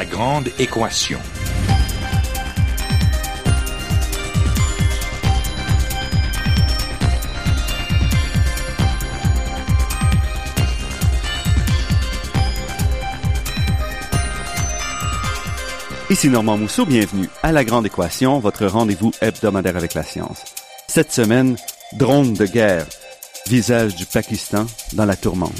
La 0.00 0.06
grande 0.06 0.48
équation. 0.58 1.18
Ici 16.08 16.30
Normand 16.30 16.56
Mousseau, 16.56 16.86
bienvenue 16.86 17.28
à 17.42 17.52
La 17.52 17.62
Grande 17.64 17.84
Équation, 17.84 18.38
votre 18.38 18.64
rendez-vous 18.64 19.12
hebdomadaire 19.20 19.76
avec 19.76 19.92
la 19.92 20.02
science. 20.02 20.44
Cette 20.88 21.12
semaine, 21.12 21.56
drone 21.92 22.32
de 22.32 22.46
guerre, 22.46 22.86
visage 23.48 23.96
du 23.96 24.06
Pakistan 24.06 24.64
dans 24.94 25.04
la 25.04 25.16
tourmente. 25.16 25.52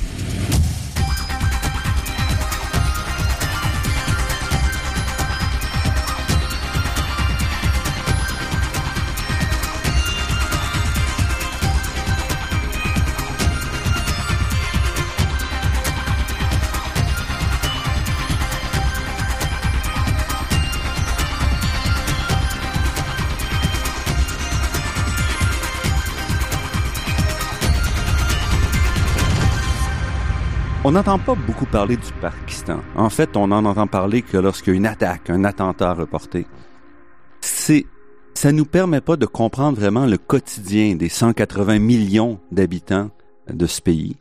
On 30.90 30.94
n'entend 30.94 31.20
pas 31.20 31.36
beaucoup 31.36 31.66
parler 31.66 31.96
du 31.96 32.12
Pakistan. 32.20 32.80
En 32.96 33.10
fait, 33.10 33.36
on 33.36 33.46
n'en 33.46 33.64
entend 33.64 33.86
parler 33.86 34.22
que 34.22 34.36
lorsqu'il 34.36 34.72
y 34.72 34.74
a 34.74 34.76
une 34.76 34.86
attaque, 34.86 35.30
un 35.30 35.44
attentat 35.44 35.94
reporté. 35.94 36.48
C'est, 37.40 37.86
ça 38.34 38.50
nous 38.50 38.64
permet 38.64 39.00
pas 39.00 39.16
de 39.16 39.24
comprendre 39.24 39.78
vraiment 39.78 40.04
le 40.04 40.18
quotidien 40.18 40.96
des 40.96 41.08
180 41.08 41.78
millions 41.78 42.40
d'habitants 42.50 43.12
de 43.48 43.66
ce 43.66 43.80
pays, 43.80 44.16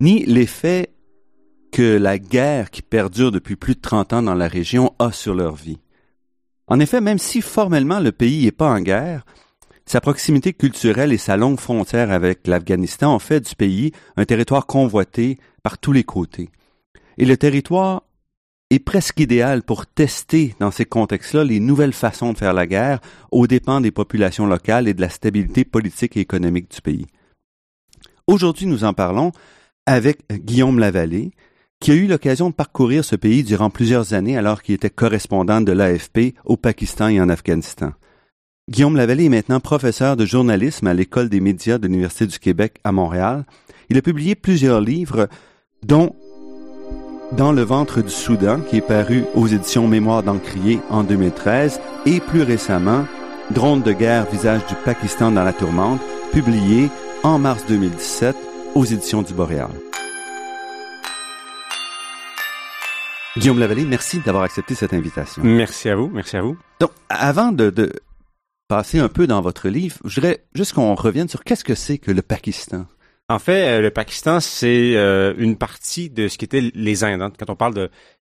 ni 0.00 0.24
l'effet 0.26 0.90
que 1.70 1.96
la 1.96 2.18
guerre 2.18 2.72
qui 2.72 2.82
perdure 2.82 3.30
depuis 3.30 3.54
plus 3.54 3.76
de 3.76 3.80
30 3.80 4.14
ans 4.14 4.22
dans 4.22 4.34
la 4.34 4.48
région 4.48 4.94
a 4.98 5.12
sur 5.12 5.34
leur 5.34 5.54
vie. 5.54 5.78
En 6.66 6.80
effet, 6.80 7.00
même 7.00 7.18
si 7.18 7.40
formellement 7.40 8.00
le 8.00 8.10
pays 8.10 8.44
n'est 8.44 8.50
pas 8.50 8.72
en 8.72 8.80
guerre, 8.80 9.24
sa 9.86 10.00
proximité 10.00 10.52
culturelle 10.52 11.12
et 11.12 11.16
sa 11.16 11.36
longue 11.36 11.60
frontière 11.60 12.10
avec 12.10 12.48
l'Afghanistan 12.48 13.14
ont 13.14 13.20
fait 13.20 13.40
du 13.40 13.54
pays 13.54 13.92
un 14.16 14.24
territoire 14.24 14.66
convoité 14.66 15.38
par 15.62 15.78
tous 15.78 15.92
les 15.92 16.04
côtés. 16.04 16.50
Et 17.16 17.24
le 17.24 17.36
territoire 17.36 18.02
est 18.70 18.78
presque 18.78 19.20
idéal 19.20 19.62
pour 19.62 19.86
tester 19.86 20.54
dans 20.60 20.70
ces 20.70 20.84
contextes-là 20.84 21.44
les 21.44 21.60
nouvelles 21.60 21.94
façons 21.94 22.32
de 22.32 22.38
faire 22.38 22.52
la 22.52 22.66
guerre 22.66 23.00
aux 23.30 23.46
dépens 23.46 23.80
des 23.80 23.90
populations 23.90 24.46
locales 24.46 24.88
et 24.88 24.94
de 24.94 25.00
la 25.00 25.08
stabilité 25.08 25.64
politique 25.64 26.16
et 26.16 26.20
économique 26.20 26.70
du 26.70 26.80
pays. 26.80 27.06
Aujourd'hui, 28.26 28.66
nous 28.66 28.84
en 28.84 28.92
parlons 28.92 29.32
avec 29.86 30.20
Guillaume 30.30 30.78
Lavallée, 30.78 31.30
qui 31.80 31.92
a 31.92 31.94
eu 31.94 32.06
l'occasion 32.06 32.50
de 32.50 32.54
parcourir 32.54 33.04
ce 33.04 33.16
pays 33.16 33.42
durant 33.42 33.70
plusieurs 33.70 34.12
années 34.12 34.36
alors 34.36 34.62
qu'il 34.62 34.74
était 34.74 34.90
correspondant 34.90 35.60
de 35.60 35.72
l'AFP 35.72 36.34
au 36.44 36.56
Pakistan 36.56 37.08
et 37.08 37.20
en 37.20 37.28
Afghanistan. 37.28 37.92
Guillaume 38.68 38.96
Lavallée 38.96 39.24
est 39.24 39.30
maintenant 39.30 39.60
professeur 39.60 40.16
de 40.16 40.26
journalisme 40.26 40.88
à 40.88 40.94
l'École 40.94 41.30
des 41.30 41.40
médias 41.40 41.78
de 41.78 41.86
l'Université 41.86 42.26
du 42.26 42.38
Québec 42.38 42.80
à 42.84 42.92
Montréal. 42.92 43.46
Il 43.88 43.96
a 43.96 44.02
publié 44.02 44.34
plusieurs 44.34 44.82
livres, 44.82 45.28
dont 45.82 46.14
Dans 47.32 47.52
le 47.52 47.62
ventre 47.62 48.02
du 48.02 48.10
Soudan, 48.10 48.60
qui 48.60 48.76
est 48.78 48.80
paru 48.80 49.24
aux 49.34 49.46
éditions 49.46 49.86
Mémoire 49.86 50.22
d'Encrier 50.22 50.80
en 50.90 51.04
2013, 51.04 51.80
et 52.06 52.20
plus 52.20 52.42
récemment, 52.42 53.04
Drone 53.50 53.82
de 53.82 53.92
guerre, 53.92 54.26
visage 54.30 54.66
du 54.66 54.74
Pakistan 54.84 55.30
dans 55.30 55.44
la 55.44 55.52
tourmente, 55.52 56.00
publié 56.32 56.88
en 57.22 57.38
mars 57.38 57.64
2017 57.66 58.36
aux 58.74 58.84
éditions 58.84 59.22
du 59.22 59.32
Boréal. 59.34 59.70
Guillaume 63.36 63.58
Lavallée, 63.58 63.84
merci 63.84 64.18
d'avoir 64.20 64.44
accepté 64.44 64.74
cette 64.74 64.92
invitation. 64.92 65.42
Merci 65.44 65.88
à 65.88 65.96
vous, 65.96 66.10
merci 66.12 66.36
à 66.36 66.42
vous. 66.42 66.56
Donc, 66.80 66.90
avant 67.08 67.52
de, 67.52 67.70
de 67.70 67.92
passer 68.68 68.98
un 68.98 69.08
peu 69.08 69.26
dans 69.26 69.40
votre 69.40 69.68
livre, 69.68 69.96
je 70.04 70.20
voudrais 70.20 70.44
juste 70.54 70.72
qu'on 70.72 70.94
revienne 70.94 71.28
sur 71.28 71.44
qu'est-ce 71.44 71.64
que 71.64 71.74
c'est 71.74 71.98
que 71.98 72.10
le 72.10 72.22
Pakistan? 72.22 72.86
En 73.30 73.38
fait, 73.38 73.78
euh, 73.78 73.80
le 73.82 73.90
Pakistan, 73.90 74.40
c'est 74.40 74.96
euh, 74.96 75.34
une 75.36 75.56
partie 75.56 76.08
de 76.08 76.28
ce 76.28 76.38
qui 76.38 76.44
était 76.46 76.62
les 76.74 77.04
Indes. 77.04 77.20
hein. 77.22 77.32
Quand 77.38 77.50
on 77.50 77.56
parle 77.56 77.74
de 77.74 77.90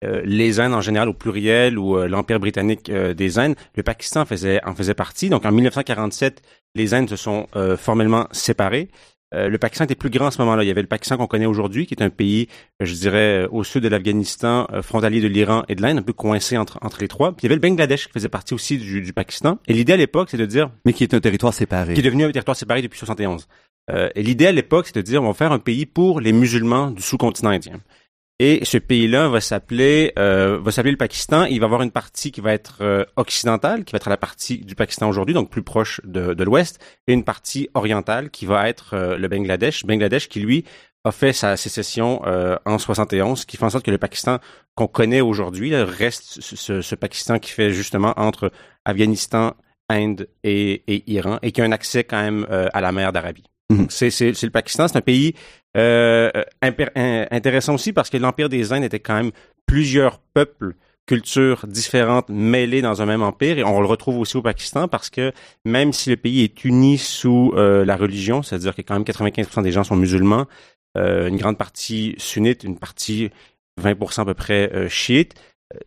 euh, 0.06 0.22
les 0.24 0.60
Indes 0.60 0.74
en 0.76 0.82
général 0.82 1.10
au 1.10 1.14
pluriel 1.14 1.80
ou 1.80 1.98
euh, 1.98 2.08
l'Empire 2.08 2.40
britannique 2.40 2.90
euh, 2.90 3.14
des 3.16 3.40
Indes, 3.40 3.56
le 3.76 3.82
Pakistan 3.84 4.26
faisait, 4.26 4.64
en 4.66 4.76
faisait 4.76 4.94
partie. 4.94 5.30
Donc 5.30 5.46
en 5.46 5.52
1947, 5.52 6.42
les 6.76 6.94
Indes 6.94 7.10
se 7.10 7.16
sont 7.16 7.48
euh, 7.56 7.76
formellement 7.76 8.28
séparées. 8.32 8.90
Euh, 9.34 9.50
le 9.50 9.58
Pakistan 9.58 9.86
était 9.86 9.96
plus 9.96 10.12
grand 10.12 10.28
à 10.28 10.32
ce 10.32 10.40
moment-là. 10.44 10.64
Il 10.64 10.68
y 10.68 10.70
avait 10.70 10.84
le 10.84 10.88
Pakistan 10.88 11.18
qu'on 11.18 11.26
connaît 11.26 11.48
aujourd'hui, 11.48 11.88
qui 11.88 11.96
est 11.96 12.04
un 12.04 12.12
pays, 12.12 12.48
je 12.80 12.94
dirais, 12.94 13.48
au 13.50 13.64
sud 13.64 13.82
de 13.82 13.88
l'Afghanistan, 13.88 14.68
euh, 14.72 14.84
frontalier 14.84 15.22
de 15.22 15.28
l'Iran 15.28 15.64
et 15.70 15.74
de 15.74 15.82
l'Inde, 15.82 15.98
un 15.98 16.02
peu 16.04 16.14
coincé 16.14 16.56
entre, 16.56 16.78
entre 16.84 17.00
les 17.02 17.08
trois. 17.08 17.32
Puis 17.32 17.40
il 17.42 17.44
y 17.46 17.48
avait 17.48 17.56
le 17.56 17.68
Bangladesh 17.68 18.06
qui 18.06 18.14
faisait 18.14 18.30
partie 18.30 18.54
aussi 18.54 18.78
du, 18.78 19.02
du 19.02 19.12
Pakistan. 19.12 19.58
Et 19.68 19.74
l'idée 19.74 19.94
à 19.94 19.98
l'époque, 19.98 20.30
c'est 20.30 20.38
de 20.38 20.46
dire, 20.46 20.70
Mais 20.86 20.94
qui 20.94 21.04
est 21.04 21.16
un 21.16 21.20
territoire 21.20 21.52
séparé. 21.52 21.96
qui 21.96 22.02
est 22.02 22.04
devenu 22.04 22.26
un 22.26 22.32
territoire 22.32 22.56
séparé 22.56 22.84
depuis 22.84 23.00
71. 23.00 23.48
Euh, 23.92 24.10
l'idée 24.16 24.48
à 24.48 24.52
l'époque, 24.52 24.88
c'est 24.88 24.96
de 24.96 25.02
dire, 25.02 25.22
on 25.24 25.28
va 25.28 25.34
faire 25.34 25.52
un 25.52 25.60
pays 25.60 25.86
pour 25.86 26.20
les 26.22 26.32
musulmans 26.32 26.92
du 26.92 27.02
sous-continent 27.02 27.50
indien. 27.52 27.80
Et 28.40 28.66
ce 28.66 28.78
pays-là 28.78 29.30
va 29.30 29.40
s'appeler 29.42 30.12
euh, 30.18 30.58
va 30.62 30.72
s'appeler 30.72 30.92
le 30.92 30.98
Pakistan. 30.98 31.46
Il 31.46 31.60
va 31.60 31.66
avoir 31.66 31.82
une 31.84 31.92
partie 31.92 32.32
qui 32.32 32.42
va 32.42 32.52
être 32.54 32.78
euh, 32.82 33.06
occidentale, 33.16 33.84
qui 33.86 33.92
va 33.92 33.98
être 33.98 34.10
la 34.10 34.18
partie 34.18 34.58
du 34.58 34.74
Pakistan 34.76 35.08
aujourd'hui, 35.08 35.34
donc 35.36 35.50
plus 35.50 35.62
proche 35.62 36.02
de, 36.04 36.34
de 36.34 36.44
l'Ouest, 36.44 36.80
et 37.08 37.14
une 37.14 37.24
partie 37.24 37.70
orientale 37.74 38.32
qui 38.32 38.46
va 38.46 38.68
être 38.68 38.96
euh, 38.96 39.18
le 39.18 39.28
Bangladesh. 39.28 39.86
Bangladesh 39.86 40.30
qui 40.30 40.40
lui 40.40 40.66
a 41.06 41.12
fait 41.12 41.32
sa 41.34 41.58
sécession 41.58 42.22
euh, 42.26 42.56
en 42.66 42.78
71, 42.80 43.42
ce 43.42 43.46
qui 43.46 43.58
fait 43.58 43.66
en 43.66 43.70
sorte 43.70 43.86
que 43.86 43.92
le 43.92 43.98
Pakistan 43.98 44.40
qu'on 44.76 44.88
connaît 44.88 45.22
aujourd'hui 45.22 45.76
reste 45.76 46.42
ce, 46.42 46.56
ce- 46.56 46.82
ce 46.82 46.96
Pakistan 46.96 47.38
qui 47.40 47.52
fait 47.52 47.72
justement 47.72 48.14
entre 48.18 48.52
Afghanistan, 48.84 49.54
Inde 49.90 50.28
et, 50.44 50.84
et 50.88 51.04
Iran, 51.12 51.38
et 51.44 51.52
qui 51.52 51.62
a 51.62 51.66
un 51.66 51.72
accès 51.72 52.04
quand 52.04 52.22
même 52.22 52.48
euh, 52.50 52.68
à 52.74 52.82
la 52.82 52.92
mer 52.92 53.12
d'Arabie. 53.14 53.44
Mhm. 53.70 53.88
C'est 53.90 54.10
le 54.44 54.50
Pakistan, 54.50 54.88
c'est 54.88 54.98
un 54.98 55.02
pays 55.02 55.34
euh, 55.78 56.30
intéressant 56.96 57.76
aussi 57.76 57.94
parce 57.94 58.10
que 58.10 58.18
l'Empire 58.18 58.50
des 58.50 58.74
Indes 58.74 58.84
était 58.84 59.00
quand 59.00 59.16
même 59.16 59.32
plusieurs 59.66 60.20
peuples, 60.20 60.76
cultures 61.06 61.66
différentes 61.68 62.30
mêlées 62.30 62.82
dans 62.82 63.02
un 63.02 63.06
même 63.06 63.24
empire 63.24 63.58
et 63.58 63.64
on 63.64 63.82
le 63.82 63.88
retrouve 63.88 64.20
aussi 64.20 64.38
au 64.38 64.42
Pakistan 64.42 64.88
parce 64.88 65.10
que 65.10 65.34
même 65.66 65.92
si 65.92 66.10
le 66.10 66.18
pays 66.18 66.44
est 66.44 66.64
uni 66.64 66.98
sous 66.98 67.54
euh, 67.56 67.84
la 67.84 67.98
religion, 67.98 68.42
c'est-à-dire 68.42 68.76
que 68.76 68.82
quand 68.82 68.94
même 68.94 69.04
95% 69.04 69.64
des 69.64 69.72
gens 69.72 69.84
sont 69.84 69.96
musulmans, 69.96 70.46
euh, 70.98 71.28
une 71.28 71.38
grande 71.38 71.58
partie 71.58 72.16
sunnite, 72.18 72.64
une 72.64 72.78
partie 72.78 73.32
20% 73.82 74.22
à 74.22 74.26
peu 74.26 74.34
près 74.34 74.88
chiite, 74.90 75.34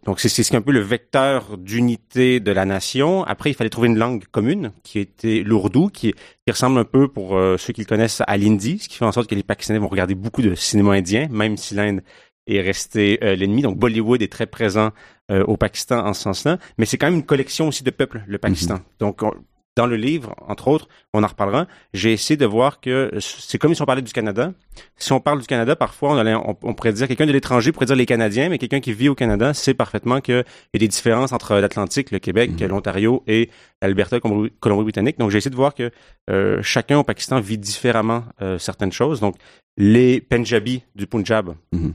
donc 0.04 0.18
c'est 0.20 0.28
c'est 0.28 0.42
ce 0.42 0.50
qui 0.50 0.56
est 0.56 0.58
un 0.58 0.62
peu 0.62 0.72
le 0.72 0.80
vecteur 0.80 1.56
d'unité 1.58 2.40
de 2.40 2.50
la 2.50 2.64
nation. 2.64 3.22
Après, 3.24 3.50
il 3.50 3.54
fallait 3.54 3.70
trouver 3.70 3.88
une 3.88 3.98
langue 3.98 4.24
commune 4.30 4.72
qui 4.82 4.98
était 4.98 5.42
l'ourdou, 5.44 5.88
qui, 5.88 6.12
qui 6.12 6.50
ressemble 6.50 6.78
un 6.78 6.84
peu 6.84 7.08
pour 7.08 7.36
euh, 7.36 7.56
ceux 7.56 7.72
qui 7.72 7.82
le 7.82 7.86
connaissent 7.86 8.22
à 8.26 8.36
l'hindi, 8.36 8.78
ce 8.80 8.88
qui 8.88 8.96
fait 8.96 9.04
en 9.04 9.12
sorte 9.12 9.28
que 9.30 9.34
les 9.36 9.42
Pakistanais 9.44 9.78
vont 9.78 9.88
regarder 9.88 10.14
beaucoup 10.14 10.42
de 10.42 10.54
cinéma 10.54 10.92
indien, 10.92 11.28
même 11.30 11.56
si 11.56 11.74
l'Inde 11.74 12.02
est 12.48 12.60
restée 12.60 13.18
euh, 13.22 13.36
l'ennemi. 13.36 13.62
Donc 13.62 13.76
Bollywood 13.78 14.22
est 14.22 14.32
très 14.32 14.46
présent 14.46 14.90
euh, 15.30 15.44
au 15.44 15.56
Pakistan 15.56 16.04
en 16.04 16.14
ce 16.14 16.22
sens-là, 16.22 16.58
mais 16.78 16.86
c'est 16.86 16.98
quand 16.98 17.06
même 17.06 17.16
une 17.16 17.26
collection 17.26 17.68
aussi 17.68 17.84
de 17.84 17.90
peuples, 17.90 18.22
le 18.26 18.38
Pakistan. 18.38 18.80
Donc 18.98 19.22
on- 19.22 19.32
dans 19.76 19.86
le 19.86 19.96
livre, 19.96 20.34
entre 20.48 20.68
autres, 20.68 20.88
on 21.12 21.22
en 21.22 21.26
reparlera, 21.26 21.66
j'ai 21.92 22.12
essayé 22.14 22.36
de 22.38 22.46
voir 22.46 22.80
que 22.80 23.10
c'est 23.20 23.58
comme 23.58 23.74
si 23.74 23.82
on 23.82 23.84
parlait 23.84 24.00
du 24.02 24.12
Canada. 24.12 24.52
Si 24.96 25.12
on 25.12 25.20
parle 25.20 25.40
du 25.40 25.46
Canada, 25.46 25.76
parfois, 25.76 26.12
on, 26.12 26.16
allait- 26.16 26.34
on, 26.34 26.56
on 26.62 26.72
pourrait 26.74 26.94
dire 26.94 27.06
quelqu'un 27.06 27.26
de 27.26 27.32
l'étranger 27.32 27.72
pourrait 27.72 27.84
dire 27.86 27.94
les 27.96 28.06
Canadiens, 28.06 28.48
mais 28.48 28.56
quelqu'un 28.58 28.80
qui 28.80 28.94
vit 28.94 29.10
au 29.10 29.14
Canada 29.14 29.52
sait 29.52 29.74
parfaitement 29.74 30.20
qu'il 30.22 30.34
y 30.36 30.76
a 30.76 30.78
des 30.78 30.88
différences 30.88 31.32
entre 31.32 31.56
l'Atlantique, 31.56 32.10
le 32.10 32.18
Québec, 32.18 32.52
Mhm. 32.58 32.68
l'Ontario 32.68 33.22
et 33.26 33.50
l'Alberta, 33.82 34.18
Colombie- 34.18 34.50
Colombie-Britannique. 34.60 35.18
Donc, 35.18 35.30
j'ai 35.30 35.38
essayé 35.38 35.50
de 35.50 35.56
voir 35.56 35.74
que 35.74 35.90
euh, 36.30 36.62
chacun 36.62 36.98
au 36.98 37.04
Pakistan 37.04 37.38
vit 37.40 37.58
différemment 37.58 38.24
euh, 38.40 38.58
certaines 38.58 38.92
choses. 38.92 39.20
Donc, 39.20 39.36
les 39.76 40.22
Punjabis 40.22 40.82
du 40.94 41.06
Punjab, 41.06 41.54
Mhm. 41.72 41.92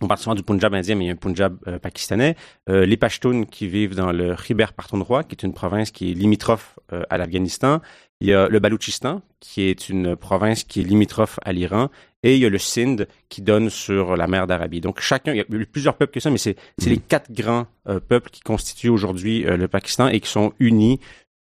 On 0.00 0.08
parle 0.08 0.20
souvent 0.20 0.34
du 0.34 0.42
Punjab 0.42 0.74
indien, 0.74 0.94
mais 0.94 1.04
il 1.04 1.06
y 1.08 1.10
a 1.10 1.14
un 1.14 1.16
Punjab 1.16 1.56
euh, 1.66 1.78
pakistanais. 1.78 2.36
Euh, 2.68 2.84
les 2.86 2.96
Pashtuns 2.96 3.44
qui 3.44 3.66
vivent 3.66 3.94
dans 3.94 4.12
le 4.12 4.34
Khyber 4.36 4.72
Pakhtunkhwa, 4.72 5.24
qui 5.24 5.34
est 5.34 5.42
une 5.42 5.54
province 5.54 5.90
qui 5.90 6.10
est 6.10 6.14
limitrophe 6.14 6.78
euh, 6.92 7.02
à 7.10 7.18
l'Afghanistan. 7.18 7.80
Il 8.20 8.28
y 8.28 8.34
a 8.34 8.48
le 8.48 8.58
Baloutchistan, 8.60 9.22
qui 9.40 9.62
est 9.62 9.88
une 9.88 10.16
province 10.16 10.64
qui 10.64 10.80
est 10.80 10.84
limitrophe 10.84 11.38
à 11.44 11.52
l'Iran. 11.52 11.90
Et 12.22 12.34
il 12.34 12.42
y 12.42 12.46
a 12.46 12.48
le 12.48 12.58
Sindh, 12.58 13.06
qui 13.28 13.42
donne 13.42 13.70
sur 13.70 14.16
la 14.16 14.26
mer 14.26 14.46
d'Arabie. 14.46 14.80
Donc 14.80 15.00
chacun, 15.00 15.32
il 15.32 15.36
y 15.36 15.40
a 15.40 15.44
eu 15.48 15.66
plusieurs 15.66 15.94
peuples 15.96 16.12
que 16.12 16.20
ça, 16.20 16.30
mais 16.30 16.38
c'est 16.38 16.56
c'est 16.78 16.90
les 16.90 16.98
quatre 16.98 17.30
grands 17.30 17.66
euh, 17.88 18.00
peuples 18.00 18.30
qui 18.30 18.40
constituent 18.40 18.88
aujourd'hui 18.88 19.46
euh, 19.46 19.56
le 19.56 19.68
Pakistan 19.68 20.08
et 20.08 20.18
qui 20.20 20.28
sont 20.28 20.52
unis 20.58 20.98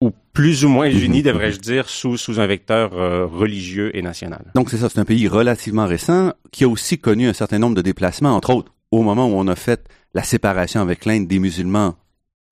ou 0.01 0.13
plus 0.33 0.65
ou 0.65 0.69
moins 0.69 0.89
unis, 0.91 1.23
devrais-je 1.23 1.59
dire, 1.59 1.89
sous, 1.89 2.17
sous 2.17 2.41
un 2.41 2.47
vecteur 2.47 2.95
euh, 2.95 3.27
religieux 3.27 3.95
et 3.97 4.03
national. 4.03 4.45
Donc 4.55 4.71
c'est 4.71 4.79
ça, 4.79 4.89
c'est 4.89 4.99
un 4.99 5.05
pays 5.05 5.29
relativement 5.29 5.87
récent 5.87 6.33
qui 6.51 6.65
a 6.65 6.69
aussi 6.69 6.99
connu 6.99 7.29
un 7.29 7.33
certain 7.33 7.59
nombre 7.59 7.77
de 7.77 7.83
déplacements, 7.83 8.35
entre 8.35 8.51
autres 8.51 8.73
au 8.91 9.03
moment 9.03 9.27
où 9.27 9.35
on 9.35 9.47
a 9.47 9.57
fait 9.57 9.89
la 10.15 10.23
séparation 10.23 10.81
avec 10.81 11.05
l'Inde, 11.05 11.29
des 11.29 11.39
musulmans 11.39 11.95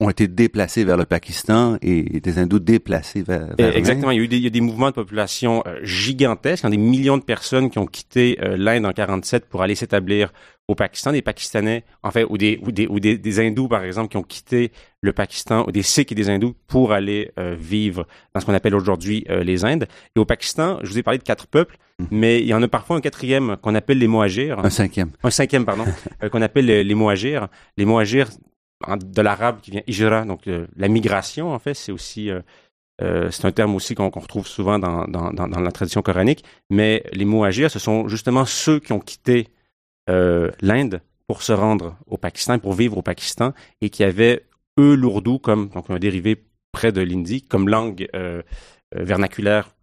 ont 0.01 0.09
été 0.09 0.29
déplacés 0.29 0.85
vers 0.85 0.95
le 0.95 1.03
Pakistan 1.03 1.77
et 1.81 2.21
des 2.21 2.39
hindous 2.39 2.59
déplacés 2.59 3.21
vers, 3.21 3.53
vers 3.57 3.75
Exactement. 3.75 4.11
Il 4.11 4.17
y, 4.17 4.21
a 4.21 4.23
eu 4.23 4.27
des, 4.29 4.37
il 4.37 4.43
y 4.43 4.47
a 4.47 4.51
des 4.51 4.61
mouvements 4.61 4.89
de 4.89 4.95
population 4.95 5.61
euh, 5.67 5.77
gigantesques. 5.83 6.63
Il 6.63 6.67
y 6.67 6.67
a 6.67 6.71
des 6.71 6.77
millions 6.77 7.17
de 7.17 7.23
personnes 7.23 7.69
qui 7.69 7.79
ont 7.79 7.85
quitté 7.85 8.37
euh, 8.41 8.55
l'Inde 8.55 8.85
en 8.85 8.93
47 8.93 9.49
pour 9.49 9.61
aller 9.61 9.75
s'établir 9.75 10.31
au 10.69 10.75
Pakistan. 10.75 11.11
Des 11.11 11.21
Pakistanais, 11.21 11.83
en 12.03 12.11
fait, 12.11 12.23
ou 12.23 12.37
des 12.37 12.59
ou 12.61 12.71
des 12.71 12.87
ou 12.87 12.99
des, 12.99 13.17
des, 13.17 13.39
hindous 13.39 13.67
par 13.67 13.83
exemple 13.83 14.09
qui 14.09 14.17
ont 14.17 14.23
quitté 14.23 14.71
le 15.01 15.11
Pakistan, 15.11 15.65
ou 15.67 15.71
des 15.71 15.81
Sikhs 15.83 16.11
et 16.11 16.15
des 16.15 16.29
hindous 16.29 16.55
pour 16.67 16.93
aller 16.93 17.31
euh, 17.39 17.55
vivre 17.59 18.05
dans 18.33 18.39
ce 18.39 18.45
qu'on 18.45 18.53
appelle 18.53 18.75
aujourd'hui 18.75 19.25
les 19.29 19.65
Indes. 19.65 19.87
Et 20.15 20.19
au 20.19 20.25
Pakistan, 20.25 20.79
je 20.83 20.89
vous 20.89 20.97
ai 20.97 21.03
parlé 21.03 21.17
de 21.17 21.23
quatre 21.23 21.47
peuples, 21.47 21.77
mm. 21.99 22.05
mais 22.11 22.39
il 22.39 22.47
y 22.47 22.53
en 22.53 22.61
a 22.63 22.67
parfois 22.67 22.97
un 22.97 23.01
quatrième 23.01 23.57
qu'on 23.57 23.75
appelle 23.75 23.97
les 23.97 24.07
Mohajirs. 24.07 24.59
Un 24.59 24.69
cinquième. 24.69 25.11
Un 25.23 25.31
cinquième, 25.31 25.65
pardon, 25.65 25.85
qu'on 26.31 26.41
appelle 26.41 26.65
les, 26.65 26.83
les 26.83 26.95
Mohajirs. 26.95 27.47
Les 27.77 27.85
Mohajirs, 27.85 28.29
de 28.87 29.21
l'arabe 29.21 29.59
qui 29.61 29.71
vient 29.71 29.81
hijra, 29.87 30.25
donc 30.25 30.47
euh, 30.47 30.67
la 30.77 30.87
migration 30.87 31.51
en 31.51 31.59
fait, 31.59 31.73
c'est 31.73 31.91
aussi 31.91 32.29
euh, 32.29 32.41
euh, 33.01 33.29
c'est 33.31 33.45
un 33.45 33.51
terme 33.51 33.75
aussi 33.75 33.95
qu'on 33.95 34.09
retrouve 34.09 34.47
souvent 34.47 34.77
dans, 34.77 35.05
dans, 35.07 35.31
dans, 35.31 35.47
la 35.47 35.71
tradition 35.71 36.01
coranique. 36.01 36.43
Mais 36.69 37.03
les 37.13 37.25
muhajirs, 37.25 37.71
ce 37.71 37.79
sont 37.79 38.07
justement 38.07 38.45
ceux 38.45 38.79
qui 38.79 38.91
ont 38.91 38.99
quitté 38.99 39.47
l'Inde 40.07 41.01
pour 41.27 41.43
se 41.43 41.51
rendre 41.51 41.95
au 42.07 42.17
Pakistan, 42.17 42.57
pour 42.57 42.73
vivre 42.73 42.97
au 42.97 43.01
Pakistan, 43.01 43.53
et 43.81 43.89
qui 43.89 44.03
avaient 44.03 44.45
eux 44.79 44.95
l'ourdou 44.95 45.37
comme 45.37 45.69
donc 45.69 45.89
un 45.89 45.99
dérivé 45.99 46.43
près 46.71 46.91
de 46.91 47.01
l'hindi 47.01 47.43
comme 47.43 47.69
langue 47.69 48.07
vernaculaire 48.95 49.75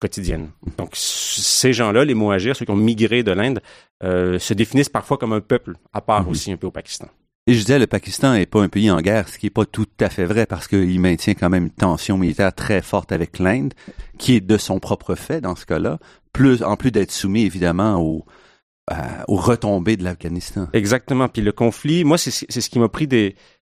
quotidienne. 0.00 0.50
Donc 0.76 0.90
ces 0.94 1.72
gens-là, 1.72 2.04
les 2.04 2.14
muhajirs, 2.14 2.56
ceux 2.56 2.64
qui 2.64 2.72
ont 2.72 2.76
migré 2.76 3.22
de 3.22 3.30
l'Inde, 3.30 3.60
se 4.02 4.54
définissent 4.54 4.88
parfois 4.88 5.18
comme 5.18 5.32
un 5.32 5.40
peuple 5.40 5.76
à 5.92 6.00
part 6.00 6.24
mm-hmm. 6.24 6.30
aussi 6.30 6.52
un 6.52 6.56
peu 6.56 6.66
au 6.66 6.72
Pakistan. 6.72 7.08
Et 7.48 7.54
je 7.54 7.60
disais, 7.60 7.78
le 7.78 7.86
Pakistan 7.86 8.34
n'est 8.34 8.44
pas 8.44 8.60
un 8.60 8.68
pays 8.68 8.90
en 8.90 9.00
guerre, 9.00 9.26
ce 9.26 9.38
qui 9.38 9.46
n'est 9.46 9.50
pas 9.50 9.64
tout 9.64 9.86
à 10.00 10.10
fait 10.10 10.26
vrai 10.26 10.44
parce 10.44 10.68
qu'il 10.68 11.00
maintient 11.00 11.32
quand 11.32 11.48
même 11.48 11.64
une 11.64 11.70
tension 11.70 12.18
militaire 12.18 12.54
très 12.54 12.82
forte 12.82 13.10
avec 13.10 13.38
l'Inde, 13.38 13.72
qui 14.18 14.34
est 14.34 14.42
de 14.42 14.58
son 14.58 14.80
propre 14.80 15.14
fait 15.14 15.40
dans 15.40 15.56
ce 15.56 15.64
cas-là, 15.64 15.98
plus 16.34 16.62
en 16.62 16.76
plus 16.76 16.90
d'être 16.90 17.10
soumis 17.10 17.44
évidemment 17.44 18.02
aux, 18.02 18.26
euh, 18.26 18.32
aux 19.28 19.36
retombées 19.36 19.96
de 19.96 20.04
l'Afghanistan. 20.04 20.68
Exactement. 20.72 21.28
Puis 21.28 21.42
le 21.42 21.52
conflit, 21.52 22.04
moi, 22.04 22.18
c'est 22.18 22.30
ce 22.30 22.70
qui 22.70 22.78
m'a 22.78 22.88
pris 22.88 23.06
des... 23.06 23.34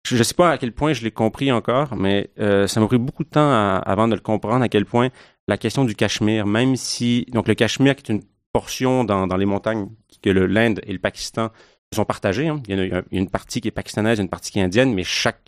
Je 0.07 0.17
ne 0.17 0.23
sais 0.23 0.33
pas 0.33 0.51
à 0.51 0.57
quel 0.57 0.71
point 0.71 0.93
je 0.93 1.03
l'ai 1.03 1.11
compris 1.11 1.51
encore, 1.51 1.95
mais 1.95 2.31
euh, 2.39 2.65
ça 2.65 2.79
m'a 2.79 2.87
pris 2.87 2.97
beaucoup 2.97 3.23
de 3.23 3.29
temps 3.29 3.51
avant 3.51 4.07
de 4.07 4.15
le 4.15 4.21
comprendre, 4.21 4.63
à 4.63 4.69
quel 4.69 4.85
point 4.85 5.09
la 5.47 5.57
question 5.57 5.85
du 5.85 5.95
Cachemire, 5.95 6.47
même 6.47 6.75
si... 6.75 7.27
Donc 7.31 7.47
le 7.47 7.53
Cachemire, 7.53 7.95
qui 7.95 8.11
est 8.11 8.15
une 8.15 8.23
portion 8.51 9.03
dans, 9.03 9.27
dans 9.27 9.37
les 9.37 9.45
montagnes 9.45 9.89
que 10.21 10.29
l'Inde 10.29 10.81
et 10.85 10.93
le 10.93 10.99
Pakistan 10.99 11.49
sont 11.93 12.05
partagés. 12.05 12.47
Hein. 12.47 12.61
Il, 12.67 12.77
y 12.77 12.93
a, 12.93 13.03
une 13.11 13.29
partie 13.29 13.61
qui 13.61 13.67
est 13.67 13.71
pakistanaise, 13.71 14.19
une 14.19 14.29
partie 14.29 14.51
qui 14.51 14.59
est 14.59 14.63
indienne, 14.63 14.93
mais 14.93 15.03
chaque 15.03 15.41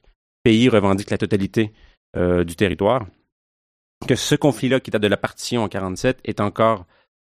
pays 0.44 0.70
revendique 0.70 1.10
la 1.10 1.18
totalité 1.18 1.72
euh, 2.18 2.44
du 2.44 2.56
territoire. 2.56 3.06
Que 4.08 4.16
ce 4.16 4.36
conflit-là, 4.36 4.80
qui 4.80 4.92
date 4.92 5.02
de 5.02 5.08
la 5.08 5.18
partition 5.18 5.64
en 5.64 5.70
47, 5.70 6.20
est 6.26 6.42
encore 6.42 6.86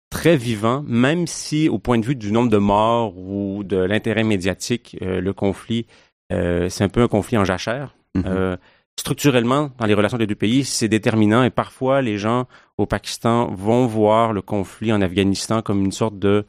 très 0.09 0.37
vivant, 0.37 0.83
même 0.87 1.27
si, 1.27 1.69
au 1.69 1.79
point 1.79 1.99
de 1.99 2.05
vue 2.05 2.15
du 2.15 2.31
nombre 2.31 2.49
de 2.49 2.57
morts 2.57 3.17
ou 3.17 3.63
de 3.63 3.77
l'intérêt 3.77 4.23
médiatique, 4.23 4.97
euh, 5.01 5.21
le 5.21 5.33
conflit, 5.33 5.85
euh, 6.31 6.69
c'est 6.69 6.83
un 6.83 6.89
peu 6.89 7.01
un 7.01 7.07
conflit 7.07 7.37
en 7.37 7.45
jachère. 7.45 7.95
Mm-hmm. 8.17 8.57
structurellement, 8.99 9.69
dans 9.77 9.85
les 9.85 9.93
relations 9.93 10.17
des 10.17 10.25
deux 10.25 10.33
pays, 10.35 10.65
c'est 10.65 10.87
déterminant 10.87 11.43
et 11.43 11.51
parfois 11.51 12.01
les 12.01 12.17
gens 12.17 12.47
au 12.79 12.87
Pakistan 12.87 13.45
vont 13.53 13.85
voir 13.85 14.33
le 14.33 14.41
conflit 14.41 14.91
en 14.91 14.99
Afghanistan 15.01 15.61
comme 15.61 15.85
une 15.85 15.91
sorte 15.91 16.17
de 16.17 16.45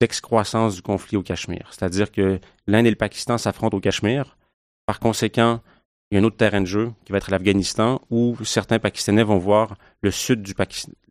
d'excroissance 0.00 0.74
du 0.74 0.82
conflit 0.82 1.16
au 1.16 1.22
Cachemire. 1.22 1.68
C'est-à-dire 1.70 2.10
que 2.10 2.40
l'Inde 2.66 2.86
et 2.86 2.90
le 2.90 2.96
Pakistan 2.96 3.36
s'affrontent 3.38 3.76
au 3.76 3.80
Cachemire. 3.80 4.38
Par 4.86 4.98
conséquent, 4.98 5.60
il 6.10 6.16
y 6.16 6.18
a 6.18 6.20
un 6.20 6.24
autre 6.24 6.36
terrain 6.36 6.60
de 6.60 6.66
jeu 6.66 6.92
qui 7.04 7.12
va 7.12 7.18
être 7.18 7.30
l'Afghanistan, 7.30 8.00
où 8.10 8.36
certains 8.44 8.78
Pakistanais 8.78 9.22
vont 9.22 9.38
voir 9.38 9.76
le 10.02 10.10
sud 10.10 10.42
du 10.42 10.54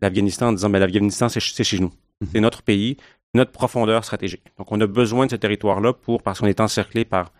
l'Afghanistan 0.01 0.47
en 0.47 0.53
disant, 0.53 0.69
mais 0.69 0.79
l'Afghanistan, 0.79 1.29
c'est 1.29 1.39
chez 1.39 1.79
nous. 1.79 1.93
Mhm. 2.21 2.27
C'est 2.33 2.39
notre 2.41 2.63
pays, 2.63 2.97
notre 3.33 3.51
profondeur 3.51 4.03
stratégique. 4.03 4.43
Donc, 4.57 4.71
on 4.71 4.81
a 4.81 4.87
besoin 4.87 5.25
de 5.25 5.31
ce 5.31 5.35
territoire-là 5.37 5.93
pour, 5.93 6.21
parce 6.21 6.39
qu'on 6.39 6.47
est 6.47 6.59
encerclé 6.59 7.05
par 7.05 7.31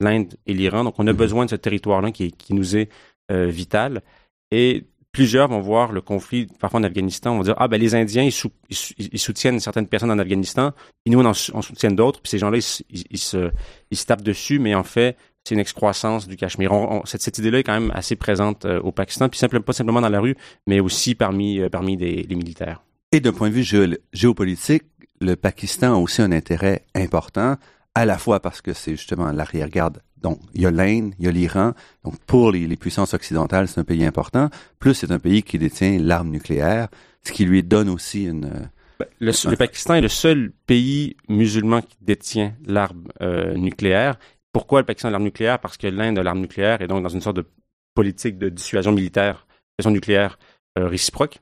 l'Inde 0.00 0.34
et 0.46 0.54
l'Iran, 0.54 0.84
donc 0.84 0.94
on 0.98 1.06
a 1.06 1.12
mhm. 1.12 1.18
besoin 1.18 1.44
de 1.44 1.50
ce 1.50 1.56
territoire-là 1.56 2.12
qui, 2.12 2.32
qui, 2.32 2.54
nous 2.54 2.76
est 2.76 2.88
euh, 3.30 3.46
vital. 3.46 4.02
Et 4.50 4.86
plusieurs 5.12 5.48
vont 5.48 5.60
voir 5.60 5.92
le 5.92 6.00
conflit, 6.00 6.46
parfois 6.58 6.80
en 6.80 6.84
Afghanistan, 6.84 7.36
vont 7.36 7.42
dire 7.42 7.54
ah 7.58 7.68
ben 7.68 7.78
les 7.78 7.94
Indiens 7.94 8.22
ils, 8.22 9.18
soutiennent 9.18 9.60
certaines 9.60 9.86
personnes 9.86 10.10
en 10.10 10.18
Afghanistan, 10.18 10.72
et 11.04 11.10
nous 11.10 11.20
on, 11.20 11.26
en, 11.26 11.34
soutient 11.34 11.90
d'autres, 11.90 12.22
puis 12.22 12.30
ces 12.30 12.38
gens-là 12.38 12.58
ils, 12.88 13.18
se 13.18 13.50
ils 13.90 13.96
se 13.96 14.06
tapent 14.06 14.22
dessus, 14.22 14.58
mais 14.58 14.74
en 14.74 14.84
fait 14.84 15.16
c'est 15.44 15.54
une 15.54 15.60
excroissance 15.60 16.28
du 16.28 16.36
Cachemire. 16.36 16.72
cette, 17.04 17.22
cette 17.22 17.38
idée-là 17.38 17.60
est 17.60 17.62
quand 17.62 17.78
même 17.78 17.92
assez 17.94 18.16
présente 18.16 18.64
euh, 18.64 18.80
au 18.80 18.92
Pakistan, 18.92 19.28
puis 19.28 19.38
simplement 19.38 19.62
pas 19.62 19.72
simplement 19.72 20.00
dans 20.00 20.08
la 20.08 20.20
rue, 20.20 20.36
mais 20.66 20.80
aussi 20.80 21.14
parmi 21.14 21.60
euh, 21.60 21.68
parmi 21.68 21.96
des, 21.96 22.22
les 22.22 22.34
militaires. 22.34 22.82
Et 23.12 23.20
d'un 23.20 23.32
point 23.32 23.48
de 23.48 23.54
vue 23.54 23.96
géopolitique, 24.12 24.84
le 25.20 25.34
Pakistan 25.36 25.94
a 25.94 25.98
aussi 25.98 26.22
un 26.22 26.32
intérêt 26.32 26.84
important, 26.94 27.56
à 27.94 28.04
la 28.04 28.18
fois 28.18 28.40
parce 28.40 28.60
que 28.60 28.72
c'est 28.72 28.92
justement 28.92 29.32
l'arrière-garde 29.32 30.00
donc, 30.22 30.38
il 30.54 30.62
y 30.62 30.66
a 30.66 30.70
l'Inde, 30.70 31.14
il 31.18 31.24
y 31.24 31.28
a 31.28 31.32
l'Iran. 31.32 31.72
Donc, 32.04 32.18
pour 32.26 32.52
les, 32.52 32.76
puissances 32.76 33.14
occidentales, 33.14 33.68
c'est 33.68 33.80
un 33.80 33.84
pays 33.84 34.04
important. 34.04 34.50
Plus, 34.78 34.94
c'est 34.94 35.10
un 35.10 35.18
pays 35.18 35.42
qui 35.42 35.58
détient 35.58 35.98
l'arme 35.98 36.30
nucléaire, 36.30 36.88
ce 37.22 37.32
qui 37.32 37.44
lui 37.44 37.62
donne 37.62 37.88
aussi 37.88 38.24
une... 38.24 38.68
Ben, 38.98 39.06
le, 39.18 39.56
Pakistan 39.56 39.94
est 39.94 40.02
le 40.02 40.08
seul 40.08 40.52
pays 40.66 41.16
musulman 41.28 41.80
qui 41.80 41.96
détient 42.02 42.52
l'arme 42.66 43.04
euh, 43.22 43.54
nucléaire. 43.54 44.18
Pourquoi 44.52 44.80
le 44.80 44.86
Pakistan 44.86 45.08
a 45.08 45.10
l'arme 45.12 45.24
nucléaire? 45.24 45.58
Parce 45.58 45.76
que 45.76 45.86
l'Inde 45.86 46.18
a 46.18 46.22
l'arme 46.22 46.40
nucléaire 46.40 46.82
et 46.82 46.86
donc 46.86 47.02
dans 47.02 47.08
une 47.08 47.20
sorte 47.20 47.36
de 47.36 47.46
politique 47.94 48.38
de 48.38 48.48
dissuasion 48.48 48.92
militaire, 48.92 49.46
dissuasion 49.78 49.92
nucléaire 49.92 50.38
euh, 50.78 50.88
réciproque. 50.88 51.38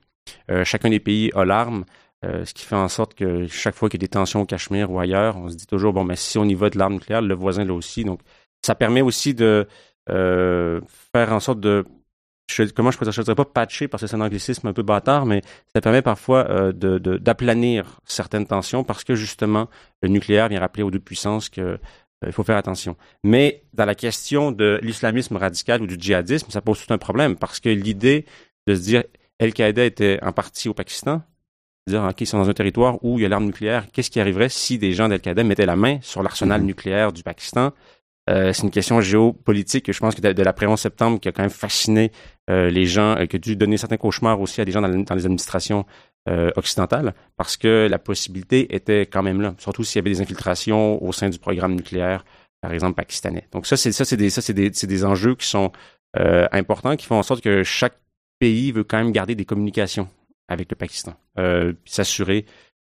Euh, 0.50 0.64
chacun 0.64 0.90
des 0.90 1.00
pays 1.00 1.30
a 1.34 1.44
l'arme. 1.44 1.84
ce 2.22 2.52
qui 2.52 2.64
fait 2.64 2.76
en 2.76 2.88
sorte 2.88 3.14
que 3.14 3.46
chaque 3.46 3.74
fois 3.74 3.88
qu'il 3.88 4.00
y 4.00 4.04
a 4.04 4.06
des 4.06 4.08
tensions 4.08 4.42
au 4.42 4.46
Cachemire 4.46 4.90
ou 4.90 4.98
ailleurs, 4.98 5.36
on 5.36 5.48
se 5.48 5.56
dit 5.56 5.66
toujours 5.66 5.92
bon, 5.92 6.04
mais 6.04 6.16
si 6.16 6.36
on 6.38 6.44
y 6.44 6.54
va 6.54 6.68
de 6.68 6.76
l'arme 6.76 6.94
nucléaire, 6.94 7.22
le 7.22 7.34
voisin 7.34 7.64
l'a 7.64 7.72
aussi. 7.72 8.04
Donc, 8.04 8.20
ça 8.62 8.74
permet 8.74 9.02
aussi 9.02 9.34
de 9.34 9.66
euh, 10.10 10.80
faire 11.12 11.32
en 11.32 11.40
sorte 11.40 11.60
de 11.60 11.84
comment 12.74 12.90
je 12.90 12.96
pourrais 12.96 13.12
je 13.12 13.20
ne 13.20 13.34
pas 13.34 13.44
patcher 13.44 13.88
parce 13.88 14.02
que 14.02 14.06
c'est 14.06 14.16
un 14.16 14.22
anglicisme 14.22 14.66
un 14.68 14.72
peu 14.72 14.82
bâtard, 14.82 15.26
mais 15.26 15.42
ça 15.74 15.82
permet 15.82 16.00
parfois 16.00 16.48
euh, 16.48 16.72
d'aplanir 16.72 18.00
certaines 18.04 18.46
tensions 18.46 18.84
parce 18.84 19.04
que 19.04 19.14
justement 19.14 19.68
le 20.02 20.08
nucléaire 20.08 20.48
vient 20.48 20.60
rappeler 20.60 20.82
aux 20.82 20.90
deux 20.90 20.98
puissances 20.98 21.50
que 21.50 21.60
euh, 21.60 21.78
il 22.26 22.32
faut 22.32 22.42
faire 22.42 22.56
attention. 22.56 22.96
Mais 23.22 23.62
dans 23.74 23.84
la 23.84 23.94
question 23.94 24.50
de 24.52 24.80
l'islamisme 24.82 25.36
radical 25.36 25.82
ou 25.82 25.86
du 25.86 25.96
djihadisme, 25.98 26.50
ça 26.50 26.60
pose 26.60 26.84
tout 26.84 26.92
un 26.92 26.98
problème 26.98 27.36
parce 27.36 27.60
que 27.60 27.68
l'idée 27.68 28.26
de 28.66 28.74
se 28.74 28.80
dire 28.80 29.04
Al-Qaïda 29.40 29.84
était 29.84 30.18
en 30.22 30.32
partie 30.32 30.68
au 30.68 30.74
Pakistan, 30.74 31.22
dire 31.86 32.02
OK, 32.02 32.20
ils 32.20 32.26
sont 32.26 32.38
dans 32.38 32.48
un 32.48 32.54
territoire 32.54 33.02
où 33.04 33.18
il 33.18 33.22
y 33.22 33.24
a 33.24 33.28
l'arme 33.28 33.46
nucléaire, 33.46 33.86
qu'est-ce 33.92 34.10
qui 34.10 34.20
arriverait 34.20 34.48
si 34.48 34.78
des 34.78 34.92
gens 34.92 35.08
d'Al-Qaïda 35.08 35.44
mettaient 35.44 35.66
la 35.66 35.76
main 35.76 35.98
sur 36.02 36.22
l'arsenal 36.22 36.60
mm-hmm. 36.60 36.64
nucléaire 36.64 37.12
du 37.12 37.22
Pakistan? 37.22 37.72
Euh, 38.28 38.52
c'est 38.52 38.62
une 38.62 38.70
question 38.70 39.00
géopolitique 39.00 39.86
que 39.86 39.92
je 39.92 40.00
pense 40.00 40.14
que 40.14 40.20
de, 40.20 40.42
l'après 40.42 40.66
11 40.66 40.78
septembre 40.78 41.18
qui 41.18 41.28
a 41.28 41.32
quand 41.32 41.42
même 41.42 41.50
fasciné 41.50 42.12
euh, 42.50 42.68
les 42.68 42.84
gens, 42.84 43.16
euh, 43.16 43.24
qui 43.24 43.36
a 43.36 43.38
dû 43.38 43.56
donner 43.56 43.78
certains 43.78 43.96
cauchemars 43.96 44.40
aussi 44.40 44.60
à 44.60 44.64
des 44.64 44.72
gens 44.72 44.82
dans, 44.82 44.88
les 44.88 45.24
administrations 45.24 45.86
occidentales, 46.56 47.14
parce 47.36 47.56
que 47.56 47.88
la 47.90 47.98
possibilité 47.98 48.74
était 48.74 49.02
quand 49.02 49.22
même 49.22 49.40
là, 49.40 49.54
surtout 49.58 49.84
s'il 49.84 49.96
y 49.96 50.00
avait 50.00 50.10
des 50.10 50.20
infiltrations 50.20 51.02
au 51.02 51.12
sein 51.12 51.28
du 51.30 51.38
programme 51.38 51.74
nucléaire, 51.74 52.24
par 52.60 52.72
exemple 52.72 52.96
pakistanais. 52.96 53.46
Donc 53.52 53.66
ça, 53.66 53.76
c'est 53.76 53.92
ça, 53.92 54.04
c'est 54.04 54.16
des 54.16 54.28
ça, 54.28 54.42
c'est 54.42 54.52
des, 54.52 54.70
des 54.70 55.04
enjeux 55.04 55.34
qui 55.36 55.46
sont 55.46 55.72
importants, 56.14 56.96
qui 56.96 57.06
font 57.06 57.18
en 57.18 57.22
sorte 57.22 57.42
que 57.42 57.62
chaque 57.64 57.98
pays 58.38 58.72
veut 58.72 58.84
quand 58.84 58.98
même 58.98 59.12
garder 59.12 59.34
des 59.34 59.44
communications 59.44 60.08
avec 60.48 60.70
le 60.70 60.76
Pakistan, 60.76 61.14
s'assurer 61.84 62.44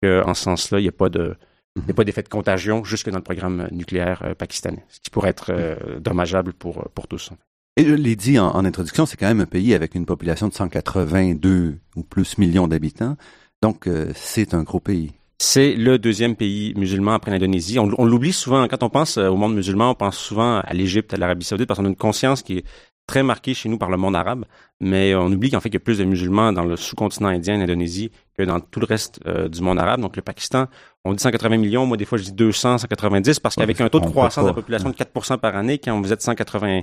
qu'en 0.03 0.35
ce 0.35 0.45
sens-là, 0.45 0.79
il 0.79 0.83
n'y 0.83 0.89
a 0.89 0.93
pas 0.93 1.09
de 1.09 1.37
il 1.77 1.85
n'y 1.85 1.91
a 1.91 1.95
pas 1.95 2.05
d'effet 2.05 2.23
de 2.23 2.29
contagion 2.29 2.85
jusque 2.85 3.11
dans 3.11 3.19
le 3.19 3.25
programme 3.25 3.69
nucléaire 3.73 4.23
euh, 4.25 4.35
pakistanais, 4.35 4.85
ce 4.89 5.01
qui 5.01 5.11
pourrait 5.11 5.31
être 5.31 5.51
euh, 5.51 5.99
dommageable 5.99 6.53
pour, 6.53 6.79
euh, 6.79 6.85
pour 6.95 7.09
tous. 7.09 7.31
Et 7.77 7.85
je 7.85 7.95
l'ai 7.95 8.15
dit 8.15 8.39
en, 8.39 8.65
introduction, 8.65 9.05
c'est 9.05 9.17
quand 9.17 9.27
même 9.27 9.41
un 9.41 9.47
pays 9.47 9.75
avec 9.75 9.95
une 9.95 10.07
population 10.07 10.47
de 10.47 10.55
182 10.55 11.79
ou 11.97 12.03
plus 12.05 12.39
millions 12.39 12.69
d'habitants. 12.69 13.17
Donc, 13.63 13.89
c'est 14.15 14.55
un 14.55 14.63
gros 14.63 14.79
pays. 14.79 15.13
C'est 15.39 15.75
le 15.75 15.99
deuxième 15.99 16.37
pays 16.37 16.73
musulman 16.77 17.15
après 17.15 17.33
l'Indonésie. 17.33 17.81
On, 17.81 17.91
on 17.99 18.05
l'oublie 18.05 18.33
souvent. 18.33 18.69
Quand 18.69 18.85
on 18.85 18.91
pense 18.91 19.19
au 19.19 19.37
monde 19.37 19.55
musulman, 19.55 19.91
on 19.91 19.95
pense 19.97 20.17
souvent 20.17 20.61
à 20.61 20.73
l'Égypte, 20.73 21.13
à 21.15 21.17
l'Arabie 21.17 21.45
saoudite, 21.45 21.67
parce 21.67 21.81
qu'on 21.81 21.87
a 21.87 21.89
une 21.89 21.97
conscience 21.97 22.43
qui 22.43 22.59
est 22.59 22.65
très 23.07 23.23
marqué 23.23 23.55
chez 23.55 23.69
nous 23.69 23.79
par 23.79 23.91
le 23.91 23.97
monde 23.97 24.17
arabe, 24.17 24.45
mais 24.81 25.15
on 25.15 25.27
oublie 25.27 25.51
qu'en 25.51 25.61
fait 25.61 25.69
qu'il 25.69 25.79
y 25.79 25.83
a 25.83 25.85
plus 25.85 25.99
de 25.99 26.05
musulmans 26.05 26.53
dans 26.53 26.65
le 26.65 26.77
sous-continent 26.77 27.29
indien, 27.29 27.59
l'Indonésie, 27.59 28.11
que 28.37 28.43
dans 28.43 28.61
tout 28.61 28.81
le 28.81 28.87
reste 28.87 29.21
euh, 29.27 29.49
du 29.49 29.61
monde 29.61 29.79
arabe. 29.79 30.01
Donc 30.01 30.17
le 30.17 30.23
Pakistan, 30.23 30.67
on 31.05 31.13
dit 31.13 31.23
180 31.23 31.59
millions, 31.59 31.87
moi 31.87 31.97
des 31.97 32.07
fois 32.07 32.19
je 32.19 32.25
dis 32.25 32.33
200, 32.33 32.79
190, 32.79 33.41
parce 33.41 33.57
qu'avec 33.57 33.81
un 33.81 33.89
taux 33.89 34.01
de 34.01 34.07
croissance 34.07 34.45
de 34.45 34.49
la 34.49 34.55
population 34.55 34.91
de 34.91 34.95
4% 34.95 35.39
par 35.39 35.57
année, 35.57 35.79
quand 35.79 36.01
vous 36.01 36.13
êtes 36.13 36.23
180 36.23 36.83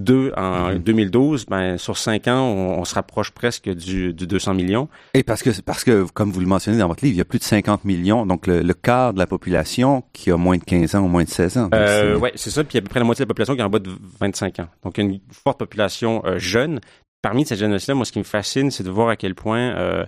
deux 0.00 0.32
en 0.36 0.74
2012, 0.74 1.42
mhm. 1.42 1.46
ben, 1.50 1.78
sur 1.78 1.96
cinq 1.96 2.28
ans, 2.28 2.44
on, 2.44 2.84
se 2.84 2.94
rapproche 2.94 3.30
presque 3.30 3.68
du, 3.68 4.12
du, 4.12 4.26
200 4.26 4.54
millions. 4.54 4.88
Et 5.14 5.22
parce 5.22 5.42
que, 5.42 5.50
parce 5.60 5.84
que, 5.84 6.04
comme 6.12 6.30
vous 6.30 6.40
le 6.40 6.46
mentionnez 6.46 6.78
dans 6.78 6.88
votre 6.88 7.04
livre, 7.04 7.14
il 7.14 7.18
y 7.18 7.22
a 7.22 7.24
plus 7.24 7.38
de 7.38 7.44
50 7.44 7.84
millions, 7.84 8.26
donc 8.26 8.46
le, 8.46 8.72
quart 8.72 9.12
de 9.12 9.18
la 9.18 9.26
population 9.26 10.02
qui 10.12 10.30
a 10.30 10.36
moins 10.36 10.56
de 10.56 10.64
15 10.64 10.94
ans 10.94 11.00
ou 11.00 11.08
moins 11.08 11.24
de 11.24 11.28
16 11.28 11.58
ans. 11.58 11.68
Euh, 11.74 12.18
oui, 12.18 12.30
c'est 12.34 12.50
ça, 12.50 12.64
puis 12.64 12.78
à 12.78 12.80
peu 12.82 12.88
près 12.88 13.00
la 13.00 13.04
moitié 13.04 13.24
de 13.24 13.28
la 13.28 13.34
population 13.34 13.54
qui 13.54 13.60
est 13.60 13.64
en 13.64 13.70
bas 13.70 13.78
de 13.78 13.90
25 14.20 14.60
ans. 14.60 14.68
Donc 14.82 14.98
une 14.98 15.20
forte 15.30 15.58
population 15.58 16.22
euh, 16.24 16.38
jeune. 16.38 16.80
Parmi 17.22 17.44
cette 17.44 17.58
jeunesse-là, 17.58 17.94
moi, 17.94 18.06
ce 18.06 18.12
qui 18.12 18.18
me 18.18 18.24
fascine, 18.24 18.70
c'est 18.70 18.84
de 18.84 18.90
voir 18.90 19.08
à 19.08 19.16
quel 19.16 19.34
point... 19.34 19.76
Euh, 19.76 20.04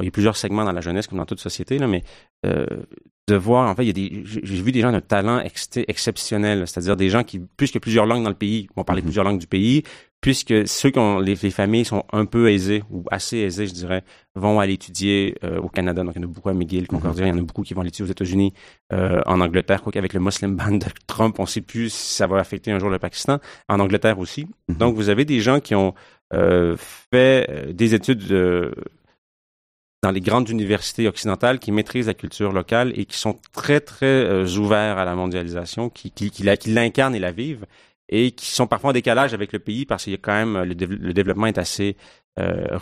il 0.00 0.04
y 0.04 0.08
a 0.08 0.10
plusieurs 0.10 0.36
segments 0.36 0.64
dans 0.64 0.72
la 0.72 0.80
jeunesse, 0.80 1.06
comme 1.06 1.18
dans 1.18 1.26
toute 1.26 1.40
société, 1.40 1.78
là, 1.78 1.86
mais 1.86 2.02
euh, 2.46 2.66
de 3.26 3.36
voir, 3.36 3.70
en 3.70 3.74
fait, 3.74 3.84
il 3.84 3.86
y 3.86 3.90
a 3.90 3.92
des, 3.92 4.22
j'ai 4.24 4.62
vu 4.62 4.70
des 4.70 4.80
gens 4.80 4.92
d'un 4.92 5.00
talent 5.00 5.42
exceptionnel, 5.88 6.66
c'est-à-dire 6.66 6.96
des 6.96 7.08
gens 7.08 7.24
qui, 7.24 7.40
puisque 7.56 7.80
plusieurs 7.80 8.04
langues 8.04 8.22
dans 8.22 8.28
le 8.28 8.34
pays, 8.34 8.68
vont 8.76 8.84
parler 8.84 9.00
mm-hmm. 9.00 9.04
plusieurs 9.04 9.24
langues 9.24 9.38
du 9.38 9.46
pays, 9.46 9.82
puisque 10.20 10.68
ceux 10.68 10.90
qui 10.90 10.98
ont 10.98 11.20
les, 11.20 11.36
familles 11.36 11.86
sont 11.86 12.04
un 12.12 12.26
peu 12.26 12.50
aisées 12.50 12.82
ou 12.90 13.04
assez 13.10 13.38
aisées, 13.38 13.66
je 13.66 13.72
dirais, 13.72 14.04
vont 14.34 14.60
aller 14.60 14.74
étudier 14.74 15.36
euh, 15.42 15.58
au 15.58 15.68
Canada. 15.68 16.02
Donc, 16.02 16.14
il 16.16 16.22
y 16.22 16.24
en 16.24 16.28
a 16.28 16.30
beaucoup 16.30 16.50
à 16.50 16.54
McGill, 16.54 16.86
Concordia, 16.86 17.24
mm-hmm. 17.24 17.28
il 17.28 17.30
y 17.30 17.40
en 17.40 17.42
a 17.42 17.46
beaucoup 17.46 17.62
qui 17.62 17.72
vont 17.72 17.80
aller 17.80 17.88
étudier 17.88 18.04
aux 18.04 18.12
États-Unis, 18.12 18.52
euh, 18.92 19.22
en 19.24 19.40
Angleterre, 19.40 19.82
quoi 19.82 19.90
qu'avec 19.90 20.12
le 20.12 20.20
Muslim 20.20 20.56
ban 20.56 20.72
de 20.72 20.86
Trump, 21.06 21.36
on 21.38 21.42
ne 21.42 21.48
sait 21.48 21.62
plus 21.62 21.90
si 21.90 22.14
ça 22.14 22.26
va 22.26 22.38
affecter 22.38 22.72
un 22.72 22.78
jour 22.78 22.90
le 22.90 22.98
Pakistan, 22.98 23.38
en 23.70 23.80
Angleterre 23.80 24.18
aussi. 24.18 24.46
Mm-hmm. 24.68 24.76
Donc, 24.76 24.96
vous 24.96 25.08
avez 25.08 25.24
des 25.24 25.40
gens 25.40 25.60
qui 25.60 25.74
ont 25.74 25.94
euh, 26.34 26.76
fait 26.78 27.72
des 27.72 27.94
études 27.94 28.30
dans 30.04 30.10
les 30.10 30.20
grandes 30.20 30.50
universités 30.50 31.08
occidentales 31.08 31.58
qui 31.58 31.72
maîtrisent 31.72 32.08
la 32.08 32.14
culture 32.14 32.52
locale 32.52 32.92
et 32.94 33.06
qui 33.06 33.16
sont 33.16 33.38
très, 33.52 33.80
très 33.80 34.04
euh, 34.04 34.46
ouverts 34.58 34.98
à 34.98 35.06
la 35.06 35.14
mondialisation, 35.14 35.88
qui, 35.88 36.10
qui, 36.10 36.30
qui, 36.30 36.42
l'incarnent 36.42 37.14
et 37.14 37.18
la 37.18 37.32
vivent, 37.32 37.64
et 38.10 38.32
qui 38.32 38.50
sont 38.50 38.66
parfois 38.66 38.90
en 38.90 38.92
décalage 38.92 39.32
avec 39.32 39.50
le 39.54 39.60
pays 39.60 39.86
parce 39.86 40.04
qu'il 40.04 40.12
y 40.12 40.16
a 40.16 40.18
quand 40.20 40.34
même, 40.34 40.62
le, 40.62 40.74
développement 40.74 41.46
est 41.46 41.56
assez... 41.56 41.96
Euh, 42.38 42.78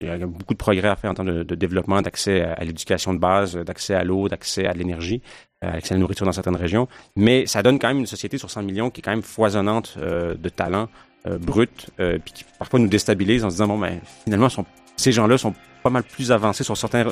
il 0.00 0.06
y 0.06 0.10
a 0.10 0.26
beaucoup 0.26 0.54
de 0.54 0.58
progrès 0.58 0.88
à 0.88 0.96
faire 0.96 1.10
en 1.10 1.14
termes 1.14 1.44
de, 1.44 1.54
développement, 1.54 2.00
d'accès 2.00 2.40
à, 2.40 2.64
l'éducation 2.64 3.12
de 3.12 3.18
base, 3.18 3.54
d'accès 3.54 3.94
à 3.94 4.02
l'eau, 4.02 4.30
d'accès 4.30 4.64
à 4.64 4.72
l'énergie, 4.72 5.20
euh, 5.64 5.72
d'accès 5.72 5.92
à 5.92 5.96
la 5.96 6.00
nourriture 6.00 6.24
dans 6.24 6.32
certaines 6.32 6.56
régions. 6.56 6.88
Mais 7.16 7.44
ça 7.44 7.62
donne 7.62 7.78
quand 7.78 7.88
même 7.88 7.98
une 7.98 8.06
société 8.06 8.38
sur 8.38 8.50
100 8.50 8.62
millions 8.62 8.88
qui 8.88 9.00
est 9.00 9.02
quand 9.02 9.10
même 9.10 9.22
foisonnante 9.22 9.98
de 9.98 10.48
talents 10.48 10.88
bruts, 11.26 11.66
puis 11.96 12.32
qui 12.32 12.44
parfois 12.58 12.80
nous 12.80 12.88
déstabilise 12.88 13.44
en 13.44 13.50
se 13.50 13.56
disant, 13.56 13.68
bon, 13.68 13.78
ben, 13.78 14.00
finalement, 14.24 14.48
sont, 14.48 14.64
ces 15.02 15.12
gens-là 15.12 15.36
sont 15.36 15.54
pas 15.82 15.90
mal 15.90 16.04
plus 16.04 16.30
avancé 16.30 16.62
sur 16.62 16.76
certains, 16.76 17.04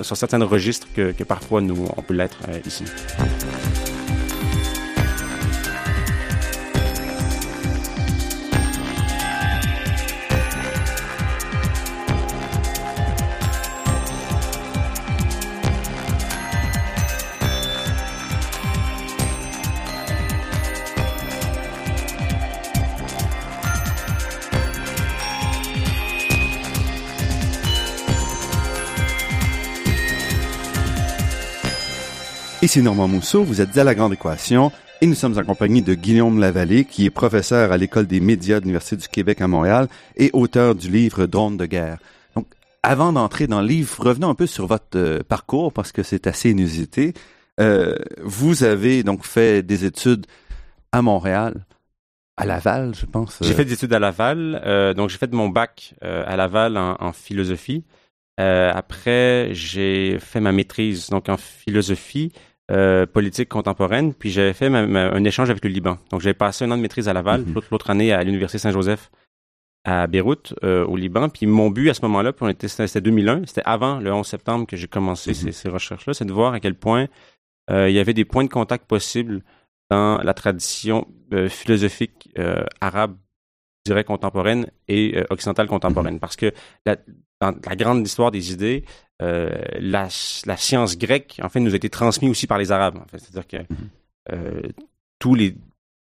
registres 0.44 0.86
que, 0.94 1.10
que 1.10 1.24
parfois 1.24 1.60
nous, 1.60 1.88
on 1.96 2.02
peut 2.02 2.14
l'être 2.14 2.38
euh, 2.48 2.60
ici. 2.64 2.84
Ici 32.62 32.82
Normand 32.82 33.08
Mousseau, 33.08 33.42
vous 33.42 33.62
êtes 33.62 33.78
à 33.78 33.84
La 33.84 33.94
Grande 33.94 34.12
Équation 34.12 34.70
et 35.00 35.06
nous 35.06 35.14
sommes 35.14 35.38
en 35.38 35.44
compagnie 35.44 35.80
de 35.80 35.94
Guillaume 35.94 36.38
Lavallée, 36.38 36.84
qui 36.84 37.06
est 37.06 37.10
professeur 37.10 37.72
à 37.72 37.78
l'École 37.78 38.06
des 38.06 38.20
médias 38.20 38.60
de 38.60 38.64
l'Université 38.64 38.96
du 38.96 39.08
Québec 39.08 39.40
à 39.40 39.48
Montréal 39.48 39.88
et 40.18 40.28
auteur 40.34 40.74
du 40.74 40.90
livre 40.90 41.24
Drone 41.24 41.56
de 41.56 41.64
guerre. 41.64 41.96
Donc, 42.36 42.46
avant 42.82 43.14
d'entrer 43.14 43.46
dans 43.46 43.62
le 43.62 43.66
livre, 43.66 44.04
revenons 44.04 44.28
un 44.28 44.34
peu 44.34 44.46
sur 44.46 44.66
votre 44.66 44.98
euh, 44.98 45.20
parcours 45.26 45.72
parce 45.72 45.90
que 45.90 46.02
c'est 46.02 46.26
assez 46.26 46.50
inusité. 46.50 47.14
Euh, 47.60 47.96
vous 48.22 48.62
avez 48.62 49.04
donc 49.04 49.24
fait 49.24 49.62
des 49.62 49.86
études 49.86 50.26
à 50.92 51.00
Montréal, 51.00 51.64
à 52.36 52.44
Laval, 52.44 52.94
je 52.94 53.06
pense. 53.06 53.38
J'ai 53.40 53.54
fait 53.54 53.64
des 53.64 53.72
études 53.72 53.94
à 53.94 53.98
Laval, 53.98 54.60
euh, 54.66 54.92
donc 54.92 55.08
j'ai 55.08 55.16
fait 55.16 55.32
mon 55.32 55.48
bac 55.48 55.94
à 56.02 56.36
Laval 56.36 56.76
en, 56.76 56.96
en 57.00 57.12
philosophie. 57.14 57.84
après, 58.36 59.48
j'ai 59.52 60.18
fait 60.18 60.40
ma 60.40 60.52
maîtrise 60.52 61.08
donc 61.08 61.30
en 61.30 61.38
philosophie. 61.38 62.32
Euh, 62.70 63.04
politique 63.04 63.48
contemporaine, 63.48 64.14
puis 64.14 64.30
j'avais 64.30 64.52
fait 64.52 64.66
un 64.66 65.24
échange 65.24 65.50
avec 65.50 65.64
le 65.64 65.70
Liban. 65.70 65.98
Donc 66.10 66.20
j'avais 66.20 66.34
passé 66.34 66.64
un 66.64 66.70
an 66.70 66.76
de 66.76 66.82
maîtrise 66.82 67.08
à 67.08 67.12
Laval, 67.12 67.40
mhm. 67.40 67.60
l'autre 67.68 67.90
année 67.90 68.12
à 68.12 68.22
l'Université 68.22 68.58
Saint-Joseph 68.58 69.10
à 69.82 70.06
Beyrouth, 70.06 70.54
euh, 70.62 70.84
au 70.84 70.96
Liban. 70.96 71.30
Puis 71.30 71.46
mon 71.46 71.70
but 71.70 71.90
à 71.90 71.94
ce 71.94 72.02
moment-là, 72.02 72.32
c'était 72.68 73.00
2001, 73.00 73.46
c'était 73.46 73.62
avant 73.64 73.98
le 73.98 74.12
11 74.12 74.24
septembre 74.24 74.66
que 74.68 74.76
j'ai 74.76 74.86
commencé 74.86 75.30
mhm. 75.30 75.50
ces, 75.50 75.68
recherches-là, 75.68 76.14
c'est 76.14 76.24
de 76.24 76.32
voir 76.32 76.52
à 76.52 76.60
quel 76.60 76.76
point 76.76 77.08
euh, 77.70 77.90
il 77.90 77.94
y 77.96 77.98
avait 77.98 78.14
des 78.14 78.24
points 78.24 78.44
de 78.44 78.50
contact 78.50 78.86
possibles 78.86 79.42
dans 79.90 80.18
la 80.22 80.34
tradition 80.34 81.08
philosophique 81.48 82.32
arabe, 82.80 83.16
je 83.84 83.90
dirais, 83.90 84.04
contemporaine 84.04 84.70
et 84.86 85.20
occidentale 85.30 85.66
contemporaine. 85.66 86.14
Mhm. 86.14 86.20
Parce 86.20 86.36
que 86.36 86.52
la, 86.86 86.96
dans 87.40 87.52
la 87.66 87.74
grande 87.74 88.06
histoire 88.06 88.30
des 88.30 88.52
idées, 88.52 88.84
euh, 89.20 89.50
la, 89.78 90.08
la, 90.46 90.56
science 90.56 90.96
grecque, 90.96 91.40
en 91.42 91.48
fait, 91.48 91.60
nous 91.60 91.72
a 91.72 91.76
été 91.76 91.90
transmise 91.90 92.30
aussi 92.30 92.46
par 92.46 92.58
les 92.58 92.72
Arabes. 92.72 92.96
En 92.96 93.06
fait. 93.06 93.18
C'est-à-dire 93.18 93.46
que 93.46 93.72
mhm. 93.72 93.88
euh, 94.32 94.62
tous 95.18 95.34
les 95.34 95.56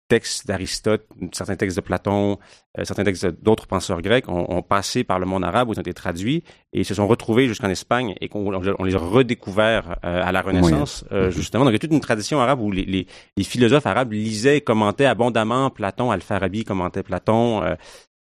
textes 0.09 0.47
d'Aristote, 0.47 1.07
certains 1.31 1.55
textes 1.55 1.75
de 1.75 1.81
Platon, 1.81 2.37
euh, 2.77 2.83
certains 2.85 3.03
textes 3.03 3.25
d'autres 3.25 3.67
penseurs 3.67 4.01
grecs 4.01 4.29
ont, 4.29 4.45
ont, 4.49 4.61
passé 4.61 5.03
par 5.03 5.17
le 5.17 5.25
monde 5.25 5.43
arabe, 5.43 5.69
où 5.69 5.73
ils 5.73 5.79
ont 5.79 5.81
été 5.81 5.93
traduits 5.93 6.43
et 6.71 6.83
se 6.83 6.93
sont 6.93 7.07
retrouvés 7.07 7.47
jusqu'en 7.47 7.69
Espagne 7.69 8.13
et 8.21 8.29
qu'on 8.29 8.53
on 8.53 8.83
les 8.83 8.95
a 8.95 8.99
redécouverts 8.99 9.97
à 10.03 10.31
la 10.31 10.41
Renaissance, 10.41 11.03
mhm. 11.09 11.29
justement. 11.29 11.63
Donc, 11.65 11.71
il 11.71 11.75
y 11.75 11.77
a 11.77 11.79
toute 11.79 11.91
une 11.91 11.99
tradition 11.99 12.39
arabe 12.39 12.61
où 12.61 12.71
les, 12.71 12.85
les, 12.85 13.07
les 13.35 13.43
philosophes 13.43 13.87
arabes 13.87 14.11
lisaient 14.13 14.57
et 14.57 14.61
commentaient 14.61 15.05
abondamment 15.05 15.69
Platon, 15.71 16.11
Al-Farabi 16.11 16.63
commentait 16.63 17.03
Platon, 17.03 17.63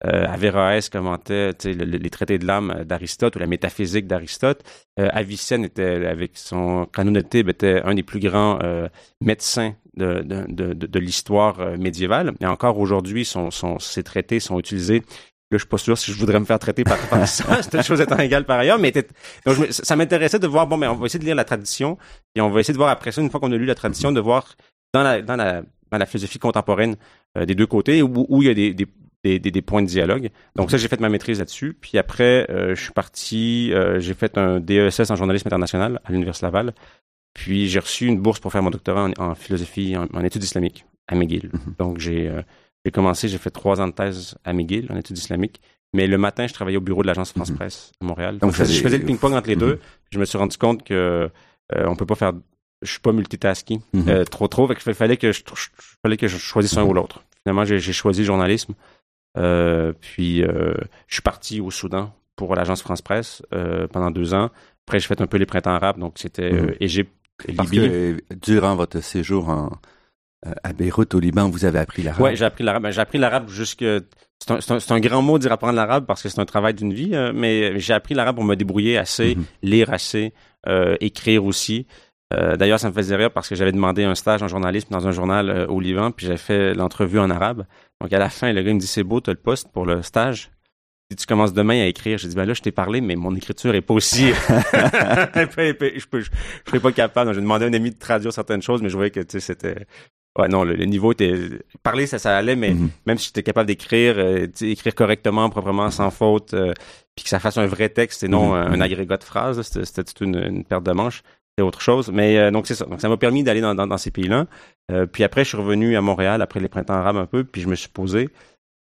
euh, 0.06 0.24
Averroès 0.26 0.88
commentait 0.88 1.52
les 1.64 2.10
traités 2.10 2.38
de 2.38 2.46
l'âme 2.46 2.84
d'Aristote 2.84 3.36
ou 3.36 3.38
la 3.38 3.46
métaphysique 3.46 4.06
d'Aristote. 4.06 4.62
Euh, 4.98 5.08
Avicenne 5.12 5.64
était, 5.64 6.06
avec 6.06 6.32
son 6.34 6.86
Canonetib, 6.86 7.48
était 7.48 7.82
un 7.84 7.94
des 7.94 8.02
plus 8.02 8.20
grands 8.20 8.58
euh, 8.62 8.88
médecins 9.20 9.74
de, 9.96 10.22
de, 10.22 10.46
de, 10.48 10.72
de 10.72 10.98
l'histoire 10.98 11.60
euh, 11.60 11.76
médiévale. 11.76 12.32
Et 12.40 12.46
encore 12.46 12.78
aujourd'hui, 12.78 13.24
son, 13.24 13.50
son, 13.50 13.78
ses 13.78 14.02
traités 14.02 14.40
sont 14.40 14.58
utilisés 14.58 15.02
Là, 15.52 15.58
je 15.58 15.64
suis 15.64 15.68
pas 15.68 15.78
sûr 15.78 15.98
si 15.98 16.12
je 16.12 16.16
voudrais 16.16 16.38
me 16.38 16.44
faire 16.44 16.60
traiter 16.60 16.84
par, 16.84 16.96
ça. 17.26 17.44
C'est 17.62 17.74
une 17.74 17.82
chose 17.82 18.00
étant 18.00 18.18
égale 18.18 18.44
par 18.44 18.60
ailleurs, 18.60 18.78
mais 18.78 18.92
donc 19.44 19.56
ça 19.70 19.96
m'intéressait 19.96 20.38
de 20.38 20.46
voir. 20.46 20.68
Bon, 20.68 20.76
mais 20.76 20.86
on 20.86 20.94
va 20.94 21.06
essayer 21.06 21.18
de 21.18 21.24
lire 21.24 21.34
la 21.34 21.44
tradition 21.44 21.98
et 22.36 22.40
on 22.40 22.50
va 22.50 22.60
essayer 22.60 22.72
de 22.72 22.78
voir 22.78 22.90
après 22.90 23.10
ça, 23.10 23.20
une 23.20 23.30
fois 23.30 23.40
qu'on 23.40 23.50
a 23.50 23.56
lu 23.56 23.64
la 23.64 23.74
tradition, 23.74 24.12
de 24.12 24.20
voir 24.20 24.54
dans 24.94 25.02
la 25.02 25.22
dans 25.22 25.34
la, 25.34 25.62
dans 25.90 25.98
la 25.98 26.06
philosophie 26.06 26.38
contemporaine 26.38 26.94
des 27.36 27.56
deux 27.56 27.66
côtés 27.66 28.00
où, 28.00 28.26
où 28.28 28.42
il 28.42 28.46
y 28.46 28.50
a 28.52 28.54
des, 28.54 28.74
des, 28.74 28.86
des, 29.24 29.38
des, 29.38 29.62
points 29.62 29.82
de 29.82 29.86
dialogue. 29.86 30.30
Donc 30.56 30.70
ça, 30.70 30.76
j'ai 30.76 30.88
fait 30.88 31.00
ma 31.00 31.08
maîtrise 31.08 31.38
là-dessus. 31.38 31.76
Puis 31.78 31.98
après, 31.98 32.46
euh, 32.50 32.74
je 32.74 32.82
suis 32.82 32.92
parti, 32.92 33.70
euh, 33.72 34.00
j'ai 34.00 34.14
fait 34.14 34.38
un 34.38 34.60
DESS 34.60 35.10
en 35.10 35.16
journalisme 35.16 35.48
international 35.48 36.00
à 36.04 36.12
l'Université 36.12 36.46
Laval. 36.46 36.74
Puis 37.34 37.68
j'ai 37.68 37.78
reçu 37.78 38.06
une 38.06 38.20
bourse 38.20 38.40
pour 38.40 38.52
faire 38.52 38.62
mon 38.62 38.70
doctorat 38.70 39.08
en, 39.18 39.34
philosophie, 39.34 39.94
en, 39.96 40.24
études 40.24 40.42
islamiques 40.42 40.84
à 41.06 41.14
McGill. 41.14 41.50
Mhm. 41.52 41.74
Donc 41.78 41.98
j'ai 41.98 42.28
euh, 42.28 42.42
j'ai 42.84 42.90
commencé, 42.90 43.28
j'ai 43.28 43.38
fait 43.38 43.50
trois 43.50 43.80
ans 43.80 43.88
de 43.88 43.92
thèse 43.92 44.36
à 44.44 44.52
McGill 44.52 44.86
en 44.90 44.96
études 44.96 45.18
islamiques. 45.18 45.60
Mais 45.92 46.06
le 46.06 46.18
matin, 46.18 46.46
je 46.46 46.54
travaillais 46.54 46.78
au 46.78 46.82
bureau 46.82 47.02
de 47.02 47.08
l'agence 47.08 47.32
France 47.32 47.50
mhm. 47.50 47.56
Presse 47.56 47.92
à 48.00 48.04
Montréal. 48.04 48.38
Donc, 48.38 48.52
je, 48.54 48.62
faisais 48.62 48.98
le 48.98 49.04
ping-pong 49.04 49.34
entre 49.34 49.48
les 49.48 49.56
mhm. 49.56 49.60
deux. 49.60 49.80
Je 50.10 50.18
me 50.18 50.24
suis 50.24 50.38
rendu 50.38 50.56
compte 50.56 50.82
que 50.82 51.30
on 51.72 51.94
peut 51.94 52.06
pas 52.06 52.16
faire 52.16 52.32
je 52.82 52.90
suis 52.90 53.00
pas 53.00 53.12
multitasking 53.12 53.80
trop 54.30 54.48
trop 54.48 54.66
fait 54.66 54.74
qu'il 54.74 54.94
fallait 54.94 55.18
que 55.18 55.30
je, 55.30 55.42
fallait 56.02 56.16
que 56.16 56.26
je 56.26 56.36
choisisse 56.36 56.76
un 56.78 56.82
ou 56.82 56.92
l'autre 56.92 57.22
finalement 57.44 57.64
j'ai 57.64 57.92
choisi 57.92 58.20
le 58.22 58.26
journalisme 58.26 58.74
puis, 59.34 60.42
euh, 60.42 60.74
je 61.06 61.14
suis 61.14 61.22
parti 61.22 61.60
au 61.60 61.70
Soudan 61.70 62.12
pour 62.36 62.54
l'agence 62.54 62.82
France 62.82 63.02
Presse 63.02 63.42
euh, 63.52 63.86
pendant 63.86 64.10
deux 64.10 64.34
ans. 64.34 64.50
Après, 64.86 64.98
j'ai 64.98 65.06
fait 65.06 65.20
un 65.20 65.26
peu 65.26 65.36
les 65.36 65.46
printemps 65.46 65.70
arabes, 65.70 65.98
donc 65.98 66.14
c'était 66.16 66.52
mhm. 66.52 66.74
Égypte 66.80 67.12
et 67.46 67.52
Parce 67.54 67.70
Que, 67.70 68.18
durant 68.42 68.76
votre 68.76 69.00
séjour 69.00 69.48
en, 69.48 69.70
à 70.62 70.72
Beyrouth, 70.72 71.14
au 71.14 71.20
Liban, 71.20 71.48
vous 71.48 71.64
avez 71.64 71.78
appris 71.78 72.02
l'arabe? 72.02 72.22
Oui, 72.22 72.36
j'ai 72.36 72.44
appris 72.44 72.64
l'arabe. 72.64 72.82
Ben, 72.82 72.90
j'ai 72.90 73.00
appris 73.00 73.18
l'arabe 73.18 73.48
jusque... 73.48 73.84
C'est 74.42 74.70
un, 74.70 74.76
un, 74.76 74.94
un, 74.94 75.00
grand 75.00 75.20
mot 75.20 75.38
dire 75.38 75.52
apprendre 75.52 75.74
l'arabe 75.74 76.06
parce 76.06 76.22
que 76.22 76.30
c'est 76.30 76.40
un 76.40 76.46
travail 76.46 76.72
d'une 76.72 76.94
vie, 76.94 77.14
mais 77.34 77.78
j'ai 77.78 77.92
appris 77.92 78.14
l'arabe 78.14 78.36
pour 78.36 78.44
me 78.44 78.56
débrouiller 78.56 78.96
assez, 78.96 79.36
mhm. 79.36 79.44
lire 79.62 79.92
assez, 79.92 80.32
écrire 81.00 81.44
aussi. 81.44 81.86
D'ailleurs, 82.30 82.80
ça 82.80 82.88
me 82.88 82.94
faisait 82.94 83.16
rire 83.16 83.30
parce 83.32 83.48
que 83.48 83.54
j'avais 83.54 83.72
demandé 83.72 84.04
un 84.04 84.14
stage 84.14 84.42
en 84.42 84.48
journalisme 84.48 84.88
dans 84.90 85.06
un 85.06 85.12
journal 85.12 85.66
au 85.68 85.78
Liban, 85.78 86.10
puis 86.10 86.26
j'avais 86.26 86.38
fait 86.38 86.74
l'entrevue 86.74 87.18
en 87.18 87.28
arabe. 87.28 87.64
Donc, 88.00 88.12
à 88.12 88.18
la 88.18 88.30
fin, 88.30 88.52
le 88.52 88.62
gars 88.62 88.72
me 88.72 88.78
dit, 88.80 88.86
c'est 88.86 89.02
beau, 89.04 89.20
tu 89.20 89.30
as 89.30 89.34
le 89.34 89.38
poste 89.38 89.68
pour 89.72 89.84
le 89.86 90.02
stage. 90.02 90.50
Si 91.10 91.16
tu 91.16 91.26
commences 91.26 91.52
demain 91.52 91.82
à 91.82 91.86
écrire, 91.86 92.18
j'ai 92.18 92.28
dit, 92.28 92.36
ben 92.36 92.44
là, 92.46 92.54
je 92.54 92.62
t'ai 92.62 92.70
parlé, 92.72 93.00
mais 93.00 93.16
mon 93.16 93.34
écriture 93.34 93.74
est 93.74 93.80
pas 93.80 93.94
aussi, 93.94 94.32
je 95.34 96.16
ne 96.16 96.28
suis 96.68 96.80
pas 96.80 96.92
capable. 96.92 97.34
J'ai 97.34 97.40
demandé 97.40 97.64
à 97.64 97.68
un 97.68 97.72
ami 97.72 97.90
de 97.90 97.98
traduire 97.98 98.32
certaines 98.32 98.62
choses, 98.62 98.80
mais 98.82 98.88
je 98.90 98.94
voyais 98.96 99.10
que, 99.10 99.20
tu 99.20 99.32
sais, 99.32 99.40
c'était, 99.40 99.86
Ouais, 100.38 100.46
non, 100.46 100.62
le, 100.62 100.76
niveau 100.84 101.10
était 101.10 101.34
parler 101.82 102.06
ça 102.06 102.20
ça 102.20 102.38
allait, 102.38 102.54
mais 102.54 102.72
Mhm. 102.74 102.90
même 103.04 103.18
si 103.18 103.26
j'étais 103.26 103.42
capable 103.42 103.66
d'écrire, 103.66 104.14
euh, 104.16 104.46
écrire 104.60 104.94
correctement, 104.94 105.50
proprement, 105.50 105.90
sans 105.90 106.10
faute, 106.12 106.54
euh, 106.54 106.72
puis 107.16 107.24
que 107.24 107.28
ça 107.28 107.40
fasse 107.40 107.58
un 107.58 107.66
vrai 107.66 107.88
texte 107.88 108.22
et 108.22 108.28
non 108.28 108.50
Mhm. 108.50 108.54
un, 108.54 108.66
un 108.72 108.76
Mhm. 108.76 108.82
agrégat 108.82 109.16
de 109.16 109.24
phrases, 109.24 109.60
c'était 109.62 110.04
toute 110.04 110.20
une, 110.20 110.36
une 110.36 110.64
perte 110.64 110.84
de 110.84 110.92
manche, 110.92 111.22
autre 111.62 111.80
chose. 111.80 112.10
Mais 112.12 112.38
euh, 112.38 112.50
donc 112.50 112.66
c'est 112.66 112.74
ça. 112.74 112.84
Donc 112.86 113.00
ça 113.00 113.08
m'a 113.08 113.16
permis 113.16 113.42
d'aller 113.42 113.60
dans, 113.60 113.74
dans, 113.74 113.86
dans 113.86 113.98
ces 113.98 114.10
pays-là. 114.10 114.46
Euh, 114.90 115.06
puis 115.06 115.24
après, 115.24 115.44
je 115.44 115.48
suis 115.50 115.58
revenu 115.58 115.96
à 115.96 116.00
Montréal 116.00 116.42
après 116.42 116.60
les 116.60 116.68
printemps 116.68 116.94
arabes 116.94 117.16
un 117.16 117.26
peu, 117.26 117.44
puis 117.44 117.60
je 117.62 117.68
me 117.68 117.74
suis 117.74 117.88
posé. 117.88 118.28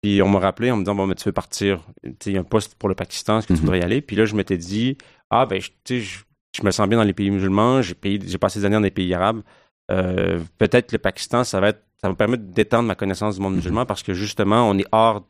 Puis 0.02 0.20
on 0.22 0.28
m'a 0.28 0.40
rappelé 0.40 0.70
en 0.70 0.76
me 0.76 0.82
disant 0.82 0.94
bon, 0.96 1.06
mais 1.06 1.14
tu 1.14 1.24
veux 1.24 1.32
partir, 1.32 1.80
tu 2.02 2.10
sais, 2.20 2.30
il 2.30 2.32
y 2.34 2.36
a 2.36 2.40
un 2.40 2.44
poste 2.44 2.74
pour 2.74 2.88
le 2.88 2.94
Pakistan, 2.94 3.38
est-ce 3.38 3.46
que 3.46 3.52
tu 3.52 3.58
Mhm. 3.60 3.64
voudrais 3.64 3.78
y 3.80 3.82
aller? 3.82 4.00
Puis 4.00 4.16
là, 4.16 4.24
je 4.24 4.34
m'étais 4.34 4.56
dit 4.56 4.96
ah 5.30 5.46
ben, 5.46 5.60
tu 5.60 5.70
sais, 5.84 6.00
je, 6.00 6.20
je 6.56 6.62
me 6.64 6.70
sens 6.70 6.88
bien 6.88 6.98
dans 6.98 7.04
les 7.04 7.12
pays 7.12 7.30
musulmans, 7.30 7.82
j'ai 7.82 7.94
passé 8.38 8.58
des 8.58 8.64
années 8.66 8.74
dans 8.76 8.80
des 8.80 8.90
pays 8.90 9.12
arabes. 9.14 9.42
Euh, 9.90 10.40
peut-être 10.58 10.92
le 10.92 10.98
Pakistan, 10.98 11.44
ça 11.44 11.60
va 11.60 11.68
être, 11.68 11.82
ça 12.00 12.08
va 12.08 12.10
me 12.10 12.16
permettre 12.16 12.44
d'étendre 12.44 12.88
ma 12.88 12.94
connaissance 12.94 13.36
du 13.36 13.42
monde 13.42 13.52
Mhm. 13.52 13.58
musulman 13.58 13.86
parce 13.86 14.02
que 14.02 14.12
justement, 14.14 14.68
on 14.68 14.76
est 14.78 14.86
hors 14.92 15.24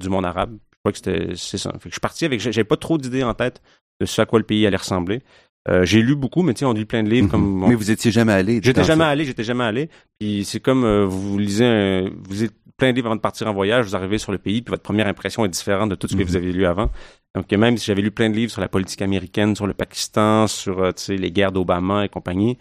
du 0.00 0.08
monde 0.08 0.24
arabe. 0.26 0.56
Je 0.72 0.78
crois 0.78 0.92
que 0.92 0.98
c'était, 0.98 1.34
c'est 1.36 1.58
ça. 1.58 1.72
Fait 1.72 1.78
que 1.78 1.88
je 1.88 1.94
suis 1.94 2.00
parti 2.00 2.24
avec, 2.24 2.40
j'avais 2.40 2.64
pas 2.64 2.76
trop 2.76 2.98
d'idées 2.98 3.24
en 3.24 3.34
tête 3.34 3.62
de 4.00 4.06
ce 4.06 4.20
à 4.20 4.26
quoi 4.26 4.38
le 4.38 4.44
pays 4.44 4.66
allait 4.66 4.76
ressembler. 4.76 5.22
Euh, 5.68 5.84
j'ai 5.84 6.02
lu 6.02 6.14
beaucoup, 6.14 6.42
mais 6.42 6.52
tu 6.52 6.60
sais, 6.60 6.64
on 6.66 6.72
lit 6.74 6.84
plein 6.84 7.02
de 7.02 7.08
livres 7.08 7.24
Mhm. 7.26 7.30
comme. 7.30 7.66
Mais 7.68 7.74
vous 7.74 7.90
étiez 7.90 8.10
jamais 8.10 8.32
allé. 8.32 8.60
J'étais 8.62 8.84
jamais 8.84 9.04
allé, 9.04 9.24
j'étais 9.24 9.44
jamais 9.44 9.64
allé. 9.64 9.88
Puis 10.18 10.44
c'est 10.44 10.60
comme 10.60 10.84
euh, 10.84 11.06
vous 11.06 11.38
lisez, 11.38 11.64
un- 11.64 12.10
vous 12.28 12.44
êtes 12.44 12.52
plein 12.76 12.90
de 12.90 12.96
livres 12.96 13.06
avant 13.06 13.16
de 13.16 13.20
partir 13.20 13.46
en 13.46 13.54
voyage, 13.54 13.86
vous 13.86 13.96
arrivez 13.96 14.18
sur 14.18 14.30
le 14.32 14.38
pays, 14.38 14.60
puis 14.60 14.70
votre 14.70 14.82
première 14.82 15.06
impression 15.06 15.44
est 15.44 15.48
différente 15.48 15.88
de 15.90 15.94
tout 15.94 16.06
ce 16.08 16.14
que 16.16 16.20
Mhm. 16.22 16.26
vous 16.28 16.36
avez 16.36 16.52
lu 16.52 16.66
avant. 16.66 16.90
Donc 17.34 17.50
même 17.52 17.78
si 17.78 17.86
j'avais 17.86 18.02
lu 18.02 18.10
plein 18.10 18.28
de 18.30 18.34
livres 18.36 18.52
sur 18.52 18.60
la 18.60 18.68
politique 18.68 19.00
américaine, 19.00 19.56
sur 19.56 19.66
le 19.66 19.74
Pakistan, 19.74 20.46
sur 20.48 20.80
euh, 20.80 20.92
tu 20.92 21.02
sais, 21.04 21.16
les 21.16 21.30
guerres 21.30 21.52
d'Obama 21.52 22.04
et 22.04 22.08
compagnie, 22.08 22.58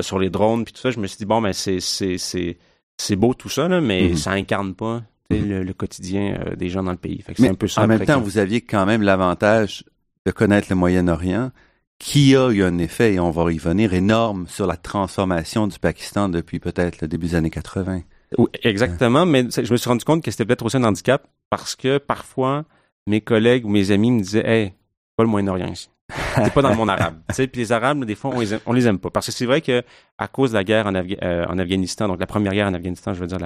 sur 0.00 0.18
les 0.18 0.28
drones, 0.28 0.64
puis 0.64 0.72
tout 0.74 0.80
ça, 0.80 0.90
je 0.90 0.98
me 0.98 1.06
suis 1.06 1.18
dit 1.18 1.24
bon, 1.24 1.40
ben 1.40 1.52
c'est 1.52 1.78
c'est 1.80 2.18
c'est 2.18 2.56
c'est 3.00 3.14
beau 3.16 3.32
tout 3.32 3.48
ça 3.48 3.68
là, 3.68 3.80
mais 3.80 4.08
Mhm. 4.10 4.16
ça 4.16 4.32
incarne 4.32 4.74
pas 4.74 5.02
le, 5.30 5.62
le 5.62 5.72
quotidien 5.72 6.36
des 6.56 6.68
gens 6.68 6.82
dans 6.82 6.90
le 6.90 6.96
pays. 6.98 7.20
Fait 7.22 7.32
que 7.34 7.40
Mais 7.42 7.46
c'est 7.48 7.52
un 7.52 7.56
peu 7.56 7.68
ça. 7.68 7.82
en 7.82 7.86
même 7.86 8.04
temps, 8.04 8.20
vous 8.20 8.38
aviez 8.38 8.60
quand 8.60 8.86
même 8.86 9.02
l'avantage 9.02 9.84
de 10.26 10.32
connaître 10.32 10.66
le 10.70 10.74
Moyen-Orient, 10.76 11.52
qui 11.98 12.36
a 12.36 12.48
eu 12.50 12.62
un 12.62 12.78
effet, 12.78 13.14
et 13.14 13.20
on 13.20 13.30
va 13.30 13.50
y 13.52 13.58
venir, 13.58 13.92
énorme 13.92 14.46
sur 14.48 14.66
la 14.66 14.76
transformation 14.76 15.66
du 15.66 15.78
Pakistan 15.78 16.28
depuis 16.28 16.60
peut-être 16.60 17.00
le 17.00 17.08
début 17.08 17.26
des 17.28 17.34
années 17.34 17.50
80. 17.50 18.02
Oui, 18.36 18.46
exactement, 18.62 19.26
mais 19.26 19.46
je 19.50 19.72
me 19.72 19.76
suis 19.76 19.88
rendu 19.88 20.04
compte 20.04 20.22
que 20.22 20.30
c'était 20.30 20.44
peut-être 20.44 20.64
aussi 20.64 20.76
un 20.76 20.84
handicap 20.84 21.26
parce 21.50 21.74
que 21.74 21.98
parfois, 21.98 22.64
mes 23.06 23.20
collègues 23.20 23.64
ou 23.64 23.68
mes 23.70 23.90
amis 23.90 24.10
me 24.10 24.20
disaient 24.20 24.46
Hey, 24.46 24.74
pas 25.16 25.24
le 25.24 25.30
Moyen-Orient 25.30 25.72
ici. 25.72 25.88
C'est 26.36 26.52
pas 26.54 26.62
dans 26.62 26.70
le 26.70 26.76
monde 26.76 26.90
arabe. 26.90 27.20
Puis 27.36 27.48
les 27.54 27.72
Arabes, 27.72 28.04
des 28.04 28.14
fois, 28.14 28.30
on 28.34 28.40
les, 28.40 28.54
aime, 28.54 28.60
on 28.64 28.72
les 28.72 28.86
aime 28.86 28.98
pas. 28.98 29.10
Parce 29.10 29.26
que 29.26 29.32
c'est 29.32 29.44
vrai 29.44 29.60
que 29.60 29.82
à 30.16 30.28
cause 30.28 30.50
de 30.50 30.54
la 30.56 30.64
guerre 30.64 30.86
en, 30.86 30.92
Afga- 30.92 31.18
euh, 31.22 31.44
en 31.46 31.58
Afghanistan, 31.58 32.08
donc 32.08 32.20
la 32.20 32.26
première 32.26 32.52
guerre 32.52 32.68
en 32.68 32.74
Afghanistan, 32.74 33.12
je 33.12 33.20
veux 33.20 33.26
dire 33.26 33.38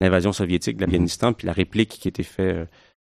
l'invasion 0.00 0.32
soviétique 0.32 0.76
de 0.76 0.82
l'Afghanistan, 0.84 1.32
puis 1.32 1.46
la 1.46 1.52
réplique 1.52 1.90
qui 1.90 2.08
a 2.08 2.10
été 2.10 2.22
faite 2.22 2.54
euh, 2.56 2.66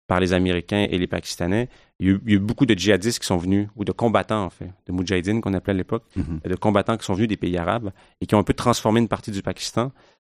par 0.07 0.19
les 0.19 0.33
Américains 0.33 0.85
et 0.89 0.97
les 0.97 1.07
Pakistanais, 1.07 1.69
il 1.99 2.07
y, 2.07 2.09
a 2.09 2.13
eu, 2.13 2.21
il 2.25 2.31
y 2.31 2.33
a 2.33 2.37
eu 2.37 2.39
beaucoup 2.39 2.65
de 2.65 2.73
djihadistes 2.73 3.19
qui 3.19 3.25
sont 3.27 3.37
venus, 3.37 3.67
ou 3.75 3.83
de 3.83 3.91
combattants 3.91 4.43
en 4.45 4.49
fait, 4.49 4.71
de 4.87 4.91
moudjahidines 4.93 5.41
qu'on 5.41 5.53
appelait 5.53 5.73
à 5.73 5.77
l'époque, 5.77 6.03
Mhm. 6.15 6.39
de 6.45 6.55
combattants 6.55 6.97
qui 6.97 7.05
sont 7.05 7.13
venus 7.13 7.27
des 7.27 7.37
pays 7.37 7.57
arabes 7.57 7.91
et 8.21 8.25
qui 8.25 8.35
ont 8.35 8.39
un 8.39 8.43
peu 8.43 8.53
transformé 8.53 8.99
une 8.99 9.07
partie 9.09 9.31
du 9.31 9.41
Pakistan, 9.41 9.91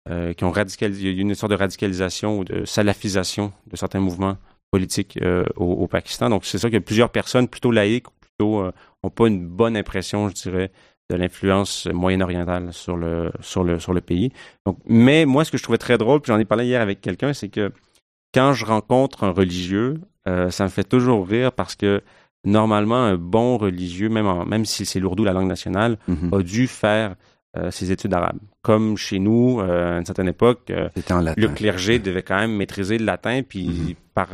euh, 0.09 0.33
qui 0.35 0.45
ont 0.45 0.53
radicalisé, 0.53 1.01
il 1.03 1.07
y 1.07 1.11
a 1.11 1.17
eu 1.19 1.21
une 1.23 1.35
sorte 1.35 1.51
de 1.51 1.57
radicalisation 1.57 2.39
ou 2.39 2.45
de 2.45 2.65
salafisation 2.65 3.53
de 3.71 3.77
certains 3.77 3.99
mouvements 4.01 4.37
politiques 4.71 5.19
euh, 5.23 5.45
au, 5.57 5.73
au 5.73 5.87
Pakistan. 5.89 6.31
Donc 6.31 6.45
c'est 6.45 6.59
ça 6.59 6.71
que 6.71 6.77
plusieurs 6.79 7.11
personnes 7.11 7.49
plutôt 7.49 7.73
laïques, 7.73 8.09
ou 8.09 8.13
plutôt 8.21 8.61
euh, 8.61 8.73
ont 9.03 9.11
pas 9.11 9.27
une 9.27 9.45
bonne 9.47 9.77
impression, 9.77 10.29
je 10.29 10.35
dirais, 10.35 10.71
de 11.11 11.17
l'influence 11.17 11.87
moyen-orientale 11.93 12.73
sur 12.73 12.97
le 12.97 13.33
sur 13.41 13.63
le 13.65 13.79
sur 13.81 13.93
le 13.93 14.01
pays. 14.01 14.33
Donc, 14.67 14.79
mais 14.87 15.25
moi, 15.25 15.45
ce 15.45 15.51
que 15.53 15.59
je 15.59 15.63
trouvais 15.63 15.79
très 15.79 15.99
drôle, 15.99 16.21
puis 16.21 16.33
j'en 16.33 16.39
ai 16.39 16.45
parlé 16.45 16.67
hier 16.67 16.81
avec 16.81 17.01
quelqu'un, 17.01 17.33
c'est 17.33 17.49
que 17.49 17.73
quand 18.35 18.53
je 18.53 18.65
rencontre 18.65 19.25
un 19.25 19.31
religieux, 19.31 20.01
euh, 20.29 20.51
ça 20.51 20.65
me 20.65 20.69
fait 20.69 20.85
toujours 20.85 21.27
rire 21.27 21.53
parce 21.53 21.75
que 21.75 22.03
normalement, 22.45 23.03
un 23.03 23.17
bon 23.17 23.57
religieux, 23.59 24.09
même 24.09 24.27
en- 24.27 24.45
même 24.45 24.65
si 24.65 24.85
c'est 24.87 25.01
l'ourdou 25.01 25.25
la 25.25 25.33
langue 25.33 25.49
nationale, 25.49 25.99
Mhm. 26.09 26.33
a 26.35 26.43
dû 26.43 26.67
faire 26.67 27.17
euh, 27.57 27.71
ses 27.71 27.91
études 27.91 28.13
arabes. 28.13 28.39
Comme 28.61 28.99
chez 28.99 29.19
nous, 29.19 29.61
euh, 29.63 29.95
à 29.97 29.99
une 29.99 30.05
certaine 30.05 30.29
époque, 30.29 30.71
en 31.11 31.21
latin. 31.23 31.41
le 31.41 31.49
clergé 31.49 31.99
devait 31.99 32.23
quand 32.23 32.37
même 32.37 32.55
maîtriser 32.55 32.99
le 32.99 33.07
latin, 33.07 33.41
puis 33.43 33.67
Mhm. 33.69 33.95
par 34.13 34.29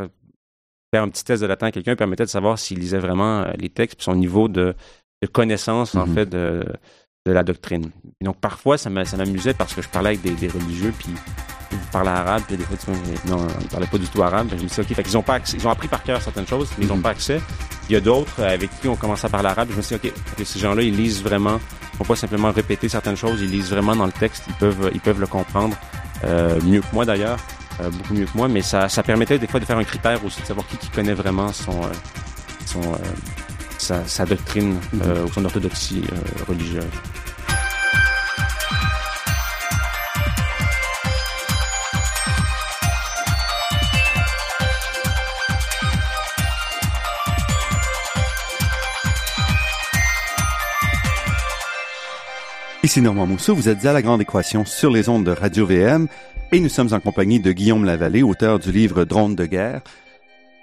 faire 0.92 1.02
un 1.04 1.08
petit 1.08 1.24
test 1.24 1.40
de 1.40 1.46
latin 1.46 1.68
à 1.68 1.70
quelqu'un 1.70 1.94
permettait 1.94 2.24
de 2.24 2.28
savoir 2.28 2.58
s'il 2.58 2.80
lisait 2.80 2.98
vraiment 2.98 3.46
les 3.56 3.68
textes, 3.70 3.96
puis 3.98 4.04
son 4.04 4.16
niveau 4.16 4.48
de, 4.48 4.74
de 5.22 5.26
connaissance, 5.28 5.94
en 5.94 6.06
Mhm. 6.08 6.14
fait, 6.14 6.26
de, 6.26 6.64
de 7.24 7.32
la 7.32 7.42
doctrine. 7.44 7.90
Et 8.20 8.24
donc, 8.24 8.36
parfois, 8.40 8.76
ça 8.78 8.90
m'a- 8.90 9.04
ça 9.04 9.16
m'amusait 9.16 9.54
parce 9.54 9.74
que 9.74 9.82
je 9.82 9.88
parlais 9.88 10.10
avec 10.10 10.22
des, 10.22 10.30
des 10.32 10.48
religieux, 10.48 10.92
puis 10.98 11.08
ils 11.70 11.78
parlaient 11.92 12.10
arabe, 12.10 12.42
puis 12.46 12.56
des 12.56 12.64
fois, 12.64 12.76
mais 12.88 13.30
non, 13.30 13.46
ils 13.60 13.68
parlaient 13.68 13.86
pas 13.86 13.98
du 13.98 14.08
tout 14.08 14.22
arabe. 14.22 14.48
Je 14.50 14.54
me 14.62 14.68
suis 14.68 14.68
dit, 14.68 14.80
OK, 14.80 14.96
fait 14.96 15.02
qu'ils 15.04 15.16
ont 15.16 15.22
pas 15.22 15.34
accès, 15.34 15.56
ils 15.56 15.66
ont 15.66 15.70
appris 15.70 15.88
par 15.88 16.02
cœur 16.02 16.20
certaines 16.20 16.46
choses, 16.46 16.68
mais 16.78 16.84
ils 16.84 16.88
n'ont 16.88 16.96
Mhm. 16.96 17.02
pas 17.02 17.10
accès. 17.10 17.40
Il 17.88 17.92
y 17.92 17.96
a 17.96 18.00
d'autres 18.00 18.32
euh, 18.40 18.52
avec 18.54 18.70
qui 18.80 18.88
on 18.88 18.96
commence 18.96 19.24
à 19.24 19.28
parler 19.28 19.48
arabe. 19.48 19.68
Je 19.70 19.76
me 19.76 19.82
suis 19.82 19.96
dit, 19.98 20.08
OK, 20.08 20.36
que 20.36 20.44
ces 20.44 20.58
gens-là, 20.58 20.82
ils 20.82 20.96
lisent 20.96 21.22
vraiment, 21.22 21.60
ils 21.92 21.96
font 21.98 22.04
pas 22.04 22.16
simplement 22.16 22.50
répéter 22.50 22.88
certaines 22.88 23.16
choses, 23.16 23.40
ils 23.40 23.50
lisent 23.50 23.70
vraiment 23.70 23.94
dans 23.94 24.06
le 24.06 24.12
texte, 24.12 24.44
ils 24.48 24.54
peuvent, 24.54 24.90
ils 24.92 25.00
peuvent 25.00 25.20
le 25.20 25.26
comprendre, 25.28 25.76
euh, 26.24 26.60
mieux 26.62 26.80
que 26.80 26.86
moi 26.92 27.04
d'ailleurs, 27.04 27.38
euh, 27.80 27.88
beaucoup 27.90 28.14
mieux 28.14 28.26
que 28.26 28.36
moi, 28.36 28.48
mais 28.48 28.62
ça, 28.62 28.88
ça 28.88 29.02
permettait 29.04 29.38
des 29.38 29.46
fois 29.46 29.60
de 29.60 29.64
faire 29.64 29.78
un 29.78 29.84
critère 29.84 30.24
aussi, 30.24 30.40
de 30.40 30.46
savoir 30.46 30.66
qui, 30.66 30.76
qui 30.76 30.88
connaît 30.90 31.14
vraiment 31.14 31.52
son, 31.52 31.82
euh, 31.84 31.88
son, 32.66 32.82
euh, 32.82 32.96
sa, 33.82 34.06
sa 34.06 34.24
doctrine 34.24 34.78
euh, 35.04 35.24
ou 35.24 35.32
son 35.32 35.44
orthodoxie 35.44 36.02
euh, 36.12 36.44
religieuse. 36.46 36.84
Ici 52.84 53.00
Normand 53.00 53.26
Mousseau, 53.26 53.54
vous 53.54 53.68
êtes 53.68 53.84
à 53.84 53.92
La 53.92 54.02
Grande 54.02 54.20
Équation 54.20 54.64
sur 54.64 54.90
les 54.90 55.08
ondes 55.08 55.24
de 55.24 55.30
Radio 55.30 55.66
VM 55.66 56.08
et 56.52 56.60
nous 56.60 56.68
sommes 56.68 56.92
en 56.92 57.00
compagnie 57.00 57.40
de 57.40 57.50
Guillaume 57.52 57.84
Lavallée, 57.84 58.22
auteur 58.22 58.58
du 58.58 58.70
livre 58.70 59.04
Drone 59.04 59.34
de 59.34 59.46
guerre. 59.46 59.80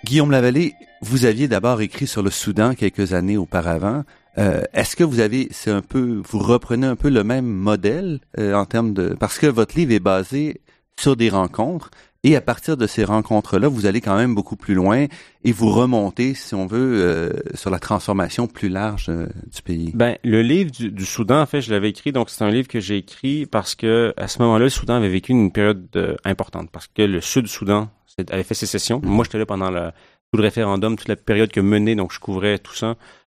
Guillaume 0.05 0.31
Lavallée, 0.31 0.73
vous 1.01 1.25
aviez 1.25 1.47
d'abord 1.47 1.81
écrit 1.81 2.07
sur 2.07 2.23
le 2.23 2.29
Soudan 2.29 2.73
quelques 2.73 3.13
années 3.13 3.37
auparavant. 3.37 4.03
Euh, 4.37 4.63
Est-ce 4.73 4.95
que 4.95 5.03
vous 5.03 5.19
avez, 5.19 5.49
c'est 5.51 5.71
un 5.71 5.81
peu, 5.81 6.21
vous 6.27 6.39
reprenez 6.39 6.87
un 6.87 6.95
peu 6.95 7.09
le 7.09 7.23
même 7.23 7.45
modèle 7.45 8.19
euh, 8.37 8.53
en 8.53 8.65
termes 8.65 8.93
de, 8.93 9.15
parce 9.19 9.37
que 9.37 9.47
votre 9.47 9.75
livre 9.75 9.91
est 9.91 9.99
basé 9.99 10.61
sur 10.99 11.15
des 11.15 11.29
rencontres 11.29 11.91
et 12.23 12.35
à 12.35 12.41
partir 12.41 12.75
de 12.75 12.85
ces 12.85 13.05
rencontres-là, 13.05 13.69
vous 13.69 13.85
allez 13.85 14.01
quand 14.01 14.17
même 14.17 14.35
beaucoup 14.35 14.57
plus 14.57 14.73
loin 14.73 15.05
et 15.45 15.51
vous 15.53 15.69
remontez, 15.71 16.33
si 16.33 16.53
on 16.53 16.67
veut, 16.67 17.01
euh, 17.01 17.31
sur 17.53 17.69
la 17.69 17.79
transformation 17.79 18.47
plus 18.47 18.67
large 18.67 19.05
euh, 19.07 19.27
du 19.53 19.61
pays. 19.61 19.91
Ben, 19.93 20.17
le 20.25 20.41
livre 20.41 20.69
du, 20.69 21.05
Soudan, 21.05 21.41
en 21.41 21.45
fait, 21.45 21.61
je 21.61 21.71
l'avais 21.71 21.89
écrit, 21.89 22.11
donc 22.11 22.29
c'est 22.29 22.43
un 22.43 22.51
livre 22.51 22.67
que 22.67 22.81
j'ai 22.81 22.97
écrit 22.97 23.45
parce 23.45 23.73
que 23.73 24.13
à 24.17 24.27
ce 24.27 24.41
moment-là, 24.41 24.65
le 24.65 24.69
Soudan 24.69 24.95
avait 24.95 25.09
vécu 25.09 25.31
une 25.31 25.51
période 25.51 25.87
euh, 25.95 26.15
importante 26.25 26.69
parce 26.71 26.87
que 26.87 27.03
le 27.03 27.21
Sud-Soudan 27.21 27.89
c'est- 28.19 28.31
avait 28.31 28.43
fait 28.43 28.53
sécession. 28.55 29.01
Moi, 29.03 29.23
j'étais 29.25 29.37
là 29.37 29.45
pendant 29.45 29.71
le, 29.71 29.91
tout 30.31 30.37
le 30.37 30.43
référendum, 30.43 30.95
toute 30.97 31.07
la 31.07 31.15
période 31.15 31.51
que 31.51 31.59
menait, 31.59 31.95
donc 31.95 32.13
je 32.13 32.19
couvrais 32.19 32.59
tout 32.59 32.73
ça 32.75 32.95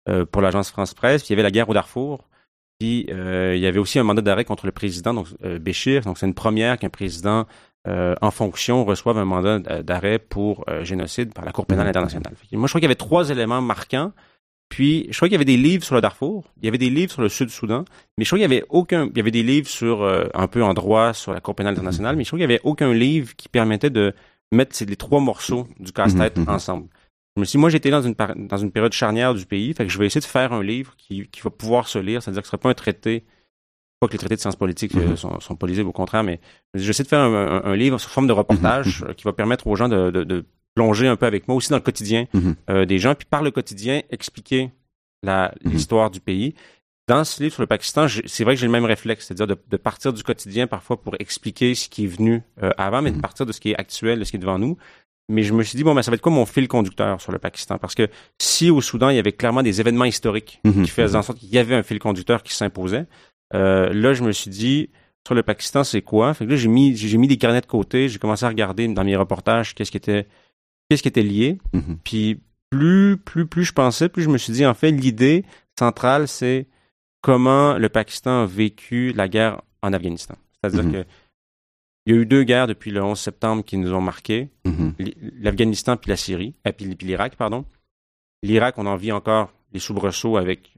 euh, 0.09 0.25
pour 0.27 0.43
l'agence 0.43 0.71
France 0.71 0.95
Presse. 0.95 1.23
Puis 1.23 1.29
il 1.29 1.33
y 1.33 1.37
avait 1.37 1.43
la 1.45 1.51
guerre 1.51 1.69
au 1.69 1.75
Darfour. 1.75 2.29
Puis 2.79 3.07
euh, 3.11 3.55
il 3.55 3.61
y 3.63 3.67
avait 3.67 3.79
aussi 3.79 3.99
un 3.99 4.03
mandat 4.05 4.23
d'arrêt 4.23 4.45
contre 4.45 4.67
le 4.67 4.73
président, 4.73 5.15
donc 5.15 5.29
euh, 5.45 5.59
Béchir. 5.59 6.03
Donc 6.03 6.19
c'est 6.19 6.27
une 6.27 6.35
première 6.35 6.79
qu'un 6.79 6.89
président 6.91 7.47
en 7.85 8.31
fonction 8.31 8.85
reçoive 8.85 9.19
un 9.19 9.25
mandat 9.25 9.59
d'arrêt 9.83 10.21
pour 10.21 10.65
génocide 10.83 11.35
par 11.35 11.45
la 11.45 11.51
Cour 11.51 11.67
pénale 11.67 11.87
Mhm. 11.87 11.91
internationale. 11.91 12.33
Moi, 12.53 12.67
je 12.69 12.71
crois 12.71 12.79
qu'il 12.81 12.85
y 12.85 12.93
avait 12.93 12.95
trois 12.95 13.31
éléments 13.31 13.61
marquants. 13.61 14.13
Puis, 14.69 15.09
je 15.11 15.17
crois 15.17 15.27
qu'il 15.29 15.33
y 15.33 15.35
avait 15.35 15.45
des 15.45 15.57
livres 15.57 15.83
sur 15.85 15.97
le 15.97 16.01
Darfour, 16.01 16.45
il 16.59 16.65
y 16.65 16.69
avait 16.69 16.79
des 16.79 16.91
livres 16.91 17.11
sur 17.13 17.21
le 17.23 17.29
Sud-Soudan, 17.29 17.85
mais 18.17 18.25
je 18.25 18.29
crois 18.29 18.39
qu'il 18.39 18.49
y 18.49 18.55
avait 18.57 18.65
aucun, 18.71 19.07
il 19.11 19.17
y 19.17 19.21
avait 19.21 19.33
des 19.33 19.43
livres 19.43 19.67
sur 19.69 20.03
euh, 20.03 20.27
un 20.33 20.47
peu 20.47 20.63
en 20.63 20.75
droit 20.75 21.13
sur 21.13 21.33
la 21.35 21.41
Cour 21.41 21.57
pénale 21.57 21.73
internationale, 21.75 22.15
mais 22.15 22.23
je 22.23 22.29
crois 22.29 22.39
qu'il 22.39 22.49
y 22.49 22.53
avait 22.53 22.61
aucun 22.63 22.95
livre 22.95 23.35
qui 23.37 23.49
permettait 23.49 23.91
de 23.91 24.15
mettre 24.53 24.75
ces 24.77 24.87
les 24.87 24.97
trois 24.97 25.21
morceaux 25.21 25.67
du 25.81 25.93
casse-tête 25.93 26.37
Mhm, 26.39 26.45
mhm. 26.45 26.51
ensemble. 26.55 26.89
Je 27.37 27.41
me 27.41 27.45
suis 27.47 27.57
dit, 27.57 27.61
moi, 27.61 27.71
j'étais 27.71 27.91
dans 27.91 28.03
une 28.03 28.15
dans 28.15 28.59
une 28.59 28.71
période 28.71 28.93
charnière 28.93 29.35
du 29.35 29.47
pays, 29.47 29.73
fait 29.75 29.85
que 29.87 29.91
je 29.93 29.99
vais 29.99 30.07
essayer 30.07 30.21
de 30.21 30.27
faire 30.27 30.53
un 30.53 30.63
livre 30.63 30.95
qui, 30.99 31.27
qui 31.29 31.41
va 31.41 31.51
pouvoir 31.51 31.89
se 31.89 31.99
lire, 31.99 32.23
c'est-à-dire 32.23 32.43
que 32.43 32.47
ce 32.47 32.51
sera 32.51 32.59
pas 32.61 32.69
un 32.69 32.75
traité, 32.75 33.25
pas 34.01 34.07
que 34.09 34.13
les 34.13 34.19
traités 34.19 34.35
de 34.37 34.41
sciences 34.41 34.57
politiques 34.57 34.95
euh, 34.97 35.11
Mhm. 35.11 35.17
sont, 35.17 35.41
sont 35.41 35.57
pas 35.57 35.67
lisibles, 35.67 35.89
au 35.89 35.93
contraire, 35.93 36.25
mais 36.25 36.41
j'essaie 36.75 37.03
de 37.05 37.09
faire 37.09 37.21
un, 37.21 37.33
un- 37.35 37.65
un 37.65 37.77
livre 37.77 37.99
sous 37.99 38.11
forme 38.11 38.27
de 38.27 38.33
reportage 38.35 39.05
euh, 39.09 39.15
qui 39.15 39.25
va 39.25 39.33
permettre 39.33 39.67
aux 39.67 39.77
gens 39.77 39.89
de, 39.89 40.11
de, 40.11 40.25
de 40.25 40.45
plonger 40.75 41.07
un 41.09 41.17
peu 41.17 41.27
avec 41.27 41.49
moi 41.49 41.57
aussi 41.57 41.71
dans 41.71 41.77
le 41.77 41.83
quotidien 41.83 42.27
Mhm. 42.35 42.55
euh, 42.71 42.85
des 42.85 42.99
gens, 42.99 43.15
puis 43.15 43.27
par 43.31 43.43
le 43.43 43.51
quotidien, 43.51 44.03
expliquer 44.11 44.71
Mhm. 45.25 45.49
l'histoire 45.65 46.11
du 46.11 46.21
pays. 46.21 46.55
Dans 47.09 47.25
ce 47.25 47.43
livre 47.43 47.53
sur 47.55 47.63
le 47.63 47.67
Pakistan, 47.67 48.07
c'est 48.27 48.45
vrai 48.45 48.55
que 48.55 48.61
j'ai 48.61 48.67
le 48.67 48.73
même 48.73 48.85
réflexe, 48.85 49.27
c'est-à-dire 49.27 49.49
de, 49.49 49.57
de 49.69 49.77
partir 49.77 50.13
du 50.13 50.23
quotidien 50.23 50.67
parfois 50.69 51.01
pour 51.03 51.17
expliquer 51.19 51.75
ce 51.75 51.89
qui 51.89 52.05
est 52.05 52.09
venu 52.09 52.43
euh, 52.63 52.71
avant, 52.79 53.03
mais 53.03 53.11
de 53.11 53.17
Mhm. 53.17 53.23
partir 53.23 53.45
de 53.45 53.53
ce 53.53 53.61
qui 53.61 53.73
est 53.73 53.77
actuel, 53.77 54.21
de 54.21 54.25
ce 54.25 54.31
qui 54.31 54.37
est 54.37 54.41
devant 54.41 54.59
nous. 54.59 54.77
Mais 55.29 55.43
je 55.43 55.53
me 55.53 55.63
suis 55.63 55.77
dit, 55.77 55.85
bon, 55.85 55.95
ben, 55.95 56.03
ça 56.03 56.11
va 56.11 56.15
être 56.17 56.21
quoi 56.21 56.33
mon 56.33 56.47
fil 56.47 56.69
conducteur 56.69 57.21
sur 57.21 57.33
le 57.33 57.39
Pakistan? 57.39 57.79
Parce 57.79 57.95
que 57.95 58.09
si 58.41 58.71
au 58.71 58.81
Soudan, 58.81 59.09
il 59.09 59.17
y 59.17 59.19
avait 59.19 59.33
clairement 59.33 59.63
des 59.63 59.81
événements 59.81 60.05
historiques 60.05 60.61
Mhm. 60.65 60.85
qui 60.85 60.91
faisaient 60.91 61.17
en 61.17 61.23
sorte 61.23 61.39
qu'il 61.39 61.49
y 61.49 61.59
avait 61.59 61.75
un 61.75 61.83
fil 61.83 61.99
conducteur 61.99 62.43
qui 62.43 62.55
s'imposait, 62.55 63.07
euh, 63.55 63.93
là, 63.93 64.15
je 64.15 64.23
me 64.23 64.31
suis 64.33 64.51
dit, 64.51 64.91
sur 65.27 65.35
le 65.35 65.43
Pakistan, 65.43 65.85
c'est 65.85 66.03
quoi? 66.03 66.35
Fait 66.35 66.45
que 66.47 66.51
là, 66.51 66.57
j'ai 66.57 66.69
mis, 66.69 66.97
j'ai 66.97 67.19
mis 67.19 67.29
des 67.29 67.37
carnets 67.37 67.61
de 67.61 67.67
côté, 67.67 68.09
j'ai 68.09 68.19
commencé 68.19 68.45
à 68.45 68.49
regarder 68.49 68.87
dans 68.89 69.05
mes 69.05 69.17
reportages 69.17 69.75
qu'est-ce 69.75 69.91
qui 69.91 69.97
était, 69.97 70.27
qu'est-ce 70.89 71.03
qui 71.03 71.09
était 71.09 71.23
lié. 71.23 71.59
Mhm. 71.73 71.99
Puis 72.05 72.41
plus, 72.71 73.17
plus, 73.17 73.47
plus 73.47 73.65
je 73.65 73.73
pensais, 73.73 74.09
plus 74.09 74.23
je 74.23 74.29
me 74.31 74.39
suis 74.39 74.53
dit, 74.53 74.65
en 74.67 74.75
fait, 74.75 74.91
l'idée 74.91 75.45
centrale, 75.79 76.27
c'est 76.29 76.67
comment 77.23 77.79
le 77.79 77.89
Pakistan 77.89 78.43
a 78.43 78.47
vécu 78.47 79.13
la 79.13 79.29
guerre 79.29 79.63
en 79.83 79.93
Afghanistan. 79.95 80.35
C'est-à-dire 80.61 80.85
Mhm. 80.85 80.93
que 80.93 81.05
il 82.05 82.15
y 82.15 82.19
a 82.19 82.21
eu 82.21 82.27
deux 82.27 82.43
guerres 82.43 82.67
depuis 82.67 82.91
le 82.91 83.03
11 83.03 83.19
septembre 83.19 83.65
qui 83.65 83.79
nous 83.79 83.95
ont 83.95 84.01
marqués, 84.01 84.51
Mhm. 84.65 84.95
l'Afghanistan 85.41 85.97
puis 85.97 86.11
la 86.11 86.17
Syrie, 86.17 86.55
euh, 86.67 86.73
puis, 86.73 86.95
puis 86.97 87.07
l'Irak, 87.07 87.37
pardon. 87.37 87.65
L'Irak, 88.43 88.77
on 88.79 88.87
en 88.87 88.97
vit 88.97 89.13
encore 89.13 89.53
les 89.73 89.79
soubresauts 89.79 90.37
avec 90.37 90.75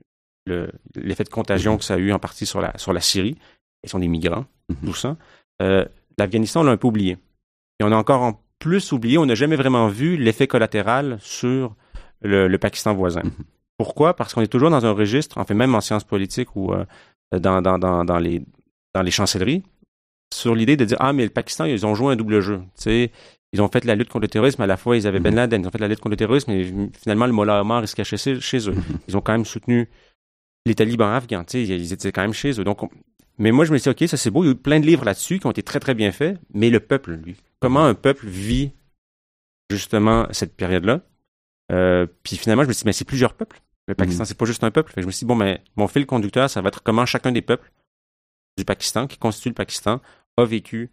le- 0.47 0.71
l'effet 0.95 1.25
de 1.25 1.31
contagion 1.31 1.79
que 1.79 1.85
ça 1.85 1.95
a 1.95 1.99
eu 1.99 2.13
en 2.13 2.19
partie 2.19 2.45
sur 2.47 2.61
la, 2.61 2.77
sur 2.77 2.93
la 2.93 3.01
Syrie. 3.01 3.37
Ils 3.83 3.89
sont 3.89 3.99
des 3.99 4.09
migrants, 4.09 4.45
Mhm. 4.69 4.77
tout 4.89 4.95
ça. 4.95 5.17
Euh, 5.63 5.85
L'Afghanistan, 6.19 6.61
on 6.61 6.65
l'a 6.65 6.73
un 6.73 6.77
peu 6.77 6.87
oublié. 6.89 7.17
Et 7.81 7.85
on 7.85 7.91
a 7.91 7.97
encore 7.97 8.23
en 8.23 8.41
plus 8.61 8.93
oublié, 8.93 9.19
on 9.19 9.27
n'a 9.27 9.35
jamais 9.35 9.57
vraiment 9.57 9.89
vu 9.89 10.17
l'effet 10.17 10.47
collatéral 10.47 11.19
sur 11.21 11.75
le, 12.21 12.47
le 12.49 12.59
Pakistan 12.59 12.95
voisin. 12.95 13.23
Pourquoi? 13.79 14.15
Parce 14.15 14.35
qu'on 14.35 14.41
est 14.43 14.47
toujours 14.49 14.71
dans 14.71 14.85
un 14.87 14.93
registre, 14.93 15.39
en 15.39 15.45
fait, 15.45 15.55
même 15.55 15.75
en 15.75 15.81
sciences 15.81 16.05
politiques 16.05 16.55
ou 16.57 16.73
euh, 16.73 16.85
dans, 17.33 17.61
dans, 17.63 17.79
dans, 17.79 18.05
dans, 18.05 18.19
les, 18.19 18.43
dans 18.95 19.03
les 19.03 19.11
chancelleries, 19.11 19.63
sur 20.33 20.55
l'idée 20.55 20.77
de 20.77 20.85
dire 20.85 20.97
Ah, 21.01 21.13
mais 21.13 21.25
le 21.25 21.31
Pakistan, 21.31 21.65
ils 21.65 21.85
ont 21.87 21.95
joué 21.95 22.13
un 22.13 22.17
double 22.17 22.41
jeu. 22.41 22.61
Ils 22.87 23.63
ont 23.63 23.69
fait 23.69 23.85
la 23.85 23.95
lutte 23.95 24.09
contre 24.09 24.23
le 24.23 24.29
terrorisme, 24.29 24.63
à 24.63 24.67
la 24.67 24.77
fois 24.77 24.97
ils 24.97 25.07
avaient 25.07 25.21
Ben 25.21 25.31
Mhm. 25.31 25.37
Laden, 25.37 25.63
ils 25.63 25.67
ont 25.69 25.71
fait 25.71 25.79
la 25.79 25.87
lutte 25.89 26.01
contre 26.01 26.11
le 26.11 26.17
terrorisme, 26.17 26.51
et 26.51 26.73
finalement 27.01 27.27
le 27.27 27.33
Mollah 27.33 27.61
Omar 27.61 27.83
il 27.85 27.89
se 27.89 27.95
cachait 27.95 28.17
chez, 28.17 28.33
eux. 28.69 28.73
Mhm. 28.73 28.83
Ils 29.07 29.17
ont 29.17 29.21
quand 29.21 29.33
même 29.33 29.45
soutenu 29.45 29.89
les 30.67 30.75
talibans 30.75 31.13
afghans, 31.15 31.45
ils 31.53 31.93
étaient 31.93 32.11
quand 32.11 32.23
même 32.23 32.33
chez 32.33 32.59
eux. 32.59 32.65
Donc, 32.65 32.83
on- 32.83 32.89
Mais 33.39 33.51
moi, 33.53 33.65
je 33.65 33.73
me 33.73 33.79
suis 33.79 33.93
dit, 33.93 34.05
OK, 34.05 34.09
ça 34.09 34.17
c'est 34.17 34.31
beau, 34.31 34.43
il 34.45 34.47
y 34.47 34.49
a 34.49 34.53
eu 34.53 34.57
plein 34.57 34.81
de 34.81 34.87
livres 34.87 35.05
là-dessus 35.05 35.39
qui 35.41 35.47
ont 35.47 35.51
été 35.51 35.63
très 35.63 35.79
très 35.81 35.95
bien 35.95 36.11
faits, 36.13 36.39
mais 36.53 36.71
le 36.71 36.81
peuple, 36.81 37.13
lui, 37.15 37.37
comment 37.61 37.85
un 37.85 37.95
peuple 37.95 38.27
vit 38.27 38.71
justement 39.71 40.27
cette 40.31 40.57
période-là? 40.57 41.01
Euh, 41.73 42.07
puis 42.23 42.37
finalement, 42.37 42.63
je 42.63 42.69
me 42.69 42.73
suis 42.73 42.83
dit, 42.83 42.87
mais 42.87 42.93
c'est 42.93 43.05
plusieurs 43.05 43.35
peuples. 43.35 43.61
Le 43.87 43.95
Pakistan, 43.95 44.23
Mhm. 44.23 44.27
c'est 44.27 44.39
pas 44.39 44.45
juste 44.47 44.65
un 44.65 44.71
peuple. 44.71 44.91
Fait 44.91 44.97
que 44.97 45.03
je 45.03 45.07
me 45.07 45.13
suis 45.13 45.21
dit, 45.25 45.29
bon, 45.29 45.35
mais 45.35 45.63
mon 45.77 45.89
fil 45.89 46.07
conducteur, 46.07 46.49
ça 46.49 46.61
va 46.63 46.69
être 46.69 46.83
comment 46.83 47.05
chacun 47.07 47.33
des 47.33 47.43
peuples 47.43 47.71
du 48.57 48.65
Pakistan, 48.65 49.07
qui 49.07 49.19
constitue 49.19 49.49
le 49.49 49.55
Pakistan, 49.55 50.01
a 50.37 50.45
vécu 50.45 50.91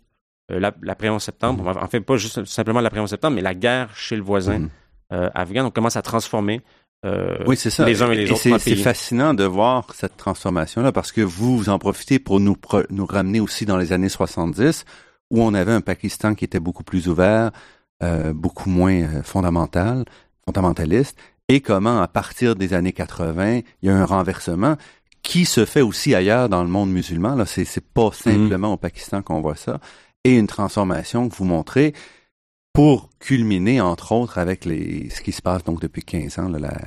euh, 0.52 0.60
la- 0.60 0.74
l'après-11 0.82 1.24
septembre. 1.24 1.66
En 1.82 1.88
fait, 1.88 2.02
pas 2.02 2.18
juste 2.18 2.44
simplement 2.46 2.82
l'après-11 2.82 3.10
septembre, 3.12 3.36
mais 3.36 3.42
la 3.42 3.54
guerre 3.54 3.96
chez 3.96 4.18
le 4.18 4.22
voisin 4.24 4.60
Mhm. 4.60 4.70
euh, 5.14 5.30
afghan. 5.34 5.66
On 5.66 5.72
commence 5.72 5.96
à 5.96 6.02
transformer 6.02 6.62
euh, 7.06 7.38
Oui, 7.48 7.56
c'est 7.58 7.70
ça. 7.70 7.86
les 7.86 8.02
uns 8.04 8.12
et 8.12 8.16
les 8.16 8.30
autres 8.32 8.42
c'est, 8.60 8.76
fascinant 8.76 9.34
de 9.34 9.44
voir 9.44 9.94
cette 9.96 10.18
transformation-là 10.18 10.92
parce 10.92 11.12
que 11.12 11.22
vous, 11.22 11.58
vous 11.58 11.70
en 11.70 11.80
profitez 11.80 12.20
pour 12.20 12.40
nous, 12.40 12.56
pro- 12.56 12.84
nous 12.92 13.06
ramener 13.08 13.40
aussi 13.40 13.66
dans 13.66 13.78
les 13.78 13.92
années 13.94 14.10
70 14.10 14.86
où 15.32 15.42
on 15.42 15.54
avait 15.56 15.72
un 15.72 15.82
Pakistan 15.82 16.36
qui 16.36 16.46
était 16.46 16.60
beaucoup 16.60 16.84
plus 16.84 17.08
ouvert, 17.08 17.52
euh, 18.04 18.34
beaucoup 18.34 18.70
moins 18.70 18.94
euh, 18.94 19.24
fondamental, 19.24 20.06
fondamentaliste, 20.46 21.18
et 21.50 21.60
comment 21.62 22.02
à 22.02 22.08
partir 22.08 22.56
des 22.56 22.74
années 22.74 22.94
80, 22.94 23.58
il 23.58 23.64
y 23.84 23.90
a 23.90 23.96
un 23.96 24.06
renversement 24.06 24.76
qui 25.22 25.46
se 25.46 25.66
fait 25.66 25.82
aussi 25.82 26.16
ailleurs 26.16 26.50
dans 26.50 26.64
le 26.64 26.70
monde 26.70 26.92
musulman. 26.92 27.36
Là, 27.36 27.46
c'est, 27.46 27.66
c'est 27.66 27.86
pas 27.86 28.12
simplement 28.12 28.74
au 28.74 28.78
Pakistan 28.78 29.22
qu'on 29.22 29.42
voit 29.42 29.56
ça, 29.56 29.80
et 30.24 30.38
une 30.38 30.48
transformation 30.48 31.30
que 31.30 31.36
vous 31.36 31.46
montrez 31.46 31.94
pour 32.74 33.10
culminer, 33.20 33.82
entre 33.82 34.14
autres, 34.14 34.38
avec 34.38 34.66
les, 34.66 35.10
ce 35.10 35.22
qui 35.22 35.32
se 35.32 35.42
passe 35.42 35.64
donc 35.64 35.82
depuis 35.82 36.04
15 36.04 36.40
ans, 36.40 36.48
là, 36.50 36.58
la, 36.60 36.78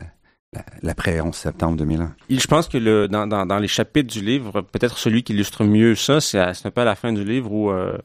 la- 0.55 0.65
l'après 0.83 1.21
11 1.21 1.35
septembre 1.35 1.77
2001. 1.77 2.15
Et 2.31 2.39
Je 2.39 2.47
pense 2.47 2.69
que 2.69 2.79
le, 2.79 3.07
dans, 3.07 3.27
dans, 3.27 3.45
dans 3.45 3.59
les 3.59 3.69
chapitres 3.69 4.13
du 4.13 4.23
livre, 4.25 4.63
peut-être 4.63 4.97
celui 4.99 5.23
qui 5.23 5.35
illustre 5.35 5.63
mieux 5.65 5.95
ça, 5.95 6.21
c'est, 6.21 6.39
à- 6.39 6.55
c'est 6.55 6.67
un 6.67 6.71
peu 6.71 6.81
à 6.81 6.85
la 6.85 6.95
fin 6.95 7.13
du 7.13 7.23
livre 7.25 7.53
où, 7.53 7.71
euh, 7.71 7.99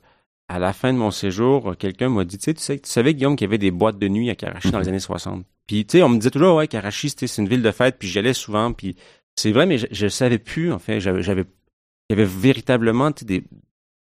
à 0.50 0.60
la 0.60 0.74
fin 0.74 0.92
de 0.92 0.98
mon 0.98 1.12
séjour, 1.12 1.76
quelqu'un 1.78 2.10
m'a 2.10 2.26
dit, 2.26 2.38
tu 2.38 2.46
sais, 2.46 2.54
tu 2.54 2.62
sais, 2.62 2.80
tu 2.80 2.90
savais, 2.90 3.14
Guillaume, 3.14 3.36
qu'il 3.36 3.46
y 3.46 3.50
avait 3.50 3.58
des 3.58 3.72
boîtes 3.72 4.00
de 4.00 4.08
nuit 4.08 4.30
à 4.30 4.36
Karachi 4.36 4.72
dans 4.72 4.80
les 4.80 4.88
années 4.90 5.00
60. 5.00 5.46
Puis, 5.68 5.86
tu 5.86 5.98
sais, 5.98 6.04
on 6.04 6.10
me 6.10 6.18
disait 6.18 6.32
toujours, 6.32 6.56
ouais, 6.58 6.68
Karachi, 6.68 7.10
c'était, 7.10 7.28
c'est 7.28 7.42
une 7.42 7.48
ville 7.48 7.62
de 7.62 7.72
fête, 7.72 7.98
puis 8.00 8.08
j'y 8.08 8.20
allais 8.20 8.34
souvent, 8.34 8.74
puis 8.74 8.96
c'est 9.36 9.52
vrai, 9.52 9.66
mais 9.66 9.78
je, 9.78 9.88
je 9.92 10.08
savais 10.08 10.40
plus, 10.40 10.72
en 10.74 10.80
fait, 10.80 11.00
j'avais, 11.00 11.22
j'avais, 11.22 11.46
il 12.10 12.18
y 12.18 12.20
avait 12.20 12.26
véritablement, 12.30 13.12
des, 13.22 13.44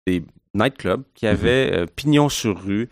des 0.07 0.25
nightclubs 0.55 1.05
qui 1.15 1.27
avaient 1.27 1.71
euh, 1.73 1.87
pignon 1.87 2.29
sur 2.29 2.61
rue, 2.63 2.89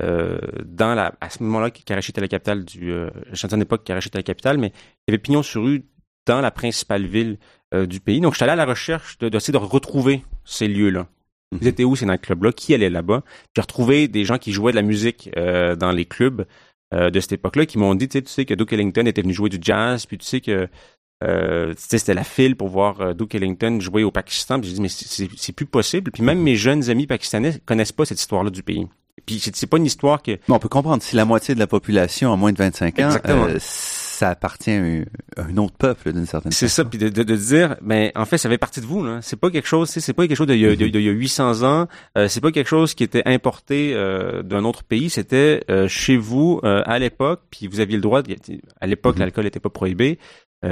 euh, 0.00 0.38
dans 0.64 0.94
la, 0.94 1.14
à 1.20 1.30
ce 1.30 1.42
moment-là, 1.42 1.70
Karachi 1.70 2.12
était 2.12 2.20
la 2.20 2.28
capitale 2.28 2.64
du, 2.64 2.92
euh, 2.92 3.10
je 3.32 3.46
ne 3.56 3.64
pas 3.64 3.78
que 3.78 3.84
Karachi 3.84 4.08
était 4.08 4.18
la 4.18 4.22
capitale, 4.22 4.58
mais 4.58 4.68
il 4.68 5.10
y 5.10 5.12
avait 5.12 5.18
pignon 5.18 5.42
sur 5.42 5.64
rue 5.64 5.84
dans 6.26 6.40
la 6.40 6.50
principale 6.50 7.06
ville 7.06 7.38
euh, 7.74 7.86
du 7.86 8.00
pays. 8.00 8.20
Donc, 8.20 8.34
je 8.34 8.36
suis 8.36 8.44
allé 8.44 8.52
à 8.52 8.56
la 8.56 8.66
recherche 8.66 9.18
de- 9.18 9.28
d'essayer 9.28 9.52
de, 9.52 9.58
retrouver 9.58 10.24
ces 10.44 10.68
lieux-là. 10.68 11.08
Mhm. 11.52 11.58
Ils 11.62 11.68
étaient 11.68 11.84
où 11.84 11.96
ces 11.96 12.06
nightclubs-là? 12.06 12.52
Qui 12.52 12.74
allait 12.74 12.90
là-bas? 12.90 13.22
J'ai 13.56 13.62
retrouvé 13.62 14.08
des 14.08 14.24
gens 14.24 14.38
qui 14.38 14.52
jouaient 14.52 14.72
de 14.72 14.76
la 14.76 14.82
musique 14.82 15.30
euh, 15.36 15.76
dans 15.76 15.92
les 15.92 16.04
clubs 16.04 16.46
euh, 16.94 17.10
de 17.10 17.20
cette 17.20 17.32
époque-là, 17.32 17.66
qui 17.66 17.78
m'ont 17.78 17.94
dit, 17.94 18.08
tu 18.08 18.18
sais, 18.18 18.22
tu 18.22 18.30
sais 18.30 18.44
que 18.44 18.54
Duke 18.54 18.72
Ellington 18.72 19.06
était 19.06 19.22
venu 19.22 19.32
jouer 19.34 19.48
du 19.50 19.58
jazz, 19.60 20.06
puis 20.06 20.18
tu 20.18 20.26
sais 20.26 20.40
que 20.40 20.68
euh, 21.24 21.74
tu 21.74 21.80
sais, 21.88 21.98
c'était 21.98 22.14
la 22.14 22.22
file 22.22 22.54
pour 22.54 22.68
voir 22.68 23.00
euh, 23.00 23.12
Duke 23.12 23.34
Ellington 23.34 23.80
jouer 23.80 24.04
au 24.04 24.10
Pakistan. 24.12 24.60
Puis 24.60 24.68
j'ai 24.70 24.74
dit, 24.76 24.80
mais 24.82 24.88
c'est- 24.88 25.52
plus 25.52 25.66
possible. 25.66 26.10
Puis 26.12 26.22
même 26.22 26.40
mes 26.40 26.54
jeunes 26.54 26.88
amis 26.90 27.06
pakistanais 27.06 27.54
connaissent 27.66 27.92
pas 27.92 28.04
cette 28.04 28.20
histoire-là 28.20 28.50
du 28.50 28.62
pays. 28.62 28.86
Puis 29.26 29.40
c'est 29.40 29.54
c'est 29.56 29.66
pas 29.66 29.78
une 29.78 29.84
histoire 29.86 30.22
que 30.22 30.30
Mais 30.32 30.54
on 30.54 30.58
peut 30.60 30.68
comprendre, 30.68 31.02
si 31.02 31.16
la 31.16 31.24
moitié 31.24 31.54
de 31.54 31.58
la 31.58 31.66
population 31.66 32.32
a 32.32 32.36
moins 32.36 32.52
de 32.52 32.58
25 32.58 32.98
ans, 33.00 33.06
Exactement. 33.06 33.46
euh, 33.46 33.58
ça 34.18 34.30
appartient 34.30 34.70
à 34.70 34.82
un, 34.82 35.02
à 35.36 35.42
un 35.44 35.56
autre 35.58 35.76
peuple 35.76 36.12
d'une 36.12 36.26
certaine 36.26 36.52
C'est 36.52 36.68
ça, 36.68 36.82
façon. 36.82 36.90
puis 36.90 36.98
de, 36.98 37.08
de, 37.08 37.22
de 37.22 37.36
dire, 37.36 37.76
mais 37.82 38.12
en 38.14 38.24
fait, 38.24 38.38
ça 38.38 38.48
fait 38.48 38.58
partie 38.58 38.80
de 38.80 38.86
vous. 38.86 39.04
Là. 39.04 39.20
C'est 39.22 39.36
pas 39.38 39.50
quelque 39.50 39.68
chose, 39.68 39.88
c'est 39.90 40.12
pas 40.12 40.26
quelque 40.26 40.36
chose 40.36 40.46
d'il 40.46 40.58
y, 40.58 40.66
a- 40.66 40.70
de- 40.76 40.88
de- 40.88 40.98
il 40.98 41.04
y 41.04 41.08
a 41.08 41.12
800 41.12 41.62
ans. 41.62 41.86
euh, 42.16 42.28
c'est 42.28 42.40
pas 42.40 42.50
quelque 42.52 42.68
chose 42.68 42.94
qui 42.94 43.04
était 43.04 43.22
importé 43.26 43.92
euh, 43.94 44.42
d'un 44.42 44.64
autre 44.64 44.82
pays. 44.84 45.08
C'était 45.10 45.62
euh, 45.70 45.88
chez 45.88 46.16
vous 46.16 46.60
euh, 46.64 46.82
à 46.86 46.98
l'époque, 46.98 47.42
puis 47.50 47.66
vous 47.68 47.80
aviez 47.80 47.96
le 47.96 48.02
droit. 48.02 48.22
de- 48.22 48.34
à 48.80 48.86
l'époque, 48.86 49.14
Mhm. 49.16 49.20
l'alcool 49.20 49.44
n'était 49.44 49.60
pas 49.60 49.70
prohibé 49.70 50.18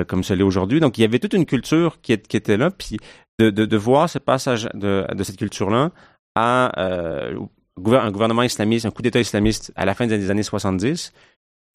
comme 0.08 0.24
ce 0.24 0.34
l'est 0.34 0.42
aujourd'hui. 0.42 0.80
Donc, 0.80 0.98
il 0.98 1.02
y 1.02 1.04
avait 1.04 1.20
toute 1.20 1.32
une 1.34 1.46
culture 1.46 2.00
qui, 2.02 2.12
est- 2.12 2.26
qui 2.26 2.36
était 2.36 2.56
là, 2.56 2.72
puis 2.72 2.96
de, 3.38 3.76
voir 3.76 4.10
ce 4.10 4.18
passage 4.18 4.68
de, 4.74 5.06
cette 5.22 5.36
culture-là 5.36 5.92
à 6.34 6.72
un 6.82 8.10
gouvernement 8.10 8.42
islamiste, 8.42 8.86
un 8.86 8.90
coup 8.90 9.02
d'État 9.02 9.20
islamiste 9.20 9.72
à 9.76 9.84
la 9.84 9.94
fin 9.94 10.06
des 10.08 10.30
années 10.30 10.42
70. 10.42 11.12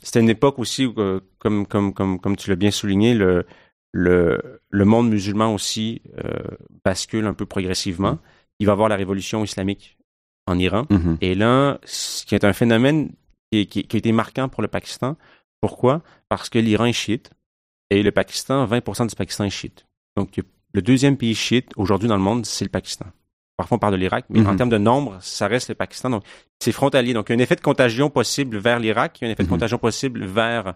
C'était 0.02 0.20
une 0.20 0.30
époque 0.30 0.58
aussi 0.60 0.86
où, 0.86 0.94
euh, 0.98 1.20
comme, 1.40 1.66
comme, 1.68 1.94
comme, 1.94 2.20
comme 2.20 2.36
tu 2.36 2.50
l'as 2.50 2.56
bien 2.56 2.72
souligné, 2.72 3.14
le, 3.14 3.46
le, 3.92 4.62
le 4.70 4.86
monde 4.86 5.10
musulman 5.10 5.54
aussi 5.54 6.02
euh, 6.24 6.32
bascule 6.84 7.26
un 7.26 7.34
peu 7.34 7.46
progressivement. 7.46 8.18
Il 8.60 8.66
va 8.68 8.72
y 8.72 8.74
avoir 8.74 8.90
la 8.90 8.96
révolution 8.96 9.44
islamique 9.44 9.98
en 10.48 10.58
Iran. 10.58 10.86
Mhm. 10.90 11.18
Et 11.22 11.36
là, 11.36 11.80
ce 11.84 12.26
qui 12.26 12.36
est 12.36 12.44
un 12.46 12.54
phénomène 12.54 13.12
qui, 13.52 13.68
qui- 13.68 13.84
qui 13.84 13.98
a 13.98 14.00
été 14.00 14.12
marquant 14.12 14.50
pour 14.50 14.62
le 14.62 14.68
Pakistan. 14.68 15.18
Pourquoi? 15.60 16.02
Parce 16.30 16.50
que 16.50 16.58
l'Iran 16.58 16.86
est 16.86 16.94
chiite 16.94 17.32
et 17.92 18.02
le 18.02 18.12
Pakistan, 18.12 18.66
20% 18.66 19.06
du 19.08 19.16
Pakistan 19.16 19.44
est 19.44 19.50
chiite. 19.52 19.86
Donc, 20.16 20.40
le 20.74 20.82
deuxième 20.82 21.18
pays 21.18 21.36
chiite 21.36 21.70
aujourd'hui 21.76 22.08
dans 22.08 22.16
le 22.18 22.24
monde, 22.24 22.46
c'est 22.46 22.66
le 22.66 22.70
Pakistan. 22.72 23.06
Parfois, 23.58 23.76
on 23.76 23.80
parle 23.80 23.94
de 23.94 23.98
l'Irak, 24.00 24.26
mais 24.30 24.40
en 24.40 24.52
Mhm. 24.52 24.58
termes 24.58 24.70
de 24.70 24.78
nombre, 24.78 25.18
ça 25.22 25.48
reste 25.48 25.70
le 25.70 25.76
Pakistan. 25.76 26.10
Donc, 26.10 26.24
c'est 26.60 26.72
frontalier. 26.72 27.14
Donc, 27.14 27.28
il 27.30 27.34
y 27.34 27.36
a 27.36 27.40
un 27.40 27.44
effet 27.44 27.56
de 27.56 27.62
contagion 27.62 28.10
possible 28.10 28.58
vers 28.58 28.80
l'Irak, 28.80 29.20
il 29.20 29.26
y 29.26 29.28
a 29.28 29.30
un 29.30 29.34
effet 29.34 29.44
de 29.44 29.48
Mhm. 29.48 29.56
contagion 29.56 29.78
possible 29.78 30.26
vers 30.26 30.68
euh, 30.68 30.72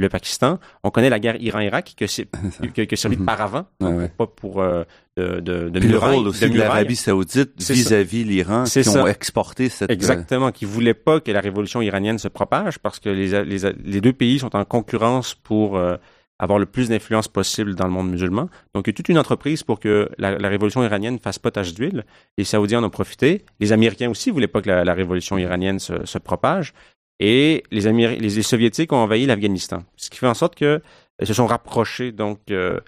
le 0.00 0.08
Pakistan. 0.08 0.58
On 0.82 0.90
connaît 0.90 1.10
la 1.10 1.20
guerre 1.20 1.36
Iran-Irak 1.40 1.94
qui, 1.96 2.02
a 2.02 2.08
servi 2.08 3.16
de 3.16 3.22
paravent, 3.24 3.66
ouais. 3.80 4.08
pas 4.08 4.26
pour 4.26 4.60
euh, 4.60 4.82
de, 5.16 5.38
de, 5.40 5.68
de 5.68 5.78
Puis 5.78 5.88
le 5.88 5.98
rôle 5.98 6.26
aussi 6.26 6.48
de 6.50 6.58
l'Arabie 6.58 6.96
saoudite 6.96 7.52
vis-à-vis 7.70 8.24
l'Iran, 8.24 8.66
C'est 8.66 8.82
qui 8.82 8.88
ça. 8.90 9.04
ont 9.04 9.06
exporté 9.06 9.68
cette... 9.68 9.90
euh, 9.90 9.94
Exactement, 9.94 10.50
qui 10.50 10.64
voulaient 10.64 10.94
pas 10.94 11.20
que 11.20 11.30
la 11.30 11.40
révolution 11.40 11.80
iranienne 11.82 12.18
se 12.18 12.26
propage 12.28 12.78
parce 12.80 12.98
que 12.98 13.08
les, 13.10 13.44
les, 13.44 13.72
les 13.84 14.00
deux 14.00 14.12
pays 14.14 14.40
sont 14.40 14.56
en 14.56 14.64
concurrence 14.64 15.34
pour 15.34 15.76
euh, 15.76 15.96
avoir 16.38 16.58
le 16.58 16.66
plus 16.66 16.88
d'influence 16.88 17.28
possible 17.28 17.74
dans 17.74 17.86
le 17.86 17.92
monde 17.92 18.10
musulman. 18.10 18.48
Donc, 18.74 18.86
il 18.86 18.90
y 18.90 18.94
a 18.94 18.94
toute 18.94 19.08
une 19.08 19.18
entreprise 19.18 19.62
pour 19.62 19.78
que 19.78 20.10
la, 20.18 20.48
révolution 20.48 20.82
iranienne 20.82 21.18
fasse 21.18 21.38
pas 21.38 21.50
tache 21.50 21.74
d'huile. 21.74 22.04
Les 22.38 22.44
Saoudiens 22.44 22.80
en 22.80 22.84
ont 22.84 22.90
profité. 22.90 23.44
Les 23.60 23.72
Américains 23.72 24.10
aussi 24.10 24.30
voulaient 24.30 24.48
pas 24.48 24.60
que 24.60 24.70
la, 24.70 24.94
révolution 24.94 25.38
iranienne 25.38 25.78
se, 25.78 26.18
propage. 26.18 26.74
Et 27.20 27.62
les, 27.70 28.42
Soviétiques 28.42 28.92
ont 28.92 28.96
envahi 28.96 29.26
l'Afghanistan. 29.26 29.84
Ce 29.96 30.10
qui 30.10 30.18
fait 30.18 30.26
en 30.26 30.34
sorte 30.34 30.56
que 30.56 30.82
ils 31.20 31.28
se 31.28 31.34
sont 31.34 31.46
rapprochés 31.46 32.10
donc 32.10 32.40
euh, 32.50 32.80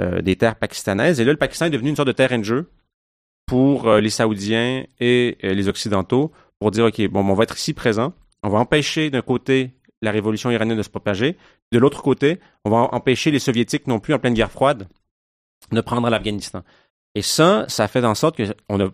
euh, 0.00 0.22
des 0.22 0.34
terres 0.34 0.56
pakistanaises. 0.56 1.20
Et 1.20 1.24
là, 1.24 1.30
le 1.30 1.38
Pakistan 1.38 1.66
est 1.66 1.70
devenu 1.70 1.90
une 1.90 1.96
sorte 1.96 2.08
de 2.08 2.12
terrain 2.12 2.38
de 2.38 2.44
jeu 2.44 2.68
pour 3.46 3.86
euh, 3.86 4.00
les 4.00 4.10
Saoudiens 4.10 4.84
et 4.98 5.38
euh, 5.44 5.54
les 5.54 5.68
Occidentaux 5.68 6.32
pour 6.58 6.72
dire, 6.72 6.86
OK, 6.86 7.00
bon, 7.08 7.20
on 7.20 7.34
va 7.34 7.44
être 7.44 7.56
ici 7.56 7.74
présent. 7.74 8.12
On 8.42 8.48
va 8.48 8.58
empêcher 8.58 9.10
d'un 9.10 9.22
côté 9.22 9.70
la 10.04 10.10
révolution 10.12 10.50
iranienne 10.50 10.76
de 10.78 10.82
se 10.82 10.88
propager. 10.90 11.36
De 11.72 11.78
l'autre 11.78 12.02
côté, 12.02 12.38
on 12.64 12.70
va 12.70 12.76
empêcher 12.92 13.30
les 13.30 13.38
Soviétiques 13.38 13.86
non 13.86 13.98
plus 14.00 14.14
en 14.14 14.18
pleine 14.18 14.34
guerre 14.34 14.50
froide 14.50 14.86
de 15.72 15.80
prendre 15.80 16.08
l'Afghanistan. 16.08 16.62
Et 17.14 17.22
ça, 17.22 17.64
ça 17.68 17.88
fait 17.88 18.04
en 18.04 18.14
sorte 18.14 18.36
que 18.36 18.42
on 18.68 18.80
a, 18.80 18.88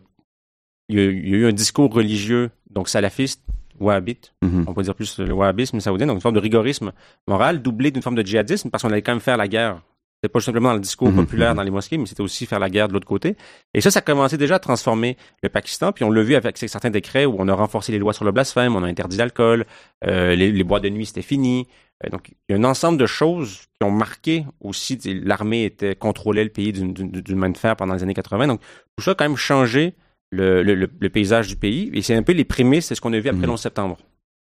il 0.88 0.96
y 0.98 1.00
a, 1.00 1.04
il 1.10 1.28
y 1.28 1.34
a 1.34 1.38
eu 1.38 1.46
un 1.46 1.52
discours 1.52 1.92
religieux, 1.92 2.50
donc 2.70 2.88
salafiste, 2.88 3.42
wahhabite, 3.78 4.34
Mhm. 4.42 4.64
on 4.68 4.74
peut 4.74 4.82
dire 4.82 4.94
plus 4.94 5.18
le 5.18 5.32
wahhabisme 5.32 5.80
saoudien, 5.80 6.06
donc 6.06 6.16
une 6.16 6.20
forme 6.20 6.34
de 6.34 6.40
rigorisme 6.40 6.92
moral 7.26 7.62
doublé 7.62 7.90
d'une 7.90 8.02
forme 8.02 8.16
de 8.16 8.22
djihadisme 8.22 8.68
parce 8.70 8.82
qu'on 8.82 8.90
allait 8.90 9.00
quand 9.02 9.12
même 9.12 9.20
faire 9.20 9.36
la 9.38 9.48
guerre 9.48 9.80
C'était 10.22 10.32
pas 10.32 10.40
simplement 10.40 10.68
dans 10.68 10.74
le 10.74 10.80
discours 10.80 11.08
Mhm, 11.08 11.16
populaire 11.16 11.50
mhm. 11.52 11.56
dans 11.56 11.62
les 11.62 11.70
mosquées, 11.70 11.96
mais 11.96 12.04
c'était 12.04 12.20
aussi 12.20 12.44
faire 12.44 12.58
la 12.58 12.68
guerre 12.68 12.88
de 12.88 12.92
l'autre 12.92 13.06
côté. 13.06 13.36
Et 13.72 13.80
ça, 13.80 13.90
ça 13.90 14.02
commençait 14.02 14.36
déjà 14.36 14.56
à 14.56 14.58
transformer 14.58 15.16
le 15.42 15.48
Pakistan. 15.48 15.92
Puis 15.92 16.04
on 16.04 16.10
l'a 16.10 16.22
vu 16.22 16.34
avec 16.34 16.58
certains 16.58 16.90
décrets 16.90 17.24
où 17.24 17.36
on 17.38 17.48
a 17.48 17.54
renforcé 17.54 17.90
les 17.90 17.98
lois 17.98 18.12
sur 18.12 18.26
le 18.26 18.32
blasphème, 18.32 18.76
on 18.76 18.82
a 18.82 18.86
interdit 18.86 19.16
l'alcool, 19.16 19.64
euh, 20.06 20.34
les, 20.34 20.52
les 20.52 20.64
boîtes 20.64 20.82
de 20.82 20.90
nuit, 20.90 21.06
c'était 21.06 21.22
fini. 21.22 21.66
Euh, 22.04 22.10
donc, 22.10 22.32
il 22.48 22.52
y 22.52 22.54
a 22.54 22.58
un 22.58 22.64
ensemble 22.64 22.98
de 22.98 23.06
choses 23.06 23.60
qui 23.80 23.86
ont 23.86 23.90
marqué 23.90 24.44
aussi. 24.60 24.98
L'armée 25.24 25.64
était 25.64 25.94
contrôlait 25.94 26.44
le 26.44 26.50
pays 26.50 26.72
d'une- 26.74 26.94
main 27.36 27.48
de 27.48 27.56
fer 27.56 27.74
pendant 27.76 27.94
les 27.94 28.02
années 28.02 28.12
80. 28.14 28.46
Donc, 28.46 28.60
tout 28.98 29.02
ça 29.04 29.12
a 29.12 29.14
quand 29.14 29.24
même 29.24 29.38
changé 29.38 29.94
le, 30.30 30.62
le- 30.62 30.74
le- 30.74 30.90
le 31.00 31.08
paysage 31.08 31.48
du 31.48 31.56
pays. 31.56 31.90
Et 31.94 32.02
c'est 32.02 32.14
un 32.14 32.22
peu 32.22 32.32
les 32.32 32.44
prémices, 32.44 32.86
c'est 32.86 32.94
ce 32.94 33.00
qu'on 33.00 33.12
a 33.14 33.18
vu 33.18 33.28
après 33.30 33.40
Mhm. 33.40 33.46
le 33.46 33.52
11 33.52 33.60
septembre. 33.62 33.96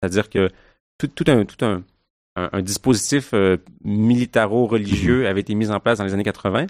C'est-à-dire 0.01 0.30
que 0.30 0.49
tout, 0.97 1.08
tout 1.08 1.25
un, 1.30 1.43
tout 1.43 1.63
un, 1.65 1.84
un, 2.38 2.50
un 2.54 2.62
dispositif 2.62 3.32
euh, 3.34 3.58
militaro-religieux 3.84 5.28
avait 5.28 5.41
été 5.41 5.56
mis 5.56 5.69
en 5.71 5.80
place 5.80 5.97
dans 5.97 6.06
les 6.06 6.13
années 6.13 6.23
80. 6.23 6.67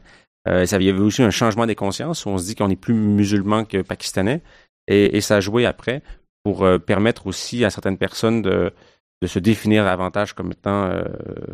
Euh, 0.47 0.65
ça, 0.65 0.77
il 0.77 0.83
y 0.85 0.89
avait 0.89 0.99
aussi 0.99 1.21
un 1.23 1.29
changement 1.29 1.65
des 1.65 1.75
consciences. 1.75 2.25
où 2.25 2.29
On 2.29 2.37
se 2.37 2.45
dit 2.45 2.55
qu'on 2.55 2.69
est 2.69 2.75
plus 2.75 2.93
musulman 2.93 3.65
que 3.65 3.81
pakistanais. 3.81 4.41
Et, 4.87 5.17
et 5.17 5.21
ça 5.21 5.35
a 5.37 5.39
joué 5.41 5.65
après 5.65 6.01
pour 6.43 6.63
euh, 6.63 6.77
permettre 6.77 7.27
aussi 7.27 7.65
à 7.65 7.69
certaines 7.69 7.97
personnes 7.97 8.41
de, 8.41 8.71
de 9.21 9.27
se 9.27 9.39
définir 9.39 9.83
davantage 9.83 10.33
comme 10.33 10.51
étant 10.51 10.89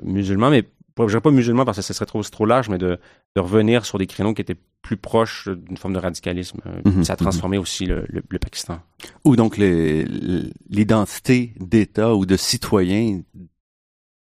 musulmans. 0.04 0.49
Mais 0.52 0.63
je 0.99 1.06
dirais 1.08 1.21
pas 1.21 1.32
musulmans 1.32 1.65
parce 1.65 1.78
que 1.78 1.84
ce 1.84 1.93
serait 1.93 2.06
trop, 2.06 2.21
trop 2.21 2.45
large, 2.45 2.69
mais 2.69 2.78
de, 2.78 2.99
de 3.36 3.41
revenir 3.41 3.84
sur 3.86 3.97
des 3.97 4.06
créneaux 4.06 4.36
qui 4.36 4.41
étaient 4.41 4.58
plus 4.84 4.97
proches 4.97 5.47
d'une 5.49 5.78
forme 5.78 5.93
de 5.95 5.99
radicalisme. 5.99 6.60
Mhm, 6.86 7.04
ça 7.04 7.13
a 7.13 7.15
transformé 7.15 7.58
aussi 7.58 7.86
le, 7.88 8.06
le- 8.10 8.21
le 8.30 8.38
Pakistan. 8.39 8.80
Ou 9.26 9.36
donc 9.36 9.58
l'identité 10.69 11.54
d'État 11.60 12.13
ou 12.15 12.26
de 12.26 12.36
citoyen 12.38 13.21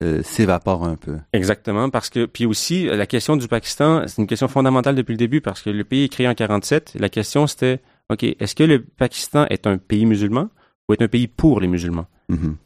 euh, 0.01 0.23
s'évapore 0.23 0.83
un 0.83 0.95
peu. 0.95 1.17
Exactement, 1.33 1.89
parce 1.89 2.09
que 2.09 2.25
puis 2.25 2.45
aussi 2.45 2.85
la 2.85 3.05
question 3.05 3.35
du 3.37 3.47
Pakistan, 3.47 4.03
c'est 4.07 4.21
une 4.21 4.27
question 4.27 4.47
fondamentale 4.47 4.95
depuis 4.95 5.13
le 5.13 5.17
début 5.17 5.41
parce 5.41 5.61
que 5.61 5.69
le 5.69 5.83
pays 5.83 6.05
est 6.05 6.09
créé 6.09 6.27
en 6.27 6.33
47. 6.33 6.93
La 6.99 7.09
question 7.09 7.47
c'était, 7.47 7.79
ok, 8.09 8.23
est-ce 8.23 8.55
que 8.55 8.63
le 8.63 8.83
Pakistan 8.83 9.45
est 9.49 9.67
un 9.67 9.77
pays 9.77 10.05
musulman 10.05 10.49
ou 10.89 10.93
est 10.93 11.01
un 11.01 11.07
pays 11.07 11.27
pour 11.27 11.61
les 11.61 11.67
musulmans? 11.67 12.07
Mhm. 12.29 12.57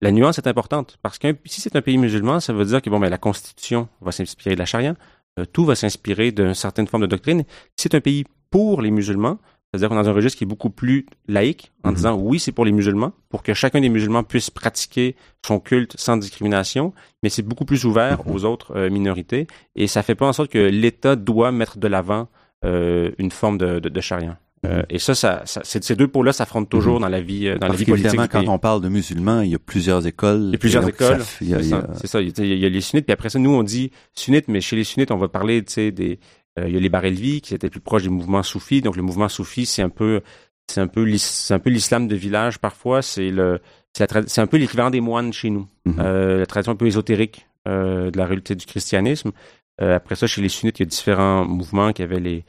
La 0.00 0.10
nuance 0.10 0.38
est 0.38 0.46
importante 0.46 0.98
parce 1.02 1.18
que 1.18 1.36
si 1.44 1.60
c'est 1.60 1.76
un 1.76 1.82
pays 1.82 1.98
musulman, 1.98 2.40
ça 2.40 2.52
veut 2.52 2.64
dire 2.64 2.80
que 2.80 2.88
bon, 2.88 2.98
ben, 2.98 3.10
la 3.10 3.18
constitution 3.18 3.88
va 4.00 4.10
s'inspirer 4.10 4.54
de 4.54 4.60
la 4.60 4.64
charia, 4.64 4.94
euh, 5.38 5.44
tout 5.44 5.64
va 5.64 5.74
s'inspirer 5.74 6.32
d'une 6.32 6.54
certaine 6.54 6.86
forme 6.86 7.02
de 7.02 7.08
doctrine. 7.08 7.44
Si 7.76 7.82
c'est 7.82 7.94
un 7.94 8.00
pays 8.00 8.24
pour 8.50 8.80
les 8.80 8.90
musulmans, 8.90 9.38
c'est-à-dire 9.72 9.88
qu'on 9.88 9.98
est 10.00 10.02
dans 10.02 10.08
un 10.10 10.12
registre 10.14 10.36
qui 10.38 10.44
est 10.44 10.46
beaucoup 10.46 10.70
plus 10.70 11.06
laïque, 11.28 11.72
en 11.84 11.90
Mhm. 11.90 11.94
disant 11.94 12.14
oui, 12.18 12.38
c'est 12.40 12.52
pour 12.52 12.64
les 12.64 12.72
musulmans, 12.72 13.12
pour 13.28 13.42
que 13.42 13.54
chacun 13.54 13.80
des 13.80 13.88
musulmans 13.88 14.22
puisse 14.24 14.50
pratiquer 14.50 15.14
son 15.46 15.60
culte 15.60 15.94
sans 15.98 16.16
discrimination, 16.16 16.92
mais 17.22 17.28
c'est 17.28 17.42
beaucoup 17.42 17.64
plus 17.64 17.84
ouvert 17.84 18.22
Mhm. 18.26 18.34
aux 18.34 18.44
autres 18.44 18.76
euh, 18.76 18.90
minorités, 18.90 19.46
et 19.76 19.86
ça 19.86 20.02
fait 20.02 20.14
pas 20.14 20.26
en 20.26 20.32
sorte 20.32 20.50
que 20.50 20.58
l'État 20.58 21.16
doit 21.16 21.52
mettre 21.52 21.78
de 21.78 21.88
l'avant 21.88 22.28
euh, 22.64 23.10
une 23.16 23.30
forme 23.30 23.56
de, 23.56 23.78
de, 23.78 23.88
de 23.88 24.00
charia. 24.02 24.38
Euh, 24.66 24.80
Mhm. 24.80 24.84
et 24.90 24.98
ça, 24.98 25.14
ça, 25.14 25.40
ça 25.46 25.62
ces 25.64 25.96
deux 25.96 26.08
pôles-là 26.08 26.34
s'affrontent 26.34 26.66
toujours 26.66 27.00
dans 27.00 27.08
la 27.08 27.22
vie, 27.22 27.46
euh, 27.48 27.54
dans 27.54 27.60
la 27.60 27.68
Parce 27.68 27.78
vie 27.78 27.84
politique 27.86 28.10
qu'évidemment, 28.10 28.24
du 28.40 28.46
quand 28.46 28.52
on 28.52 28.58
parle 28.58 28.82
de 28.82 28.90
musulmans, 28.90 29.40
il 29.40 29.48
y 29.48 29.54
a 29.54 29.58
plusieurs 29.58 30.06
écoles. 30.06 30.42
Il 30.48 30.52
y 30.52 30.54
a 30.56 30.58
plusieurs 30.58 30.82
donc, 30.84 30.94
ça 30.98 31.06
écoles. 31.06 31.20
fait- 31.22 31.44
il 31.46 31.50
y 31.50 31.54
a- 31.54 31.58
C'est 31.60 31.64
il 31.64 31.70
y 31.70 31.72
a- 31.72 31.80
ça, 31.80 31.88
c'est 31.94 32.06
ça. 32.06 32.20
Il 32.20 32.28
y 32.38 32.42
a- 32.42 32.44
il 32.56 32.58
y 32.58 32.66
a 32.66 32.68
les 32.68 32.80
sunnites, 32.82 33.06
puis 33.06 33.14
après 33.14 33.30
ça, 33.30 33.38
nous, 33.38 33.48
on 33.50 33.62
dit 33.62 33.90
sunnites, 34.12 34.48
mais 34.48 34.60
chez 34.60 34.76
les 34.76 34.84
sunnites, 34.84 35.10
on 35.10 35.16
va 35.16 35.28
parler, 35.28 35.64
tu 35.64 35.72
sais, 35.72 35.90
des, 35.90 36.10
euh, 36.12 36.16
il 36.56 36.72
y 36.72 36.76
a 36.76 36.80
les 36.80 36.88
barelvis, 36.88 37.40
qui 37.40 37.54
étaient 37.54 37.70
plus 37.70 37.80
proches 37.80 38.02
des 38.02 38.08
mouvements 38.08 38.42
soufis. 38.42 38.82
Donc, 38.82 38.96
le 38.96 39.02
mouvement 39.02 39.28
soufi, 39.28 39.66
c'est 39.66 39.82
un 39.82 39.88
peu, 39.88 40.20
c'est 40.66 40.80
un 40.80 40.88
peu, 40.88 41.02
l'islam 41.02 42.08
de 42.08 42.16
village, 42.16 42.58
parfois. 42.58 43.02
C'est 43.02 43.30
le, 43.30 43.60
c'est 43.96 44.02
la 44.02 44.20
tra- 44.20 44.28
c'est 44.28 44.40
un 44.40 44.46
peu 44.46 44.56
l'équivalent 44.56 44.90
des 44.90 45.00
moines 45.00 45.32
chez 45.32 45.50
nous. 45.50 45.66
Mhm. 45.86 45.96
Euh, 46.00 46.38
la 46.38 46.46
tradition 46.46 46.72
un 46.72 46.76
peu 46.76 46.86
ésotérique, 46.86 47.46
euh, 47.68 48.10
de 48.10 48.18
la 48.18 48.26
réalité 48.26 48.54
du 48.54 48.66
christianisme. 48.66 49.32
Euh, 49.80 49.96
après 49.96 50.16
ça, 50.16 50.26
chez 50.26 50.42
les 50.42 50.48
sunnites, 50.48 50.78
il 50.80 50.82
y 50.82 50.86
a 50.86 50.88
différents 50.88 51.44
mouvements 51.44 51.92
qui 51.92 52.02
avaient 52.02 52.20
les, 52.20 52.44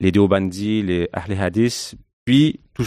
les 0.00 0.12
Deobandis, 0.12 0.82
les 0.82 1.08
Ahl 1.12 1.32
Hadith. 1.32 1.94
Puis, 2.24 2.60
tout, 2.74 2.86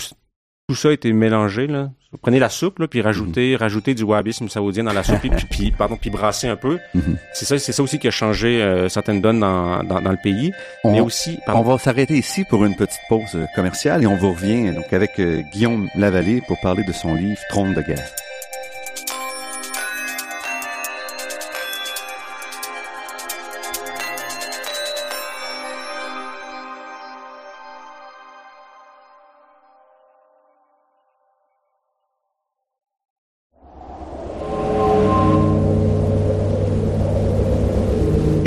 tout 0.67 0.75
ça 0.75 0.89
a 0.89 0.91
été 0.91 1.11
mélangé, 1.11 1.67
là. 1.67 1.91
Vous 2.11 2.17
prenez 2.17 2.39
la 2.39 2.49
soupe, 2.49 2.79
là, 2.79 2.87
puis 2.87 3.01
rajoutez, 3.01 3.55
rajoutez 3.55 3.93
du 3.93 4.01
wahhabisme 4.01 4.49
saoudien 4.49 4.83
dans 4.83 4.93
la 4.93 5.03
soupe, 5.03 5.19
puis, 5.19 5.29
puis, 5.47 5.71
pardon, 5.71 5.95
puis 5.95 6.09
brasser 6.09 6.47
un 6.47 6.55
peu. 6.55 6.79
Mhm. 6.95 7.17
C'est 7.33 7.45
ça, 7.45 7.59
c'est 7.59 7.71
ça 7.71 7.83
aussi 7.83 7.99
qui 7.99 8.07
a 8.07 8.11
changé 8.11 8.61
euh, 8.63 8.89
certaines 8.89 9.21
donnes 9.21 9.39
dans, 9.41 9.83
dans, 9.83 10.01
dans 10.01 10.09
le 10.11 10.17
pays. 10.23 10.51
On- 10.83 10.91
Mais 10.93 11.01
aussi, 11.01 11.37
On 11.43 11.45
pardon, 11.45 11.61
va 11.73 11.77
s'arrêter 11.77 12.15
ici 12.17 12.45
pour 12.49 12.65
une 12.65 12.75
petite 12.75 12.99
pause 13.09 13.35
euh, 13.35 13.45
commerciale 13.55 14.01
et 14.01 14.07
on 14.07 14.15
vous 14.15 14.31
revient 14.33 14.73
donc 14.73 14.91
avec 14.91 15.19
euh, 15.19 15.41
Guillaume 15.53 15.87
Lavallée 15.95 16.41
pour 16.47 16.59
parler 16.61 16.83
de 16.83 16.91
son 16.93 17.13
livre 17.13 17.39
Trône 17.49 17.75
de 17.75 17.81
guerre. 17.81 18.03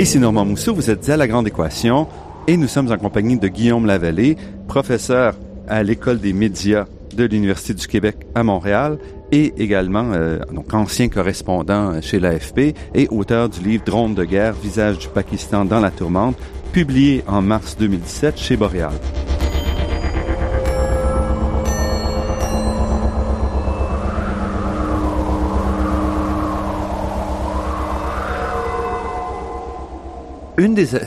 Ici 0.03 0.19
Normand 0.19 0.43
Mousseau, 0.43 0.75
vous 0.75 0.89
êtes 0.89 1.07
à 1.07 1.15
La 1.15 1.29
Grande 1.29 1.47
Équation 1.47 2.09
et 2.45 2.57
nous 2.57 2.67
sommes 2.67 2.91
en 2.91 2.97
compagnie 2.97 3.39
de 3.39 3.47
Guillaume 3.47 3.85
Lavallée, 3.85 4.35
professeur 4.67 5.33
à 5.69 5.81
l'École 5.81 6.19
des 6.19 6.33
médias 6.33 6.87
de 7.15 7.23
l'Université 7.23 7.73
du 7.73 7.87
Québec 7.87 8.17
à 8.35 8.43
Montréal 8.43 8.97
et 9.31 9.53
également 9.55 10.11
euh, 10.11 10.39
donc 10.51 10.73
ancien 10.73 11.07
correspondant 11.07 12.01
chez 12.01 12.19
l'AFP 12.19 12.75
et 12.93 13.07
auteur 13.11 13.47
du 13.47 13.61
livre 13.61 13.85
Drone 13.85 14.13
de 14.13 14.25
guerre, 14.25 14.55
visage 14.55 14.97
du 14.97 15.07
Pakistan 15.07 15.63
dans 15.63 15.79
la 15.79 15.89
tourmente, 15.89 16.35
publié 16.73 17.23
en 17.25 17.41
mars 17.41 17.77
2017 17.79 18.37
chez 18.37 18.57
Boréal. 18.57 18.91
Une 30.57 30.75
des, 30.75 30.95
euh, 30.95 30.99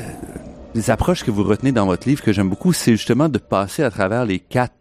des 0.74 0.90
approches 0.90 1.24
que 1.24 1.30
vous 1.30 1.44
retenez 1.44 1.72
dans 1.72 1.87
votre 1.87 2.09
livre 2.09 2.22
que 2.22 2.32
j'aime 2.32 2.48
beaucoup, 2.50 2.72
c'est 2.72 2.92
justement 2.92 3.28
de 3.28 3.38
passer 3.38 3.82
à 3.82 3.90
travers 3.90 4.24
les 4.24 4.38
quatre 4.40 4.74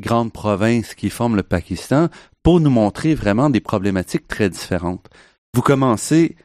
grandes 0.00 0.32
provinces 0.32 0.94
qui 0.94 1.10
forment 1.10 1.36
le 1.36 1.42
Pakistan 1.42 2.08
pour 2.42 2.60
nous 2.60 2.70
montrer 2.70 3.14
vraiment 3.14 3.50
des 3.50 3.60
problématiques 3.60 4.26
très 4.28 4.50
différentes. 4.50 5.06
Vous 5.54 5.62
commencez 5.62 6.36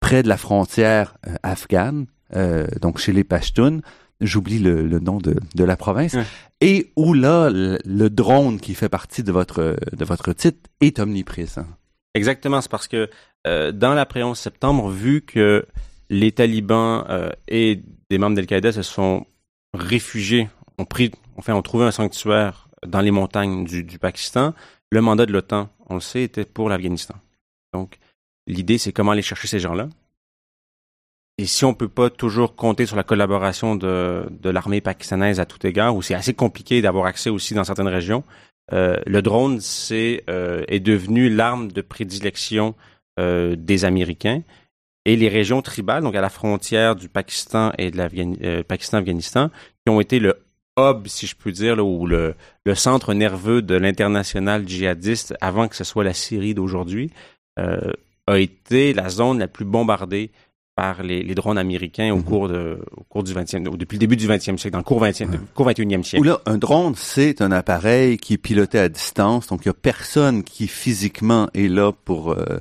près 0.00 0.22
de 0.22 0.28
la 0.28 0.36
frontière 0.36 1.16
euh, 1.26 1.34
afghane, 1.42 2.06
euh, 2.34 2.66
donc 2.80 2.98
chez 2.98 3.12
les 3.12 3.24
Pashtuns, 3.24 3.80
j'oublie 4.20 4.58
le, 4.58 4.86
le 4.86 4.98
nom 5.00 5.18
de, 5.18 5.36
de 5.54 5.64
la 5.64 5.76
province, 5.76 6.14
Ouais. 6.14 6.24
et 6.60 6.92
où 6.96 7.14
là, 7.14 7.50
le, 7.50 7.78
le 7.84 8.10
drone 8.10 8.60
qui 8.60 8.74
fait 8.74 8.88
partie 8.88 9.22
de 9.22 9.32
votre, 9.32 9.76
de 9.92 10.04
votre 10.04 10.32
titre 10.32 10.58
est 10.80 10.98
omniprésent. 10.98 11.66
Exactement, 12.14 12.60
c'est 12.60 12.70
parce 12.70 12.88
que 12.88 13.08
euh, 13.46 13.72
dans 13.72 13.94
l'après 13.94 14.22
11 14.22 14.38
septembre, 14.38 14.90
vu 14.90 15.22
que 15.22 15.64
les 16.12 16.30
talibans 16.30 17.06
euh, 17.08 17.30
et 17.48 17.80
des 18.10 18.18
membres 18.18 18.36
d'Al-Qaïda 18.36 18.70
se 18.70 18.82
sont 18.82 19.26
réfugiés, 19.72 20.48
ont 20.76 20.84
pris, 20.84 21.10
enfin, 21.36 21.54
ont 21.54 21.62
trouvé 21.62 21.86
un 21.86 21.90
sanctuaire 21.90 22.68
dans 22.86 23.00
les 23.00 23.10
montagnes 23.10 23.64
du, 23.64 23.98
Pakistan, 23.98 24.52
le 24.90 25.00
mandat 25.00 25.24
de 25.24 25.32
l'OTAN, 25.32 25.70
on 25.88 25.94
le 25.94 26.00
sait, 26.00 26.22
était 26.22 26.44
pour 26.44 26.68
l'Afghanistan. 26.68 27.14
Donc, 27.72 27.98
l'idée, 28.46 28.76
c'est 28.76 28.92
comment 28.92 29.12
aller 29.12 29.22
chercher 29.22 29.48
ces 29.48 29.58
gens-là. 29.58 29.88
Et 31.38 31.46
si 31.46 31.64
on 31.64 31.72
peut 31.72 31.88
pas 31.88 32.10
toujours 32.10 32.56
compter 32.56 32.84
sur 32.84 32.96
la 32.96 33.04
collaboration 33.04 33.74
de, 33.74 34.28
l'armée 34.44 34.82
pakistanaise 34.82 35.40
à 35.40 35.46
tout 35.46 35.66
égard, 35.66 35.96
ou 35.96 36.02
c'est 36.02 36.14
assez 36.14 36.34
compliqué 36.34 36.82
d'avoir 36.82 37.06
accès 37.06 37.30
aussi 37.30 37.54
dans 37.54 37.64
certaines 37.64 37.88
régions, 37.88 38.22
euh, 38.74 39.00
le 39.06 39.22
drone 39.22 39.60
euh, 39.92 40.64
est 40.68 40.80
devenu 40.80 41.30
l'arme 41.30 41.72
de 41.72 41.80
prédilection 41.80 42.74
des 43.18 43.84
Américains 43.84 44.42
et 45.04 45.16
les 45.16 45.28
régions 45.28 45.62
tribales, 45.62 46.02
donc 46.02 46.14
à 46.14 46.20
la 46.20 46.28
frontière 46.30 46.94
du 46.96 47.08
Pakistan 47.08 47.72
et 47.78 47.90
de 47.90 47.96
l'Afghanistan, 47.96 49.50
qui 49.84 49.90
ont 49.90 50.00
été 50.00 50.18
le 50.18 50.36
hub, 50.78 51.06
si 51.06 51.26
je 51.26 51.36
peux 51.36 51.52
dire, 51.52 51.76
là, 51.76 51.82
ou 51.84 52.06
le, 52.06 52.34
le 52.64 52.74
centre 52.74 53.12
nerveux 53.14 53.62
de 53.62 53.74
l'international 53.74 54.66
djihadiste 54.66 55.34
avant 55.40 55.68
que 55.68 55.76
ce 55.76 55.84
soit 55.84 56.04
la 56.04 56.14
Syrie 56.14 56.54
d'aujourd'hui, 56.54 57.10
euh, 57.58 57.90
a 58.26 58.38
été 58.38 58.94
la 58.94 59.08
zone 59.08 59.38
la 59.40 59.48
plus 59.48 59.64
bombardée 59.64 60.30
par 60.74 61.02
les, 61.02 61.22
les 61.22 61.34
drones 61.34 61.58
américains 61.58 62.10
au 62.12 62.16
Mhm. 62.16 62.24
cours 62.24 62.48
de 62.48 62.78
au 62.96 63.02
cours 63.02 63.22
du 63.22 63.34
20e 63.34 63.68
ou 63.68 63.76
depuis 63.76 63.96
le 63.96 64.00
début 64.00 64.16
du 64.16 64.26
20e 64.26 64.56
siècle 64.56 64.70
dans 64.72 64.78
le 64.78 64.84
cours 64.84 65.02
20e 65.02 65.30
le 65.30 65.38
cours 65.54 65.66
21e 65.68 66.00
Ou 66.00 66.02
siècle. 66.04 66.26
là, 66.26 66.40
un 66.46 66.56
drone, 66.56 66.94
c'est 66.96 67.42
un 67.42 67.52
appareil 67.52 68.16
qui 68.16 68.34
est 68.34 68.38
piloté 68.38 68.78
à 68.78 68.88
distance, 68.88 69.48
donc 69.48 69.66
il 69.66 69.68
n'y 69.68 69.72
a 69.72 69.74
personne 69.74 70.42
qui 70.44 70.68
physiquement 70.68 71.50
est 71.52 71.68
là 71.68 71.92
pour, 71.92 72.32
euh, 72.32 72.58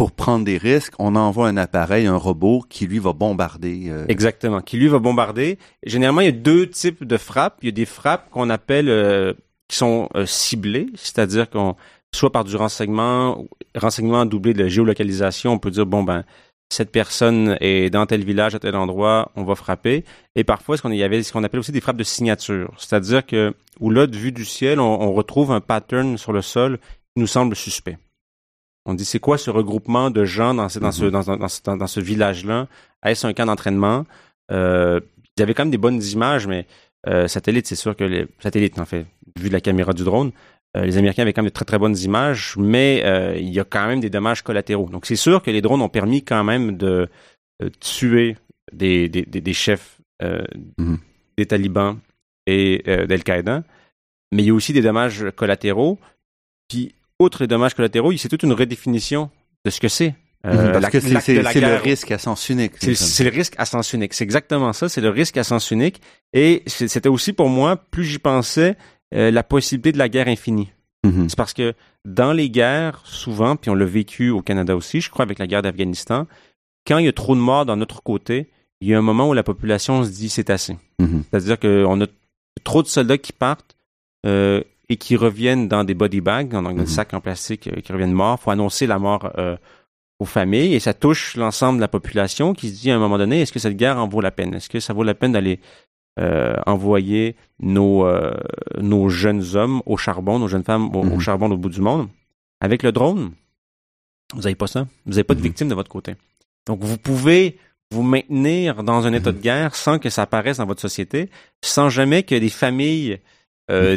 pour 0.00 0.12
prendre 0.12 0.46
des 0.46 0.56
risques. 0.56 0.94
On 0.98 1.14
envoie 1.14 1.46
un 1.46 1.58
appareil, 1.58 2.06
un 2.06 2.16
robot, 2.16 2.64
qui 2.66 2.86
lui 2.86 2.98
va 2.98 3.12
bombarder. 3.12 3.90
euh, 3.90 4.06
Exactement, 4.08 4.62
qui 4.62 4.78
lui 4.78 4.88
va 4.88 4.98
bombarder. 4.98 5.58
Généralement, 5.84 6.22
il 6.22 6.24
y 6.24 6.30
a 6.30 6.32
deux 6.32 6.70
types 6.70 7.04
de 7.04 7.18
frappes. 7.18 7.58
Il 7.60 7.66
y 7.66 7.68
a 7.68 7.72
des 7.72 7.84
frappes 7.84 8.30
qu'on 8.30 8.48
appelle 8.48 8.88
euh, 8.88 9.34
qui 9.68 9.76
sont 9.76 10.08
euh, 10.14 10.24
ciblées, 10.24 10.86
c'est-à-dire 10.94 11.50
qu'on 11.50 11.76
soit 12.14 12.32
par 12.32 12.44
du 12.44 12.56
renseignement, 12.56 13.44
renseignement 13.74 14.24
doublé 14.24 14.54
de 14.54 14.66
géolocalisation, 14.68 15.52
on 15.52 15.58
peut 15.58 15.70
dire 15.70 15.84
bon 15.84 16.02
ben 16.02 16.24
cette 16.70 16.92
personne 16.92 17.58
est 17.60 17.90
dans 17.90 18.06
tel 18.06 18.24
village, 18.24 18.54
à 18.54 18.58
tel 18.58 18.76
endroit, 18.76 19.30
on 19.36 19.44
va 19.44 19.54
frapper. 19.54 20.06
Et 20.34 20.44
parfois, 20.44 20.78
ce 20.78 20.82
qu'on 20.82 20.92
y 20.92 21.02
avait 21.02 21.22
ce 21.22 21.30
qu'on 21.30 21.44
appelle 21.44 21.60
aussi 21.60 21.72
des 21.72 21.82
frappes 21.82 21.98
de 21.98 22.04
signature. 22.04 22.72
C'est-à-dire 22.78 23.26
que, 23.26 23.52
où 23.80 23.90
là, 23.90 24.06
de 24.06 24.16
vue 24.16 24.32
du 24.32 24.46
ciel, 24.46 24.80
on, 24.80 25.12
retrouve 25.12 25.52
un 25.52 25.60
pattern 25.60 26.16
sur 26.16 26.32
le 26.32 26.40
sol 26.40 26.78
qui 26.78 27.20
nous 27.20 27.26
semble 27.26 27.54
suspect. 27.54 27.98
On 28.90 28.94
dit, 28.94 29.04
c'est 29.04 29.20
quoi 29.20 29.38
ce 29.38 29.50
regroupement 29.50 30.10
de 30.10 30.24
gens 30.24 30.52
dans, 30.52 30.68
ce, 30.68 30.80
dans, 30.80 30.90
ce, 30.90 31.04
dans, 31.04 31.86
ce 31.86 32.00
village-là? 32.00 32.66
Est-ce 33.04 33.24
un 33.24 33.32
camp 33.32 33.46
d'entraînement? 33.46 34.04
Euh, 34.50 34.98
il 35.36 35.40
y 35.40 35.42
avait 35.44 35.54
quand 35.54 35.62
même 35.62 35.70
des 35.70 35.78
bonnes 35.78 36.02
images, 36.02 36.48
mais 36.48 36.66
euh, 37.06 37.28
satellite, 37.28 37.68
c'est 37.68 37.76
sûr 37.76 37.94
que 37.94 38.02
les 38.02 38.26
satellites, 38.40 38.80
en 38.80 38.84
fait, 38.84 39.06
vu 39.38 39.46
de 39.48 39.52
la 39.52 39.60
caméra 39.60 39.92
du 39.92 40.02
drone, 40.02 40.32
euh, 40.76 40.84
les 40.84 40.96
Américains 40.96 41.22
avaient 41.22 41.32
quand 41.32 41.42
même 41.42 41.50
de 41.50 41.54
très 41.54 41.64
très 41.64 41.78
bonnes 41.78 41.96
images, 41.98 42.56
mais 42.56 43.02
euh, 43.04 43.36
il 43.38 43.48
y 43.48 43.60
a 43.60 43.64
quand 43.64 43.86
même 43.86 44.00
des 44.00 44.10
dommages 44.10 44.42
collatéraux. 44.42 44.88
Donc 44.90 45.06
c'est 45.06 45.14
sûr 45.16 45.40
que 45.40 45.52
les 45.52 45.62
drones 45.62 45.82
ont 45.82 45.88
permis 45.88 46.24
quand 46.24 46.42
même 46.42 46.76
de 46.76 47.08
tuer 47.78 48.36
des, 48.72 49.08
des, 49.08 49.22
des 49.22 49.52
chefs 49.52 50.00
mm-hmm. 50.20 50.96
des 51.36 51.46
talibans 51.46 51.98
et 52.46 52.82
d'Al-Qaïda, 53.06 53.62
mais 54.32 54.42
il 54.42 54.46
y 54.46 54.50
a 54.50 54.54
aussi 54.54 54.72
des 54.72 54.82
dommages 54.82 55.26
collatéraux. 55.36 55.98
Puis, 56.68 56.94
outre 57.20 57.42
les 57.42 57.46
dommages 57.46 57.74
collatéraux, 57.74 58.12
c'est 58.16 58.28
toute 58.28 58.42
une 58.42 58.52
redéfinition 58.52 59.30
de 59.64 59.70
ce 59.70 59.78
que 59.78 59.88
c'est. 59.88 60.14
Mm-hmm. 60.44 60.72
parce 60.72 60.88
que 60.88 61.00
c'est 61.00 61.60
le 61.60 61.76
risque 61.76 62.10
à 62.10 62.18
sens 62.18 62.48
unique. 62.48 62.72
C'est 62.78 63.24
le 63.24 63.30
risque 63.30 63.54
à 63.58 63.66
sens 63.66 63.92
unique. 63.92 64.14
C'est 64.14 64.24
exactement 64.24 64.72
ça. 64.72 64.88
C'est 64.88 65.02
le 65.02 65.10
risque 65.10 65.36
à 65.36 65.44
sens 65.44 65.70
unique. 65.70 66.00
Et 66.32 66.62
c'était 66.66 67.10
aussi 67.10 67.34
pour 67.34 67.50
moi, 67.50 67.76
plus 67.76 68.04
j'y 68.04 68.18
pensais, 68.18 68.76
euh, 69.14 69.30
la 69.30 69.42
possibilité 69.42 69.92
de 69.92 69.98
la 69.98 70.08
guerre 70.08 70.28
infinie. 70.28 70.72
Mm-hmm. 71.04 71.28
C'est 71.28 71.36
parce 71.36 71.52
que 71.52 71.74
dans 72.06 72.32
les 72.32 72.48
guerres, 72.48 73.02
souvent, 73.04 73.56
puis 73.56 73.70
on 73.70 73.74
l'a 73.74 73.84
vécu 73.84 74.30
au 74.30 74.40
Canada 74.40 74.74
aussi, 74.74 75.02
je 75.02 75.10
crois, 75.10 75.24
avec 75.24 75.38
la 75.38 75.46
guerre 75.46 75.62
d'Afghanistan, 75.62 76.26
quand 76.86 76.96
il 76.96 77.04
y 77.04 77.08
a 77.08 77.12
trop 77.12 77.34
de 77.34 77.40
morts 77.40 77.66
dans 77.66 77.76
notre 77.76 78.02
côté, 78.02 78.48
il 78.80 78.88
y 78.88 78.94
a 78.94 78.98
un 78.98 79.02
moment 79.02 79.28
où 79.28 79.34
la 79.34 79.42
population 79.42 80.04
se 80.04 80.10
dit 80.10 80.30
c'est 80.30 80.48
assez. 80.48 80.78
Mm-hmm. 81.00 81.22
C'est-à-dire 81.30 81.60
qu'on 81.60 82.00
a 82.00 82.06
trop 82.64 82.82
de 82.82 82.88
soldats 82.88 83.18
qui 83.18 83.34
partent 83.34 83.76
euh, 84.24 84.62
et 84.90 84.96
qui 84.96 85.16
reviennent 85.16 85.66
dans 85.66 85.84
des 85.84 85.94
body 85.94 86.20
bags, 86.20 86.50
dans 86.50 86.60
des 86.60 86.82
mm-hmm. 86.82 86.86
sacs 86.86 87.14
en 87.14 87.20
plastique 87.20 87.68
euh, 87.68 87.80
qui 87.80 87.92
reviennent 87.92 88.12
morts. 88.12 88.36
Il 88.40 88.44
faut 88.44 88.50
annoncer 88.50 88.86
la 88.86 88.98
mort 88.98 89.32
aux 90.18 90.26
familles 90.26 90.74
et 90.74 90.80
ça 90.80 90.92
touche 90.92 91.36
l'ensemble 91.36 91.78
de 91.78 91.80
la 91.80 91.88
population 91.88 92.52
qui 92.52 92.68
se 92.68 92.82
dit 92.82 92.90
à 92.90 92.96
un 92.96 92.98
moment 92.98 93.16
donné, 93.16 93.40
est-ce 93.40 93.52
que 93.52 93.58
cette 93.58 93.76
guerre 93.76 93.96
en 93.96 94.06
vaut 94.06 94.20
la 94.20 94.30
peine? 94.30 94.52
Est-ce 94.54 94.68
que 94.68 94.78
ça 94.78 94.92
vaut 94.92 95.04
la 95.04 95.14
peine 95.14 95.32
d'aller 95.32 95.60
euh, 96.18 96.56
envoyer 96.66 97.36
nos, 97.60 98.04
euh, 98.04 98.34
nos 98.78 99.08
jeunes 99.08 99.54
hommes 99.54 99.80
au 99.86 99.96
charbon, 99.96 100.38
nos 100.38 100.48
jeunes 100.48 100.64
femmes 100.64 100.94
au, 100.94 101.04
mhm. 101.04 101.20
charbon 101.20 101.50
au 101.50 101.56
bout 101.56 101.70
du 101.70 101.80
monde. 101.80 102.08
Avec 102.60 102.82
le 102.82 102.92
drone, 102.92 103.30
vous 104.34 104.42
n'avez 104.42 104.56
pas 104.56 104.66
ça? 104.66 104.88
Vous 105.06 105.12
n'avez 105.12 105.24
pas 105.24 105.34
de 105.34 105.38
mhm. 105.38 105.44
victimes 105.44 105.68
de 105.68 105.74
votre 105.74 105.88
côté. 105.88 106.16
Donc, 106.66 106.80
vous 106.82 106.98
pouvez 106.98 107.58
vous 107.92 108.02
maintenir 108.02 108.82
dans 108.82 109.06
un 109.06 109.12
état 109.14 109.30
de 109.30 109.36
mhm. 109.36 109.42
guerre 109.42 109.74
sans 109.74 109.98
que 109.98 110.10
ça 110.10 110.22
apparaisse 110.22 110.58
dans 110.58 110.66
votre 110.66 110.82
société, 110.82 111.30
sans 111.62 111.88
jamais 111.88 112.24
que 112.24 112.34
des 112.34 112.50
familles 112.50 113.20
euh, 113.70 113.96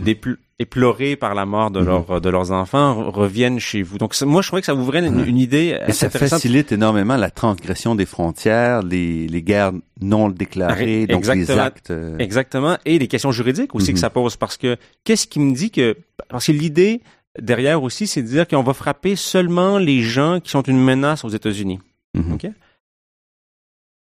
éplorés 0.60 1.16
par 1.16 1.34
la 1.34 1.46
mort 1.46 1.72
de, 1.72 1.82
mhm. 1.82 2.20
de 2.20 2.30
leurs 2.30 2.52
enfants 2.52 3.10
reviennent 3.10 3.60
chez 3.60 3.82
vous. 3.82 3.98
Donc 3.98 4.20
moi, 4.22 4.42
je 4.42 4.48
trouvais 4.48 4.62
que 4.62 4.66
ça 4.66 4.76
ouvrait 4.76 5.06
une, 5.06 5.38
idée 5.38 5.78
Et 5.88 5.92
ça 5.92 6.10
facilite 6.10 6.72
énormément 6.72 7.18
la 7.18 7.32
transgression 7.32 7.96
des 7.96 8.06
frontières, 8.06 8.84
les, 8.84 9.28
les 9.28 9.42
guerres 9.42 9.74
non 10.00 10.30
déclarées, 10.30 11.08
donc 11.08 11.26
les 11.28 11.52
actes. 11.52 11.92
Euh, 11.92 12.18
Exactement. 12.20 12.78
Et 12.86 13.00
les 13.00 13.08
questions 13.08 13.32
juridiques 13.32 13.74
aussi 13.76 13.88
que 13.88 13.98
mhm. 13.98 14.02
ça 14.02 14.10
pose. 14.10 14.38
Parce 14.38 14.58
que 14.58 14.78
qu'est-ce 15.04 15.28
qui 15.28 15.40
me 15.40 15.54
dit 15.54 15.72
que... 15.72 15.98
Parce 16.30 16.48
que 16.48 16.52
l'idée 16.52 17.02
derrière 17.40 17.82
aussi, 17.82 18.08
c'est 18.08 18.22
de 18.22 18.28
dire 18.28 18.48
qu'on 18.48 18.64
va 18.64 18.74
frapper 18.74 19.16
seulement 19.16 19.78
les 19.78 20.02
gens 20.02 20.40
qui 20.40 20.52
sont 20.52 20.62
une 20.62 20.82
menace 20.82 21.24
aux 21.24 21.30
États-Unis. 21.30 21.80
Mhm. 22.14 22.38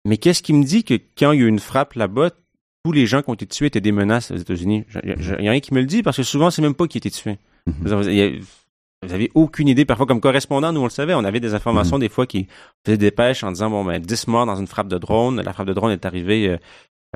Mais 0.07 0.17
qu'est-ce 0.17 0.43
qui 0.43 0.53
me 0.53 0.65
dit 0.65 0.83
que 0.83 0.95
quand 1.19 1.33
il 1.33 1.41
y 1.41 1.45
a 1.45 1.47
une 1.47 1.59
frappe 1.59 1.95
là-bas, 1.95 2.31
tous 2.85 2.93
les 2.93 3.07
gens 3.07 3.23
qui 3.23 3.31
ont 3.31 3.35
été 3.35 3.47
tués 3.47 3.67
étaient 3.67 3.81
des 3.81 3.93
menaces 3.93 4.31
aux 4.31 4.37
États-Unis. 4.37 4.85
Il 5.05 5.15
n'y 5.41 5.49
a 5.49 5.53
rien 5.53 5.61
qui 5.61 5.75
me 5.75 5.81
le 5.81 5.87
dit 5.87 6.03
parce 6.03 6.17
que 6.17 6.23
souvent, 6.23 6.51
c'est 6.51 6.63
même 6.63 6.75
pas 6.75 6.87
qui 6.87 6.99
était 6.99 7.11
tué. 7.11 7.39
Mhm. 7.67 7.75
Vous 9.03 9.15
avez 9.15 9.31
aucune 9.35 9.69
idée. 9.69 9.87
Parfois, 9.87 10.07
comme 10.07 10.21
correspondant, 10.21 10.73
nous, 10.73 10.81
on 10.81 10.85
le 10.85 10.91
savait. 10.91 11.15
On 11.15 11.25
avait 11.25 11.41
des 11.41 11.55
informations 11.55 11.97
mhm. 11.97 12.03
des 12.03 12.09
fois 12.09 12.27
qui 12.27 12.49
faisaient 12.85 12.99
des 12.99 13.11
pêches 13.11 13.43
en 13.45 13.51
disant, 13.51 13.71
bon, 13.71 13.85
ben, 13.85 14.01
10 14.01 14.29
morts 14.29 14.47
dans 14.47 14.57
une 14.57 14.67
frappe 14.67 14.89
de 14.89 14.99
drone. 14.99 15.41
La 15.41 15.53
frappe 15.53 15.69
de 15.69 15.73
drone 15.73 15.93
est 15.93 16.05
arrivée 16.05 16.49
euh, 16.49 16.57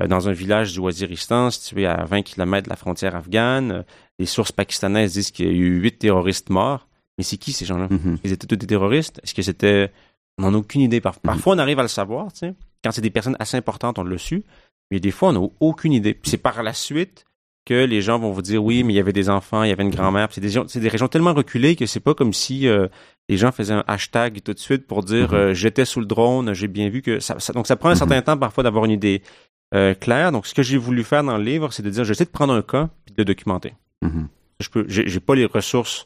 euh, 0.01 0.07
dans 0.07 0.27
un 0.27 0.31
village 0.31 0.73
du 0.73 0.79
Waziristan, 0.79 1.51
situé 1.51 1.85
à 1.85 2.03
20 2.05 2.23
km 2.23 2.65
de 2.65 2.69
la 2.69 2.75
frontière 2.75 3.15
afghane. 3.15 3.85
Les 4.17 4.25
sources 4.25 4.51
pakistanaises 4.51 5.13
disent 5.13 5.31
qu'il 5.31 5.45
y 5.45 5.49
a 5.49 5.51
eu 5.51 5.79
8 5.79 5.99
terroristes 5.99 6.49
morts. 6.49 6.87
Mais 7.17 7.23
c'est 7.23 7.37
qui 7.37 7.53
ces 7.53 7.65
gens-là? 7.65 7.87
Mhm. 7.89 8.17
Ils 8.23 8.31
étaient 8.31 8.47
tous 8.47 8.55
des 8.55 8.67
terroristes? 8.67 9.19
Est-ce 9.23 9.33
que 9.33 9.41
c'était... 9.41 9.91
On 10.37 10.43
n'en 10.43 10.55
a 10.55 10.57
aucune 10.57 10.81
idée. 10.81 10.99
Parfois, 10.99 11.55
on 11.55 11.57
arrive 11.59 11.79
à 11.79 11.83
le 11.83 11.87
savoir, 11.87 12.33
tu 12.33 12.39
sais. 12.39 12.53
Quand 12.83 12.91
c'est 12.91 13.01
des 13.01 13.09
personnes 13.09 13.37
assez 13.39 13.55
importantes, 13.57 13.97
on 13.99 14.03
le 14.03 14.17
su. 14.17 14.43
Mais 14.91 14.99
des 14.99 15.11
fois, 15.11 15.29
on 15.29 15.33
n'a 15.33 15.47
aucune 15.59 15.93
idée. 15.93 16.13
Puis 16.13 16.31
c'est 16.31 16.37
par 16.37 16.61
la 16.63 16.73
suite 16.73 17.25
que 17.65 17.85
les 17.85 18.01
gens 18.01 18.19
vont 18.19 18.31
vous 18.31 18.43
dire 18.43 18.63
oui, 18.63 18.83
mais 18.83 18.93
il 18.93 18.95
y 18.95 18.99
avait 18.99 19.13
des 19.13 19.29
enfants, 19.29 19.63
il 19.63 19.69
y 19.69 19.71
avait 19.71 19.83
une 19.83 19.89
grand-mère. 19.89 20.27
C'est 20.31 20.41
des, 20.41 20.79
des, 20.79 20.89
régions 20.89 21.07
tellement 21.07 21.33
reculées 21.33 21.75
que 21.75 21.87
c'est 21.87 21.99
pas 21.99 22.13
comme 22.13 22.31
si 22.31 22.67
euh, 22.67 22.87
les 23.27 23.37
gens 23.37 23.51
faisaient 23.51 23.73
un 23.73 23.83
hashtag 23.87 24.41
tout 24.43 24.53
de 24.53 24.59
suite 24.59 24.85
pour 24.85 25.03
dire 25.03 25.33
mm-hmm. 25.33 25.35
euh, 25.35 25.53
j'étais 25.55 25.85
sous 25.85 25.99
le 25.99 26.05
drone, 26.05 26.53
j'ai 26.53 26.67
bien 26.67 26.89
vu 26.89 27.01
que 27.01 27.19
ça, 27.19 27.37
donc 27.53 27.65
ça 27.65 27.75
prend 27.75 27.89
un 27.89 27.93
mm-hmm. 27.93 27.97
certain 27.97 28.21
temps 28.21 28.37
parfois 28.37 28.63
d'avoir 28.63 28.85
une 28.85 28.91
idée 28.91 29.23
euh, 29.73 29.95
claire. 29.95 30.31
Donc 30.31 30.45
ce 30.45 30.53
que 30.53 30.61
j'ai 30.61 30.77
voulu 30.77 31.03
faire 31.03 31.23
dans 31.23 31.37
le 31.37 31.43
livre, 31.43 31.73
c'est 31.73 31.81
de 31.81 31.89
dire 31.89 32.03
j'essaie 32.03 32.25
de 32.25 32.29
prendre 32.29 32.53
un 32.53 32.61
cas 32.61 32.89
et 33.09 33.13
de 33.13 33.23
documenter. 33.23 33.73
Mm-hmm. 34.03 34.27
Je 34.59 34.69
peux, 34.69 34.85
j'ai 34.87 35.19
pas 35.19 35.35
les 35.35 35.45
ressources 35.45 36.05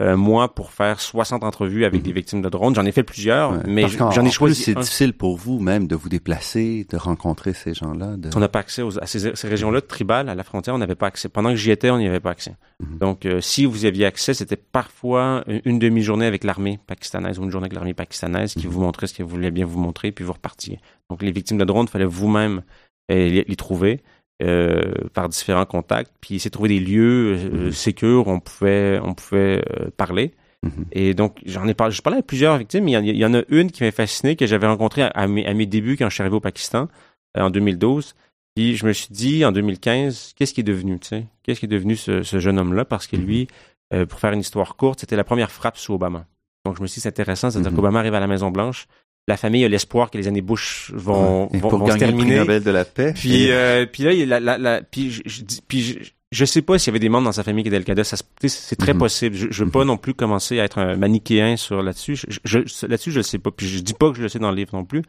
euh, 0.00 0.16
moi, 0.16 0.54
pour 0.54 0.72
faire 0.72 1.00
60 1.00 1.44
entrevues 1.44 1.84
avec 1.84 2.02
des 2.02 2.10
mhm. 2.10 2.16
victimes 2.16 2.42
de 2.42 2.48
drones. 2.48 2.74
J'en 2.74 2.86
ai 2.86 2.92
fait 2.92 3.02
plusieurs, 3.02 3.66
mais 3.66 3.86
j'en 3.88 4.24
ai 4.24 4.30
choisi. 4.30 4.62
C'est 4.62 4.74
difficile 4.74 5.12
pour 5.12 5.36
vous 5.36 5.58
même 5.60 5.86
de 5.86 5.94
vous 5.94 6.08
déplacer, 6.08 6.86
de 6.88 6.96
rencontrer 6.96 7.52
ces 7.52 7.74
gens-là. 7.74 8.16
On 8.34 8.40
n'a 8.40 8.48
pas 8.48 8.60
accès 8.60 8.82
à 9.00 9.06
ces, 9.06 9.48
régions-là 9.48 9.80
tribales 9.82 10.28
à 10.28 10.34
la 10.34 10.42
frontière. 10.42 10.74
On 10.74 10.78
n'avait 10.78 10.94
pas 10.94 11.08
accès. 11.08 11.28
Pendant 11.28 11.50
que 11.50 11.56
j'y 11.56 11.70
étais, 11.70 11.90
on 11.90 11.98
n'y 11.98 12.08
avait 12.08 12.20
pas 12.20 12.30
accès. 12.30 12.56
Mhm. 12.80 12.98
Donc, 12.98 13.26
euh, 13.26 13.40
si 13.40 13.66
vous 13.66 13.84
aviez 13.84 14.06
accès, 14.06 14.32
c'était 14.32 14.56
parfois 14.56 15.44
une, 15.64 15.78
demi-journée 15.78 16.26
avec 16.26 16.44
l'armée 16.44 16.78
pakistanaise 16.86 17.38
ou 17.38 17.44
une 17.44 17.50
journée 17.50 17.66
avec 17.66 17.74
l'armée 17.74 17.94
pakistanaise 17.94 18.54
qui 18.54 18.66
mhm. 18.66 18.72
vous 18.72 18.80
montrait 18.80 19.06
ce 19.06 19.14
qu'elle 19.14 19.26
voulait 19.26 19.50
bien 19.50 19.66
vous 19.66 19.78
montrer, 19.78 20.12
puis 20.12 20.24
vous 20.24 20.32
repartiez. 20.32 20.80
Donc, 21.10 21.22
les 21.22 21.32
victimes 21.32 21.58
de 21.58 21.64
drones, 21.64 21.86
il 21.88 21.90
fallait 21.90 22.04
vous-même 22.04 22.62
euh, 23.10 23.42
les 23.46 23.56
trouver. 23.56 24.02
Euh, 24.42 24.92
par 25.12 25.28
différents 25.28 25.66
contacts, 25.66 26.10
puis 26.22 26.36
essayer 26.36 26.48
de 26.48 26.54
trouver 26.54 26.70
des 26.70 26.80
lieux 26.80 27.36
euh, 27.36 27.66
mhm. 27.66 27.72
sécurs 27.72 28.26
où 28.26 28.30
on 28.30 28.40
pouvait, 28.40 28.98
on 29.02 29.12
pouvait 29.12 29.62
euh, 29.70 29.90
parler. 29.98 30.32
Mhm. 30.62 30.86
Et 30.92 31.12
donc, 31.12 31.40
j'en 31.44 31.68
ai 31.68 31.74
parlé, 31.74 31.92
je 31.92 32.00
parlais 32.00 32.20
à 32.20 32.22
plusieurs 32.22 32.56
victimes, 32.56 32.84
mais 32.84 32.92
il 32.92 33.16
y, 33.16 33.24
en 33.26 33.34
a 33.34 33.42
une 33.50 33.70
qui 33.70 33.82
m'a 33.82 33.90
fasciné, 33.90 34.36
que 34.36 34.46
j'avais 34.46 34.66
rencontrée 34.66 35.02
à, 35.02 35.26
mes, 35.26 35.44
à, 35.44 35.52
mes, 35.52 35.66
débuts 35.66 35.98
quand 35.98 36.08
je 36.08 36.14
suis 36.14 36.22
arrivé 36.22 36.36
au 36.36 36.40
Pakistan, 36.40 36.88
en 37.36 37.50
2012. 37.50 38.14
Puis 38.54 38.76
je 38.76 38.86
me 38.86 38.94
suis 38.94 39.08
dit, 39.10 39.44
en 39.44 39.52
2015, 39.52 40.32
qu'est-ce 40.34 40.54
qui 40.54 40.60
est 40.60 40.64
devenu, 40.64 40.98
tu 40.98 41.08
sais? 41.08 41.26
Qu'est-ce 41.42 41.60
qui 41.60 41.66
est 41.66 41.68
devenu 41.68 41.96
ce, 41.96 42.22
ce 42.22 42.38
jeune 42.38 42.58
homme-là? 42.58 42.86
Parce 42.86 43.06
que 43.06 43.16
lui, 43.16 43.46
mhm. 43.92 44.06
pour 44.06 44.20
faire 44.20 44.32
une 44.32 44.40
histoire 44.40 44.76
courte, 44.76 45.00
c'était 45.00 45.16
la 45.16 45.24
première 45.24 45.50
frappe 45.50 45.76
sous 45.76 45.92
Obama. 45.92 46.24
Donc 46.64 46.78
je 46.78 46.82
me 46.82 46.86
suis 46.86 46.94
dit, 46.94 47.02
c'est 47.02 47.08
intéressant, 47.08 47.50
c'est-à-dire 47.50 47.74
qu'Obama 47.74 47.98
arrive 47.98 48.14
à 48.14 48.20
la 48.20 48.26
Maison-Blanche, 48.26 48.86
la 49.28 49.36
famille 49.36 49.64
a 49.64 49.68
l'espoir 49.68 50.10
que 50.10 50.18
les 50.18 50.28
années 50.28 50.40
Bush 50.40 50.90
vont, 50.92 51.46
vont, 51.52 51.86
se 51.86 51.98
terminer. 51.98 52.34
Le 52.34 52.40
Nobel 52.40 52.62
de 52.62 52.70
la 52.70 52.84
paix. 52.84 53.12
Puis, 53.14 53.50
euh, 53.50 53.86
puis 53.86 54.02
là, 54.02 54.40
la, 54.40 54.58
la, 54.58 54.82
puis, 54.82 55.10
je, 55.10 55.44
puis 55.68 56.12
je, 56.32 56.44
sais 56.44 56.62
pas 56.62 56.78
s'il 56.78 56.88
y 56.88 56.90
avait 56.92 56.98
des 56.98 57.08
membres 57.08 57.26
dans 57.26 57.32
sa 57.32 57.44
famille 57.44 57.62
qui 57.62 57.68
étaient 57.68 57.76
Al-Qaïda. 57.76 58.02
C'est 58.04 58.76
très 58.76 58.92
mhm. 58.92 58.98
possible. 58.98 59.36
Je, 59.36 59.46
je 59.50 59.64
veux 59.64 59.70
pas 59.70 59.80
mhm. 59.80 59.88
non 59.88 59.96
plus 59.96 60.14
commencer 60.14 60.58
à 60.58 60.64
être 60.64 60.78
un 60.78 60.96
manichéen 60.96 61.56
sur 61.56 61.82
là-dessus. 61.82 62.16
Je, 62.44 62.58
là-dessus, 62.86 63.12
je 63.12 63.18
le 63.18 63.22
sais 63.22 63.38
pas. 63.38 63.50
Puis 63.50 63.68
je 63.68 63.80
dis 63.80 63.94
pas 63.94 64.10
que 64.10 64.16
je 64.16 64.22
le 64.22 64.28
sais 64.28 64.38
dans 64.38 64.50
le 64.50 64.56
livre 64.56 64.74
non 64.74 64.84
plus. 64.84 65.02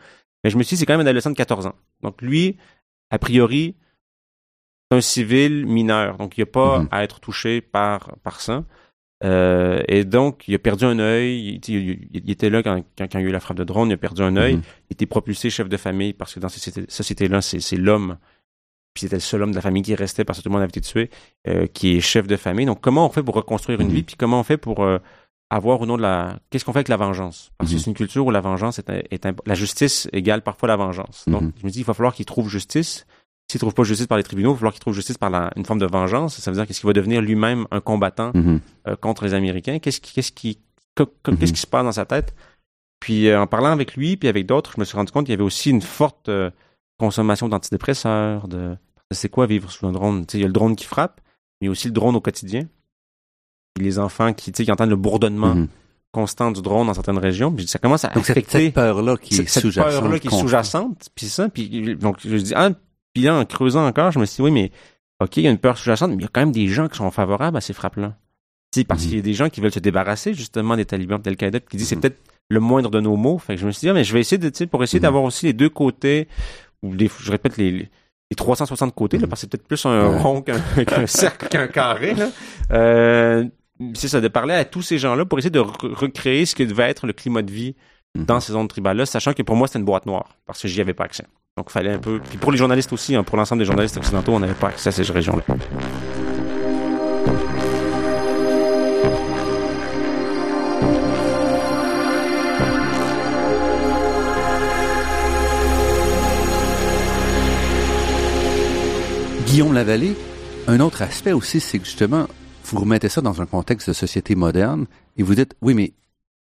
Mais 0.44 0.50
je 0.50 0.58
me 0.58 0.64
suis 0.64 0.76
dit, 0.76 0.80
c'est 0.80 0.86
quand 0.86 0.94
même 0.94 1.06
un 1.06 1.10
adolescent 1.10 1.32
de 1.32 1.36
14 1.36 1.68
ans. 1.68 1.76
Donc 2.02 2.22
lui, 2.22 2.58
a 3.10 3.20
priori, 3.20 3.76
c'est 4.90 4.98
un 4.98 5.02
civil 5.02 5.66
mineur. 5.66 6.18
Donc 6.18 6.38
il 6.38 6.42
n'y 6.42 6.44
a 6.44 6.52
pas 6.52 6.80
mhm. 6.80 6.88
à 6.92 7.04
être 7.04 7.20
touché 7.20 7.62
par, 7.62 8.16
par 8.24 8.42
ça. 8.42 8.64
Euh, 9.24 9.84
et 9.88 10.04
donc, 10.04 10.48
il 10.48 10.56
a 10.56 10.60
perdu 10.60 10.86
un 10.86 11.00
œil. 11.00 11.60
Il, 11.68 12.30
était 12.30 12.50
là 12.50 12.64
quand, 12.64 12.84
quand, 12.98 13.08
il 13.14 13.22
y 13.22 13.24
a 13.26 13.28
eu 13.28 13.32
la 13.32 13.40
frappe 13.40 13.58
de 13.58 13.64
drone. 13.64 13.90
Il 13.90 13.94
a 13.94 13.98
perdu 13.98 14.22
un 14.22 14.36
œil. 14.36 14.56
Mhm. 14.56 14.62
Il 14.90 14.94
était 14.94 15.06
propulsé 15.06 15.50
chef 15.50 15.70
de 15.70 15.78
famille 15.78 16.14
parce 16.14 16.34
que 16.34 16.40
dans 16.40 16.50
cette 16.50 16.92
société-là, 16.92 17.42
c'est 17.42 17.78
l'homme. 17.78 18.18
Puis 18.94 19.02
c'était 19.02 19.16
le 19.16 19.22
seul 19.22 19.42
homme 19.42 19.52
de 19.52 19.56
la 19.56 19.62
famille 19.62 19.84
qui 19.84 19.96
restait 19.96 20.26
parce 20.26 20.40
que 20.40 20.44
tout 20.44 20.50
le 20.50 20.54
monde 20.54 20.64
avait 20.64 20.70
été 20.70 20.82
tué, 20.82 21.10
euh, 21.48 21.66
qui 21.68 21.96
est 21.96 22.02
chef 22.02 22.28
de 22.28 22.36
famille. 22.36 22.66
Donc, 22.66 22.82
comment 22.82 23.06
on 23.06 23.10
fait 23.10 23.24
pour 23.24 23.36
reconstruire 23.36 23.80
une 23.80 23.88
mhm. 23.88 23.94
vie? 23.94 24.04
Puis 24.04 24.16
comment 24.18 24.40
on 24.40 24.44
fait 24.44 24.58
pour 24.58 24.84
euh, 24.84 24.98
avoir 25.50 25.82
ou 25.82 25.86
non 25.86 25.98
de 25.98 26.02
la... 26.02 26.40
Qu'est-ce 26.50 26.66
qu'on 26.66 26.74
fait 26.74 26.80
avec 26.80 26.90
la 26.90 26.98
vengeance? 26.98 27.52
Parce 27.58 27.70
que 27.70 27.76
mhm. 27.76 27.80
c'est 27.82 27.90
une 27.90 27.96
culture 27.96 28.26
où 28.26 28.32
la 28.32 28.42
vengeance 28.42 28.80
est, 28.80 28.90
est, 28.90 29.28
La 29.46 29.56
justice 29.56 30.10
égale 30.12 30.42
parfois 30.42 30.68
la 30.68 30.76
vengeance. 30.76 31.24
Donc, 31.28 31.54
je 31.62 31.66
me 31.66 31.72
dis, 31.72 31.80
il 31.80 31.86
va 31.86 31.94
falloir 31.94 32.14
qu'il 32.14 32.26
trouve 32.26 32.50
justice 32.50 33.06
s'il 33.52 33.60
trouve 33.60 33.74
pas 33.74 33.84
justice 33.84 34.08
par 34.08 34.18
les 34.18 34.24
tribunaux, 34.24 34.52
il 34.52 34.54
va 34.54 34.60
falloir 34.60 34.74
qu'il 34.74 34.80
trouve 34.80 34.94
justice 34.94 35.18
par 35.18 35.52
une 35.58 35.66
forme 35.66 35.80
de 35.80 35.86
vengeance. 35.86 36.38
Ça 36.38 36.52
veut 36.52 36.56
dire 36.56 36.66
qu'est-ce 36.66 36.80
qu'il 36.80 36.88
va 36.88 36.94
devenir 36.94 37.22
lui-même 37.22 37.68
un 37.70 37.82
combattant 37.82 38.32
mm-hmm. 38.32 38.60
euh, 38.88 38.96
contre 38.96 39.26
les 39.26 39.34
Américains? 39.34 39.80
Qu'est-ce 39.80 40.00
qui, 40.00 40.14
qu'est-ce 40.14 40.32
qui, 40.32 40.58
se 40.96 41.68
passe 41.68 41.84
dans 41.84 41.92
sa 41.92 42.06
tête? 42.06 42.34
Puis 43.02 43.28
euh, 43.28 43.42
en 43.42 43.48
parlant 43.48 43.72
avec 43.72 43.98
lui, 43.98 44.16
puis 44.16 44.30
avec 44.30 44.46
d'autres, 44.46 44.72
je 44.76 44.80
me 44.80 44.86
suis 44.86 44.96
rendu 44.96 45.12
compte 45.12 45.26
qu'il 45.26 45.34
y 45.34 45.36
avait 45.36 45.44
aussi 45.44 45.70
une 45.70 45.82
forte 45.82 46.30
euh, 46.30 46.50
consommation 46.98 47.50
d'antidépresseurs. 47.50 48.48
De, 48.48 48.78
c'est 49.12 49.28
quoi 49.28 49.48
vivre 49.48 49.70
sous 49.70 49.86
un 49.86 49.92
drone? 49.92 50.26
Il 50.34 50.40
y 50.40 50.44
a 50.46 50.48
le 50.48 50.54
drone 50.54 50.78
qui 50.78 50.86
frappe, 50.86 51.20
mais 51.60 51.68
aussi 51.68 51.88
le 51.88 51.94
drone 51.94 52.16
au 52.16 52.22
quotidien. 52.22 52.70
les 53.78 54.00
enfants 54.00 54.32
qui, 54.32 54.54
qui 54.54 54.72
entendent 54.72 54.92
le 54.92 54.96
bourdonnement. 54.96 55.56
Mm-hmm. 55.56 55.68
constant 56.14 56.52
du 56.52 56.62
drone 56.62 56.88
dans 56.88 56.94
certaines 56.94 57.18
régions. 57.18 57.52
Puis 57.52 57.68
ça 57.68 57.80
commence 57.80 58.06
à 58.06 58.10
donc 58.10 58.30
affecter 58.30 58.68
cette 58.68 58.76
peur-là 58.76 59.18
qui 59.18 59.34
est 59.34 59.46
cette 59.46 59.62
sous-jacente. 59.62 59.92
peur-là 59.92 60.20
qui 60.20 60.28
est 60.28 60.40
sous-jacente. 60.40 61.10
Puis 61.16 61.26
ça, 61.26 61.50
puis 61.50 61.98
donc 61.98 62.16
je 62.24 62.38
dis 62.38 62.54
ah, 62.56 62.70
puis 63.14 63.24
là 63.24 63.36
en 63.36 63.46
creusant 63.46 63.86
encore, 63.86 64.12
je 64.12 64.20
me 64.20 64.26
suis 64.26 64.38
dit 64.38 64.42
oui 64.42 64.52
mais 64.52 64.72
ok 65.22 65.38
il 65.38 65.44
y 65.44 65.48
a 65.48 65.52
une 65.52 65.58
peur 65.58 65.78
sous-jacente, 65.78 66.10
mais 66.12 66.18
il 66.18 66.22
y 66.22 66.26
a 66.26 66.30
quand 66.32 66.42
même 66.42 66.52
des 66.52 66.68
gens 66.68 66.88
qui 66.88 66.98
sont 66.98 67.10
favorables 67.12 67.58
à 67.58 67.62
ces 67.62 67.74
frappes-là. 67.74 68.16
parce 68.88 69.02
Mhm. 69.04 69.08
qu'il 69.10 69.18
y 69.18 69.20
a 69.20 69.24
des 69.24 69.34
gens 69.34 69.50
qui 69.50 69.60
veulent 69.60 69.74
se 69.74 69.80
débarrasser 69.80 70.34
justement 70.34 70.78
des 70.78 70.86
talibans 70.86 71.22
d'Al-Qaïda, 71.22 71.60
qui 71.60 71.76
disent 71.78 71.90
c'est 71.90 71.96
Mhm. 71.96 72.02
peut-être 72.02 72.20
le 72.50 72.60
moindre 72.62 72.90
de 72.90 73.00
nos 73.02 73.16
mots. 73.18 73.38
Fait 73.38 73.56
que 73.56 73.62
je 73.62 73.66
me 73.68 73.72
suis 73.72 73.82
dit 73.82 73.90
ah, 73.90 73.94
mais 73.94 74.04
je 74.06 74.14
vais 74.14 74.22
essayer 74.22 74.38
de 74.38 74.66
pour 74.66 74.82
essayer 74.84 75.00
Mhm. 75.00 75.04
d'avoir 75.04 75.24
aussi 75.24 75.46
les 75.46 75.54
deux 75.54 75.70
côtés 75.70 76.28
ou 76.82 76.94
les, 76.94 77.10
je 77.20 77.32
répète 77.32 77.58
les, 77.58 77.72
les 77.72 78.36
360 78.38 78.96
côtés 78.96 79.18
là, 79.18 79.28
parce 79.28 79.42
que 79.42 79.48
c'est 79.48 79.52
peut-être 79.52 79.68
plus 79.68 79.86
un 79.86 80.18
rond 80.20 80.42
qu'un 80.42 80.56
cercle 81.08 81.48
qu'un 81.50 81.68
carré 81.68 82.14
là. 82.16 82.30
Euh, 82.72 83.44
c'est 83.94 84.08
ça, 84.08 84.22
de 84.22 84.28
parler 84.30 84.54
à 84.54 84.64
tous 84.64 84.82
ces 84.84 84.98
gens-là 84.98 85.26
pour 85.26 85.38
essayer 85.40 85.50
de 85.52 85.60
re- 85.60 85.94
recréer 85.94 86.46
ce 86.46 86.56
que 86.56 86.64
devait 86.64 86.84
être 86.90 87.08
le 87.08 87.14
climat 87.14 87.42
de 87.42 87.52
vie 87.52 87.76
dans 88.16 88.40
ces 88.40 88.54
zones 88.54 88.68
tribales-là, 88.68 89.06
sachant 89.06 89.34
que 89.34 89.42
pour 89.44 89.56
moi, 89.56 89.68
c'était 89.68 89.80
une 89.80 89.86
boîte 89.86 90.06
noire, 90.06 90.36
parce 90.46 90.62
que 90.62 90.68
j'y 90.68 90.80
avais 90.82 90.94
pas 90.94 91.06
accès. 91.06 91.26
Donc, 91.58 91.70
fallait 91.70 91.92
un 91.92 92.00
peu... 92.00 92.22
Puis 92.22 92.38
pour 92.38 92.54
les 92.54 92.58
journalistes 92.58 92.94
aussi, 92.94 93.14
hein, 93.14 93.24
pour 93.24 93.36
l'ensemble 93.36 93.60
des 93.60 93.66
journalistes 93.66 93.98
occidentaux, 93.98 94.34
on 94.34 94.40
n'avait 94.40 94.54
pas 94.54 94.70
accès 94.70 94.88
à 94.88 94.92
ces 94.94 95.04
régions-là. 95.04 95.44
Guillaume 109.46 109.74
Lavallée, 109.74 110.16
un 110.68 110.80
autre 110.80 111.02
aspect 111.02 111.34
aussi, 111.34 111.60
c'est 111.60 111.80
que 111.80 111.86
justement, 111.86 112.28
vous 112.64 112.80
remettez 112.80 113.10
ça 113.10 113.20
dans 113.20 113.42
un 113.42 113.46
contexte 113.46 113.90
de 113.90 113.94
société 113.94 114.36
moderne 114.36 114.86
et 115.18 115.24
vous 115.24 115.36
dites, 115.36 115.56
oui, 115.62 115.74
mais 115.74 115.92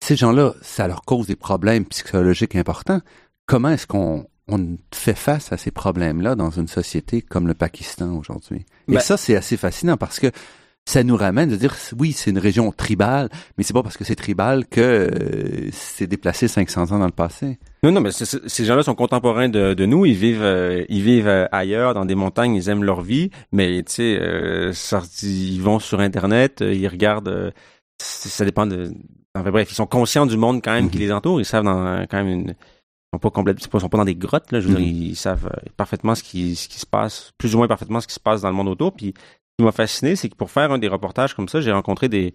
ces 0.03 0.17
gens-là, 0.17 0.55
ça 0.63 0.89
leur 0.89 1.03
cause 1.03 1.27
des 1.27 1.37
problèmes 1.37 1.85
psychologiques 1.85 2.57
importants. 2.57 3.03
Comment 3.45 3.69
est-ce 3.69 3.87
qu'on 3.87 4.27
on 4.49 4.77
fait 4.95 5.17
face 5.17 5.53
à 5.53 5.57
ces 5.57 5.71
problèmes-là 5.71 6.35
dans 6.35 6.51
une 6.51 6.69
société 6.69 7.23
comme 7.23 7.49
le 7.49 7.55
Pakistan 7.55 8.17
aujourd'hui? 8.17 8.65
Et 8.89 8.93
Ben- 8.95 9.01
ça, 9.01 9.17
c'est 9.17 9.37
assez 9.37 9.57
fascinant 9.57 9.97
parce 9.97 10.21
que 10.21 10.29
ça 10.89 11.03
nous 11.03 11.17
ramène 11.17 11.49
de 11.49 11.57
dire, 11.57 11.75
oui, 11.99 12.13
c'est 12.13 12.31
une 12.31 12.39
région 12.39 12.71
tribale, 12.71 13.29
mais 13.59 13.65
c'est 13.65 13.73
pas 13.73 13.83
parce 13.83 13.97
que 13.97 14.05
c'est 14.05 14.15
tribal 14.15 14.67
que 14.67 14.81
euh, 14.81 15.69
c'est 15.73 16.07
déplacé 16.07 16.47
500 16.47 16.93
ans 16.93 17.01
dans 17.01 17.07
le 17.07 17.11
passé. 17.11 17.59
Non, 17.83 17.91
non, 17.91 18.01
mais 18.01 18.11
ces 18.13 18.65
gens-là 18.65 18.85
sont 18.85 18.95
contemporains 18.95 19.49
de, 19.49 19.75
de 19.75 19.85
nous. 19.87 20.07
Ils 20.07 20.15
vivent, 20.15 20.43
euh, 20.45 20.85
ils 20.89 21.03
vivent 21.03 21.27
euh, 21.27 21.47
ailleurs, 21.51 21.93
dans 21.95 22.05
des 22.05 22.15
montagnes. 22.15 22.55
Ils 22.55 22.69
aiment 22.69 22.85
leur 22.85 23.01
vie, 23.01 23.31
mais 23.51 23.83
tu 23.83 23.93
sais, 23.95 24.73
ils 25.25 25.61
vont 25.61 25.81
sur 25.81 25.99
Internet, 25.99 26.61
ils 26.61 26.87
regardent. 26.87 27.53
ça 27.99 28.45
dépend 28.45 28.67
de. 28.67 28.93
Enfin, 29.35 29.51
bref, 29.51 29.69
ils 29.71 29.75
sont 29.75 29.87
conscients 29.87 30.25
du 30.27 30.37
monde 30.37 30.63
quand 30.63 30.73
même 30.73 30.89
qui 30.89 30.99
Mhm. 30.99 31.03
les 31.05 31.13
entoure. 31.13 31.41
Ils 31.41 31.45
savent 31.45 31.65
dans 31.65 32.07
quand 32.09 32.17
même 32.19 32.29
une. 32.29 32.55
Ils 33.13 33.17
sont 33.17 33.21
pas 33.21 33.31
complètement, 33.31 33.79
sont 33.81 33.89
pas 33.89 33.99
dans 33.99 34.05
des 34.05 34.15
grottes 34.17 34.51
là. 34.53 34.61
Je 34.61 34.69
veux 34.69 34.75
Mhm. 34.79 34.85
dire, 34.85 34.93
ils 35.11 35.17
savent 35.17 35.47
euh, 35.47 35.69
parfaitement 35.77 36.15
ce 36.15 36.23
qui, 36.23 36.57
ce 36.57 36.69
qui 36.69 36.79
se 36.79 36.87
passe, 36.87 37.33
plus 37.39 37.55
ou 37.55 37.59
moins 37.59 37.69
parfaitement 37.69 38.01
ce 38.01 38.07
qui 38.07 38.15
se 38.15 38.21
passe 38.21 38.43
dans 38.43 38.49
le 38.51 38.55
monde 38.55 38.69
autour. 38.69 38.93
Puis, 38.95 39.15
ce 39.17 39.23
qui 39.59 39.65
m'a 39.65 39.73
fasciné, 39.73 40.17
c'est 40.17 40.29
que 40.29 40.35
pour 40.35 40.51
faire 40.51 40.73
un 40.73 40.79
des 40.79 40.89
reportages 40.89 41.35
comme 41.35 41.49
ça, 41.49 41.61
j'ai 41.61 41.73
rencontré 41.73 42.09
des 42.09 42.35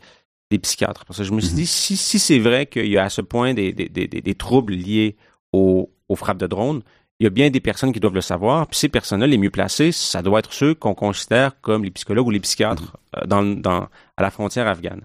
des 0.49 0.59
psychiatres. 0.59 1.05
Parce 1.05 1.17
que 1.19 1.23
je 1.23 1.31
me 1.31 1.39
suis 1.39 1.51
Mhm. 1.51 1.55
dit, 1.59 1.65
si, 1.65 1.95
si 1.95 2.19
c'est 2.19 2.39
vrai 2.39 2.65
qu'il 2.65 2.87
y 2.87 2.97
a 2.97 3.05
à 3.05 3.09
ce 3.09 3.21
point 3.21 3.53
des, 3.53 3.71
des, 3.71 3.87
des, 3.87 4.07
des- 4.09 4.19
des 4.21 4.35
troubles 4.35 4.73
liés 4.73 5.15
aux, 5.53 5.89
aux 6.09 6.15
frappes 6.17 6.39
de 6.39 6.47
drones, 6.47 6.81
il 7.21 7.23
y 7.23 7.27
a 7.27 7.29
bien 7.29 7.49
des 7.49 7.61
personnes 7.61 7.93
qui 7.93 8.01
doivent 8.01 8.15
le 8.15 8.19
savoir. 8.21 8.67
Puis 8.67 8.77
ces 8.79 8.89
personnes-là, 8.89 9.27
les 9.27 9.37
mieux 9.37 9.49
placées, 9.49 9.93
ça 9.93 10.21
doit 10.21 10.39
être 10.39 10.51
ceux 10.51 10.73
qu'on 10.75 10.93
considère 10.93 11.61
comme 11.61 11.85
les 11.85 11.91
psychologues 11.91 12.27
ou 12.27 12.31
les 12.31 12.41
psychiatres 12.41 12.97
euh, 13.15 13.25
dans, 13.27 13.43
dans, 13.43 13.87
à 14.17 14.21
la 14.21 14.29
frontière 14.29 14.67
afghane. 14.67 15.01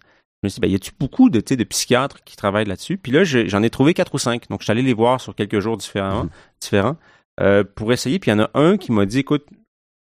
Me 0.47 0.51
suis 0.51 0.57
dit, 0.57 0.61
ben, 0.67 0.71
y 0.73 0.75
a-tu 0.75 0.93
beaucoup 0.99 1.29
de, 1.31 1.41
psychiatres 1.65 2.23
qui 2.25 2.37
travaillent 2.37 2.65
là-dessus? 2.67 2.97
Puis 2.99 3.13
là, 3.13 3.25
je- 3.25 3.47
j'en 3.47 3.63
ai 3.63 3.71
trouvé 3.71 3.95
quatre 3.95 4.15
ou 4.15 4.19
cinq. 4.19 4.49
Donc, 4.49 4.61
je 4.61 4.65
suis 4.65 4.71
allé 4.73 4.83
les 4.83 4.95
voir 4.95 5.21
sur 5.21 5.35
quelques 5.35 5.61
jours 5.61 5.77
différents, 5.77 6.25
Mhm. 6.25 6.31
différents 6.61 6.97
euh, 7.41 7.65
pour 7.65 7.93
essayer. 7.93 8.19
Puis 8.19 8.31
il 8.31 8.35
y 8.35 8.37
en 8.37 8.45
a 8.45 8.51
un 8.55 8.77
qui 8.79 8.93
m'a 8.93 9.05
dit, 9.07 9.19
écoute, 9.21 9.47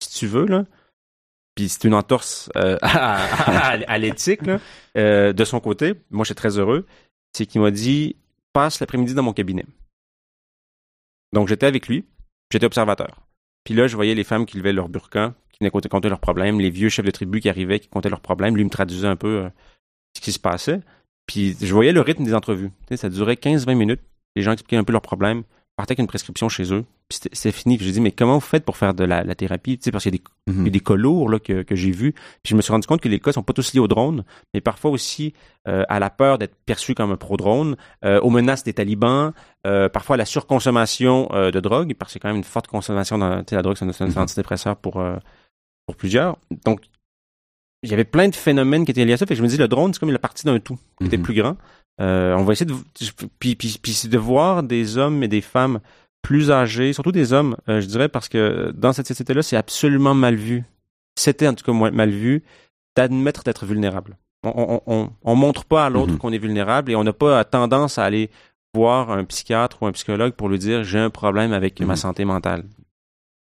si 0.01 0.17
tu 0.19 0.27
veux, 0.27 0.45
là, 0.45 0.65
puis 1.55 1.67
c'est 1.69 1.83
une 1.85 1.93
entorse 1.95 2.49
euh, 2.55 2.77
à, 2.81 3.17
à- 3.71 3.91
à 3.91 3.97
l'éthique 3.97 4.41
euh, 4.97 5.33
de 5.33 5.43
son 5.43 5.59
côté. 5.59 5.93
Moi, 6.11 6.23
j'étais 6.23 6.35
très 6.37 6.57
heureux. 6.59 6.85
C'est 7.33 7.45
qu'il 7.45 7.59
m'a 7.61 7.71
dit 7.71 8.15
passe 8.53 8.79
l'après-midi 8.79 9.13
dans 9.13 9.23
mon 9.23 9.33
cabinet. 9.33 9.65
Donc 11.33 11.47
j'étais 11.47 11.65
avec 11.65 11.87
lui, 11.87 12.05
j'étais 12.51 12.65
observateur. 12.65 13.21
Puis 13.63 13.73
là, 13.73 13.87
je 13.87 13.95
voyais 13.95 14.15
les 14.15 14.23
femmes 14.23 14.45
qui 14.45 14.57
levaient 14.57 14.73
leur 14.73 14.87
burqa, 14.89 15.33
qui 15.51 15.57
venaient 15.59 15.69
compter, 15.71 16.09
leurs 16.09 16.19
problèmes, 16.19 16.59
les 16.59 16.69
vieux 16.69 16.89
chefs 16.89 17.05
de 17.05 17.11
tribu 17.11 17.41
qui 17.41 17.49
arrivaient, 17.49 17.79
qui 17.79 17.89
comptaient 17.89 18.09
leurs 18.09 18.21
problèmes. 18.21 18.55
Lui 18.55 18.63
me 18.63 18.69
traduisait 18.69 19.07
un 19.07 19.15
peu 19.17 19.49
ce 20.15 20.21
qui 20.21 20.31
se 20.31 20.39
passait. 20.39 20.81
Puis 21.25 21.55
je 21.61 21.73
voyais 21.73 21.91
le 21.91 22.01
rythme 22.01 22.23
des 22.23 22.33
entrevues. 22.33 22.71
Ça 22.95 23.09
durait 23.09 23.35
15-20 23.35 23.75
minutes. 23.75 24.01
Les 24.35 24.41
gens 24.43 24.53
expliquaient 24.53 24.77
un 24.77 24.83
peu 24.83 24.93
leurs 24.93 25.01
problèmes, 25.01 25.43
partaient 25.75 25.91
avec 25.93 25.99
une 25.99 26.07
prescription 26.07 26.47
chez 26.47 26.71
eux. 26.73 26.85
Puis 27.09 27.19
c'était 27.33 27.51
fini. 27.51 27.77
Puis 27.77 27.85
j'ai 27.85 27.91
dit, 27.93 28.01
mais 28.01 28.11
comment 28.11 28.35
vous 28.35 28.39
faites 28.39 28.63
pour 28.65 28.77
faire 28.77 28.93
de 28.93 29.03
la, 29.03 29.23
la 29.23 29.35
thérapie? 29.35 29.77
Tu 29.77 29.85
sais, 29.85 29.91
parce 29.91 30.03
qu'il 30.03 30.13
y 30.13 30.15
a 30.15 30.19
des 30.19 30.23
il 30.47 30.53
y 30.53 30.57
a 30.59 30.61
Mhm. 30.63 30.69
des 30.69 30.79
cas 30.79 30.95
lourds 30.95 31.29
là, 31.29 31.39
que, 31.39 31.63
que 31.63 31.75
j'ai 31.75 31.91
vus. 31.91 32.13
Puis 32.13 32.51
je 32.51 32.55
me 32.55 32.61
suis 32.61 32.71
rendu 32.71 32.87
compte 32.87 33.01
que 33.01 33.09
les 33.09 33.19
cas 33.19 33.31
sont 33.33 33.43
pas 33.43 33.53
tous 33.53 33.73
liés 33.73 33.79
au 33.79 33.87
drone, 33.87 34.23
mais 34.53 34.61
parfois 34.61 34.91
aussi 34.91 35.33
euh, 35.67 35.83
à 35.89 35.99
la 35.99 36.09
peur 36.09 36.37
d'être 36.37 36.55
perçu 36.65 36.95
comme 36.95 37.11
un 37.11 37.17
pro-drone, 37.17 37.75
euh, 38.05 38.19
aux 38.21 38.29
menaces 38.29 38.63
des 38.63 38.73
talibans, 38.73 39.33
euh, 39.65 39.89
parfois 39.89 40.13
à 40.15 40.17
la 40.17 40.25
surconsommation 40.25 41.27
de 41.33 41.59
drogue, 41.59 41.93
parce 41.95 42.09
que 42.09 42.13
c'est 42.13 42.19
quand 42.19 42.29
même 42.29 42.37
une 42.37 42.43
forte 42.43 42.67
consommation. 42.67 43.17
Dans, 43.17 43.43
la 43.51 43.61
drogue, 43.61 43.75
c'est 43.77 43.85
un, 43.85 43.91
c'est 43.91 44.05
Mhm. 44.05 44.17
antidépresseur 44.17 44.77
pour, 44.77 45.03
pour 45.85 45.95
plusieurs. 45.95 46.37
Donc, 46.65 46.81
il 47.87 47.91
y 47.91 47.93
avait 47.93 48.03
plein 48.03 48.27
de 48.27 48.35
phénomènes 48.35 48.85
qui 48.85 48.91
étaient 48.91 49.05
liés 49.05 49.13
à 49.13 49.17
ça. 49.17 49.25
Fait 49.25 49.33
que 49.33 49.37
je 49.39 49.43
me 49.43 49.47
dis, 49.47 49.57
le 49.57 49.67
drone, 49.67 49.93
c'est 49.93 49.99
comme 49.99 50.11
la 50.11 50.19
partie 50.19 50.45
d'un 50.45 50.59
tout 50.59 50.77
qui 50.99 51.05
était 51.07 51.17
Mhm. 51.17 51.23
plus 51.23 51.33
grand. 51.33 51.57
Euh, 51.99 52.35
on 52.35 52.43
va 52.43 52.53
essayer 52.53 52.65
de... 52.69 52.75
Puis, 53.39 53.55
puis, 53.55 53.79
puis 53.81 53.93
c'est 53.93 54.07
de 54.07 54.17
voir 54.17 54.61
des 54.63 54.97
hommes 54.97 55.23
et 55.23 55.27
des 55.27 55.41
femmes 55.41 55.79
plus 56.21 56.51
âgés, 56.51 56.93
surtout 56.93 57.11
des 57.11 57.33
hommes, 57.33 57.55
euh, 57.69 57.79
je 57.81 57.87
dirais, 57.87 58.09
parce 58.09 58.27
que 58.29 58.71
dans 58.75 58.93
cette 58.93 59.07
société-là, 59.07 59.41
c'est 59.41 59.55
absolument 59.57 60.13
mal 60.13 60.35
vu. 60.35 60.63
C'était 61.15 61.47
en 61.47 61.53
tout 61.53 61.63
cas 61.63 61.71
moins 61.71 61.89
mal 61.91 62.09
vu 62.09 62.43
d'admettre 62.95 63.43
d'être 63.43 63.65
vulnérable. 63.65 64.17
On, 64.43 64.53
on, 64.85 64.93
on, 64.93 65.09
on 65.23 65.35
montre 65.35 65.65
pas 65.65 65.85
à 65.85 65.89
l'autre 65.89 66.11
Mhm. 66.13 66.17
qu'on 66.19 66.31
est 66.33 66.37
vulnérable 66.37 66.91
et 66.91 66.95
on 66.95 67.03
n'a 67.03 67.13
pas 67.13 67.43
tendance 67.45 67.97
à 67.97 68.03
aller 68.03 68.29
voir 68.75 69.09
un 69.11 69.23
psychiatre 69.23 69.81
ou 69.81 69.87
un 69.87 69.91
psychologue 69.93 70.33
pour 70.33 70.49
lui 70.49 70.59
dire 70.59 70.83
j'ai 70.83 70.99
un 70.99 71.09
problème 71.09 71.53
avec 71.53 71.79
ma 71.79 71.93
Mhm. 71.93 71.95
santé 71.95 72.25
mentale. 72.25 72.63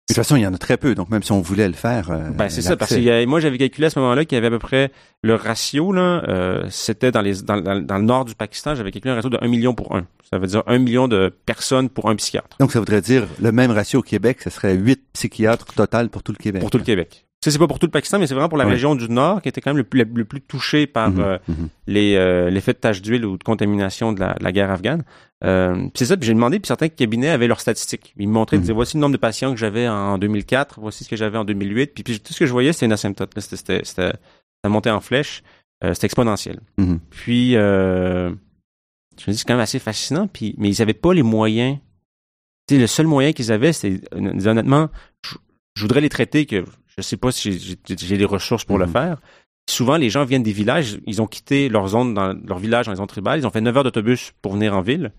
De 0.08 0.14
toute 0.14 0.24
façon, 0.24 0.36
il 0.36 0.42
y 0.42 0.46
en 0.46 0.54
a 0.54 0.58
très 0.58 0.78
peu, 0.78 0.94
donc 0.94 1.10
même 1.10 1.22
si 1.22 1.32
on 1.32 1.40
voulait 1.42 1.68
le 1.68 1.74
faire. 1.74 2.10
euh, 2.10 2.30
Ben 2.30 2.48
c'est 2.48 2.62
ça, 2.62 2.76
parce 2.76 2.94
que 2.94 3.24
moi 3.26 3.40
j'avais 3.40 3.58
calculé 3.58 3.88
à 3.88 3.90
ce 3.90 3.98
moment-là 3.98 4.24
qu'il 4.24 4.36
y 4.36 4.38
avait 4.38 4.46
à 4.46 4.50
peu 4.50 4.58
près 4.58 4.90
le 5.22 5.34
ratio 5.34 5.92
là, 5.92 6.22
euh, 6.28 6.64
c'était 6.70 7.10
dans 7.12 7.20
les 7.20 7.42
dans, 7.42 7.60
dans, 7.60 7.78
dans 7.84 7.98
le 7.98 8.04
nord 8.04 8.24
du 8.24 8.34
Pakistan, 8.34 8.74
j'avais 8.74 8.90
calculé 8.90 9.12
un 9.12 9.16
ratio 9.16 9.28
de 9.28 9.38
1 9.40 9.46
million 9.48 9.74
pour 9.74 9.94
1. 9.94 10.06
Ça 10.30 10.38
veut 10.38 10.46
dire 10.46 10.62
1 10.66 10.78
million 10.78 11.08
de 11.08 11.30
personnes 11.44 11.90
pour 11.90 12.08
un 12.08 12.16
psychiatre 12.16 12.56
Donc, 12.58 12.72
ça 12.72 12.78
voudrait 12.78 13.00
dire 13.02 13.26
le 13.40 13.52
même 13.52 13.70
ratio 13.70 14.00
au 14.00 14.02
Québec, 14.02 14.38
ce 14.42 14.48
serait 14.50 14.74
8 14.74 15.00
psychiatres 15.12 15.66
total 15.74 16.08
pour 16.08 16.22
tout 16.22 16.32
le 16.32 16.38
Québec. 16.42 16.60
pour 16.62 16.70
tout 16.70 16.78
le 16.78 16.84
Québec. 16.84 17.26
Ça, 17.44 17.52
c'est 17.52 17.58
pas 17.58 17.68
pour 17.68 17.78
tout 17.78 17.86
le 17.86 17.92
Pakistan, 17.92 18.18
mais 18.18 18.26
c'est 18.26 18.34
vraiment 18.34 18.48
pour 18.48 18.58
la 18.58 18.64
Ouais. 18.64 18.72
région 18.72 18.96
du 18.96 19.08
Nord 19.08 19.42
qui 19.42 19.48
était 19.48 19.60
quand 19.60 19.70
même 19.70 19.76
le 19.76 19.84
plus, 19.84 20.04
le 20.12 20.24
plus 20.24 20.40
touché 20.40 20.86
par 20.88 21.10
Mhm, 21.10 21.20
euh, 21.20 21.38
mhm. 21.48 21.68
les 21.86 22.50
l'effet 22.50 22.72
de 22.72 22.78
tache 22.78 23.00
d'huile 23.00 23.24
ou 23.26 23.38
de 23.38 23.44
contamination 23.44 24.12
de 24.12 24.20
la, 24.20 24.34
de 24.34 24.42
la 24.42 24.52
guerre 24.52 24.70
afghane. 24.72 25.04
Euh, 25.44 25.74
puis 25.76 25.90
c'est 25.94 26.06
ça, 26.06 26.16
puis 26.16 26.26
j'ai 26.26 26.34
demandé, 26.34 26.58
puis 26.58 26.66
certains 26.66 26.88
cabinets 26.88 27.28
avaient 27.28 27.46
leurs 27.46 27.60
statistiques. 27.60 28.12
Ils 28.18 28.26
me 28.28 28.32
montraient, 28.32 28.56
ils 28.56 28.58
Mhm. 28.58 28.62
disaient, 28.62 28.72
voici 28.72 28.96
le 28.96 29.00
nombre 29.02 29.12
de 29.12 29.18
patients 29.18 29.52
que 29.52 29.56
j'avais 29.58 29.86
en 29.88 30.18
2004, 30.18 30.80
voici 30.80 31.04
ce 31.04 31.08
que 31.08 31.16
j'avais 31.16 31.38
en 31.38 31.44
2008, 31.44 31.94
puis, 31.94 32.02
puis 32.02 32.18
tout 32.20 32.32
ce 32.32 32.38
que 32.40 32.46
je 32.46 32.52
voyais, 32.52 32.72
c'était 32.72 32.86
une 32.86 32.92
asymptote. 32.92 33.32
C'était, 33.38 33.82
c'était, 33.84 34.12
ça 34.64 34.68
montait 34.68 34.90
en 34.90 35.00
flèche, 35.00 35.42
euh, 35.84 35.94
c'était 35.94 36.06
exponentiel. 36.06 36.60
Mhm. 36.78 36.98
Puis, 37.10 37.54
euh, 37.56 38.30
je 39.16 39.24
me 39.28 39.32
dis, 39.32 39.38
c'est 39.38 39.44
quand 39.46 39.54
même 39.54 39.60
assez 39.60 39.78
fascinant, 39.78 40.26
puis, 40.26 40.54
mais 40.58 40.68
ils 40.70 40.82
avaient 40.82 40.92
pas 40.94 41.14
les 41.14 41.22
moyens. 41.22 41.78
Le 42.70 42.86
seul 42.86 43.06
moyen 43.06 43.32
qu'ils 43.32 43.50
avaient, 43.52 43.70
disaient, 43.70 44.00
honnêtement, 44.50 44.88
je, 45.24 45.36
je 45.76 45.82
voudrais 45.82 46.00
les 46.00 46.08
traiter, 46.10 46.44
que 46.46 46.64
je 46.96 47.02
sais 47.02 47.16
pas 47.16 47.30
si 47.32 47.52
j'ai, 47.52 47.76
j'ai- 47.86 47.96
j'ai 47.96 48.16
les 48.16 48.24
ressources 48.24 48.64
pour 48.64 48.76
le 48.78 48.86
Mhm. 48.86 48.92
faire. 48.92 49.20
Souvent, 49.70 49.96
les 49.96 50.10
gens 50.10 50.24
viennent 50.24 50.42
des 50.42 50.52
villages, 50.52 50.98
ils 51.06 51.22
ont 51.22 51.26
quitté 51.26 51.68
leur 51.68 51.86
zone, 51.88 52.12
dans 52.14 52.32
leur 52.46 52.58
village 52.58 52.86
dans 52.86 52.92
les 52.92 52.96
zones 52.96 53.06
tribales, 53.06 53.38
ils 53.38 53.46
ont 53.46 53.50
fait 53.50 53.60
9 53.60 53.76
heures 53.76 53.84
d'autobus 53.84 54.32
pour 54.42 54.54
venir 54.54 54.74
en 54.76 54.80
ville. 54.82 55.12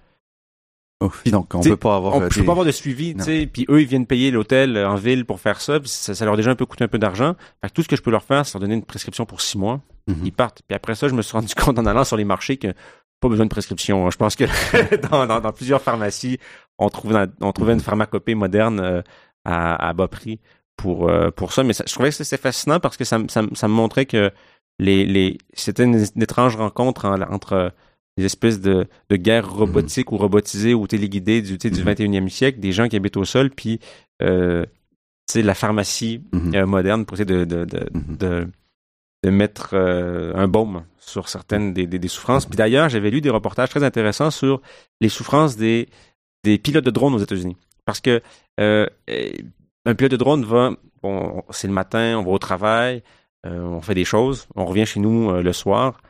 Ouf. 1.01 1.23
Donc, 1.27 1.55
on 1.55 1.61
T'sais, 1.61 1.69
peut 1.69 1.77
pas 1.77 1.95
avoir. 1.95 2.15
On 2.15 2.21
euh, 2.21 2.25
ne 2.25 2.29
peut 2.29 2.43
pas 2.43 2.51
avoir 2.51 2.65
de 2.65 2.71
suivi, 2.71 3.11
tu 3.13 3.19
Non. 3.19 3.23
sais. 3.23 3.47
Puis 3.51 3.65
eux, 3.69 3.81
ils 3.81 3.87
viennent 3.87 4.05
payer 4.05 4.31
l'hôtel 4.31 4.75
euh, 4.75 4.89
en 4.89 4.95
ville 4.95 5.23
pour 5.25 5.39
faire 5.39 5.61
ça, 5.61 5.79
ça, 5.85 6.13
ça 6.13 6.25
leur 6.25 6.33
a 6.33 6.37
déjà 6.37 6.51
un 6.51 6.55
peu 6.55 6.65
coûté 6.65 6.83
un 6.83 6.87
peu 6.89 6.99
d'argent. 6.99 7.35
Fait 7.61 7.69
que 7.69 7.73
tout 7.73 7.83
ce 7.83 7.87
que 7.87 7.95
je 7.95 8.01
peux 8.01 8.11
leur 8.11 8.23
faire, 8.23 8.45
c'est 8.45 8.55
leur 8.55 8.61
donner 8.61 8.73
une 8.75 8.83
prescription 8.83 9.25
pour 9.25 9.39
six 9.39 9.57
mois. 9.57 9.79
Mhm. 10.07 10.17
Ils 10.25 10.33
partent. 10.33 10.61
Puis 10.67 10.75
après 10.75 10.95
ça, 10.95 11.07
je 11.07 11.13
me 11.13 11.21
suis 11.21 11.31
rendu 11.31 11.53
compte 11.55 11.79
en 11.79 11.85
allant 11.85 12.03
sur 12.03 12.17
les 12.17 12.25
marchés 12.25 12.57
que 12.57 12.73
pas 13.21 13.29
besoin 13.29 13.45
de 13.45 13.49
prescription. 13.49 14.05
hein. 14.05 14.09
Je 14.11 14.17
pense 14.17 14.35
que 14.35 14.43
dans, 15.09 15.25
dans- 15.25 15.39
dans 15.39 15.51
plusieurs 15.53 15.81
pharmacies, 15.81 16.37
on 16.77 16.89
trouvait, 16.89 17.27
on 17.39 17.51
trouvait 17.53 17.73
une 17.73 17.79
pharmacopée 17.81 18.35
moderne 18.35 18.79
euh, 18.81 19.01
à, 19.45 19.87
à 19.89 19.93
bas 19.93 20.07
prix 20.09 20.39
pour, 20.75 21.09
euh, 21.09 21.31
pour 21.31 21.53
ça. 21.53 21.63
Mais 21.63 21.71
ça- 21.73 21.85
je 21.87 21.93
trouvais 21.93 22.09
que 22.09 22.15
c'était 22.23 22.41
fascinant 22.41 22.79
parce 22.81 22.97
que 22.97 23.05
ça, 23.05 23.19
me- 23.19 23.27
ça, 23.29 23.41
me- 23.41 23.55
ça 23.55 23.67
me 23.69 23.73
montrait 23.73 24.05
que 24.05 24.31
les, 24.79 25.05
les, 25.05 25.37
c'était 25.53 25.83
une, 25.85 25.95
une 26.15 26.23
étrange 26.23 26.57
rencontre 26.57 27.05
en- 27.05 27.21
entre 27.21 27.73
des 28.19 28.25
espèces 28.25 28.59
de, 28.61 28.87
de 29.09 29.15
guerres 29.15 29.49
robotiques 29.51 30.11
ou 30.11 30.17
robotisées 30.17 30.73
ou 30.73 30.85
téléguidées 30.87 31.41
du, 31.41 31.57
du 31.57 31.69
Mhm. 31.69 31.89
21e 31.93 32.29
siècle, 32.29 32.59
des 32.59 32.71
gens 32.71 32.87
qui 32.87 32.95
habitent 32.95 33.17
au 33.17 33.25
sol, 33.25 33.49
puis 33.49 33.79
euh, 34.21 34.65
la 35.35 35.53
pharmacie 35.53 36.21
Mhm. 36.33 36.55
euh, 36.55 36.65
moderne 36.65 37.05
pour 37.05 37.15
essayer 37.15 37.25
de, 37.25 37.45
de, 37.45 37.65
de, 37.65 38.47
Mhm. 39.25 39.31
mettre 39.31 39.71
euh, 39.73 40.33
un 40.35 40.47
baume 40.47 40.83
sur 40.99 41.29
certaines 41.29 41.73
des, 41.73 41.87
des, 41.87 41.99
des 41.99 42.07
souffrances. 42.07 42.45
Puis 42.45 42.57
d'ailleurs, 42.57 42.89
j'avais 42.89 43.09
lu 43.11 43.21
des 43.21 43.29
reportages 43.29 43.69
très 43.69 43.83
intéressants 43.83 44.31
sur 44.31 44.61
les 45.01 45.09
souffrances 45.09 45.55
des, 45.57 45.87
des 46.43 46.57
pilotes 46.57 46.85
de 46.85 46.91
drones 46.91 47.13
aux 47.15 47.19
États-Unis. 47.19 47.57
Parce 47.85 47.99
que 48.01 48.21
euh, 48.59 48.85
un 49.85 49.95
pilote 49.95 50.11
de 50.11 50.17
drone 50.17 50.43
va, 50.45 50.71
bon, 51.01 51.43
c'est 51.49 51.67
le 51.67 51.73
matin, 51.73 52.17
on 52.19 52.23
va 52.23 52.31
au 52.31 52.37
travail, 52.39 53.01
on 53.43 53.81
fait 53.81 53.95
des 53.95 54.05
choses, 54.05 54.47
on 54.55 54.65
revient 54.65 54.85
chez 54.85 54.99
nous 54.99 55.31
le 55.41 55.53
soir, 55.53 56.01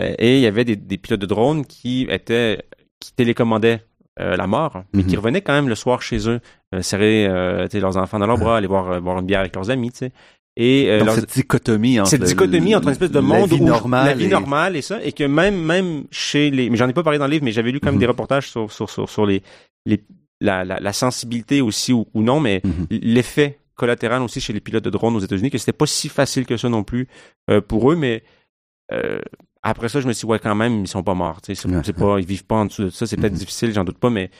et 0.00 0.36
il 0.36 0.40
y 0.42 0.46
avait 0.46 0.64
des, 0.64 0.76
des, 0.76 0.98
pilotes 0.98 1.20
de 1.20 1.26
drone 1.26 1.64
qui 1.66 2.06
étaient, 2.10 2.62
qui 3.00 3.12
télécommandaient 3.12 3.82
euh, 4.20 4.36
la 4.36 4.46
mort, 4.46 4.84
mais 4.92 5.04
qui 5.04 5.16
Mhm. 5.16 5.20
revenaient 5.22 5.40
quand 5.40 5.52
même 5.54 5.68
le 5.68 5.74
soir 5.74 6.02
chez 6.02 6.28
eux, 6.28 6.40
euh, 6.74 6.82
serrer 6.82 7.26
euh, 7.26 7.66
leurs 7.74 7.96
enfants 7.96 8.18
dans 8.18 8.26
leurs 8.26 8.38
bras, 8.38 8.56
aller 8.58 8.68
boire, 8.68 9.00
boire 9.00 9.18
une 9.18 9.26
bière 9.26 9.40
avec 9.40 9.54
leurs 9.54 9.70
amis, 9.70 9.90
tu 9.90 9.98
sais. 9.98 10.12
Et 10.54 10.90
euh, 10.90 10.98
Donc, 10.98 11.06
leurs- 11.06 11.14
cette 11.16 11.32
dichotomie 11.34 11.98
entre 11.98 12.10
cette 12.10 12.22
dichotomie 12.24 12.74
entre 12.74 12.88
une 12.88 12.92
espèce 12.92 13.10
de 13.10 13.14
la 13.14 13.22
monde 13.22 13.48
vie 13.50 13.58
où 13.60 13.64
normale 13.64 14.06
la 14.06 14.14
vie 14.14 14.26
et- 14.26 14.28
normale 14.28 14.76
et 14.76 14.82
ça 14.82 15.02
et 15.02 15.12
que 15.12 15.24
même 15.24 15.56
même 15.62 16.04
chez 16.10 16.50
les 16.50 16.68
mais 16.68 16.76
j'en 16.76 16.86
ai 16.90 16.92
pas 16.92 17.02
parlé 17.02 17.18
dans 17.18 17.24
le 17.26 17.30
livre 17.32 17.44
mais 17.46 17.52
j'avais 17.52 17.72
lu 17.72 17.80
quand 17.80 17.86
même 17.86 17.94
Mhm. 17.94 18.00
des 18.00 18.06
reportages 18.06 18.50
sur 18.50 18.70
sur 18.70 18.90
sur, 18.90 19.08
sur 19.08 19.24
les 19.24 19.42
les 19.86 20.04
la, 20.42 20.62
la, 20.66 20.78
la 20.78 20.92
sensibilité 20.92 21.62
aussi 21.62 21.94
ou, 21.94 22.06
ou 22.12 22.22
non 22.22 22.38
mais 22.38 22.60
Mhm. 22.64 22.86
l'effet 22.90 23.60
collatéral 23.76 24.20
aussi 24.20 24.42
chez 24.42 24.52
les 24.52 24.60
pilotes 24.60 24.84
de 24.84 24.90
drones 24.90 25.16
aux 25.16 25.20
États-Unis 25.20 25.50
que 25.50 25.56
c'était 25.56 25.72
pas 25.72 25.86
si 25.86 26.10
facile 26.10 26.44
que 26.44 26.58
ça 26.58 26.68
non 26.68 26.84
plus 26.84 27.08
euh, 27.50 27.62
pour 27.62 27.90
eux 27.90 27.96
mais 27.96 28.22
euh, 28.92 29.20
après 29.62 29.88
ça 29.88 30.00
je 30.00 30.08
me 30.08 30.12
suis 30.12 30.26
dit 30.26 30.30
ouais 30.30 30.38
quand 30.38 30.54
même 30.54 30.80
ils 30.80 30.88
sont 30.88 31.02
pas 31.02 31.14
morts 31.14 31.40
tu 31.42 31.54
sais. 31.54 31.62
C'est 31.68 31.84
c'est 31.86 31.92
pas 31.92 32.18
ils 32.18 32.26
vivent 32.26 32.44
pas 32.44 32.56
en 32.56 32.66
dessous 32.66 32.84
de 32.84 32.90
ça. 32.90 33.06
C'est 33.06 33.16
peut-être 33.16 33.32
Mhm. 33.32 33.38
difficile 33.38 33.72
j'en 33.72 33.84
doute 33.84 33.98
pas 33.98 34.10
mais 34.10 34.30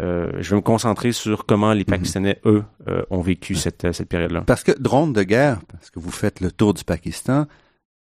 euh, 0.00 0.32
je 0.40 0.50
vais 0.50 0.56
me 0.56 0.62
concentrer 0.62 1.12
sur 1.12 1.44
comment 1.44 1.72
les 1.74 1.84
Pakistanais 1.84 2.40
eux 2.46 2.64
euh, 2.88 3.02
ont 3.10 3.20
vécu 3.20 3.54
cette 3.54 3.92
cette 3.92 4.08
période 4.08 4.30
là 4.32 4.40
Parce 4.46 4.64
que 4.64 4.72
drone 4.72 5.12
de 5.12 5.22
guerre, 5.22 5.60
parce 5.70 5.90
que 5.90 5.98
vous 6.00 6.10
faites 6.10 6.40
le 6.40 6.50
tour 6.50 6.72
du 6.72 6.82
Pakistan, 6.82 7.46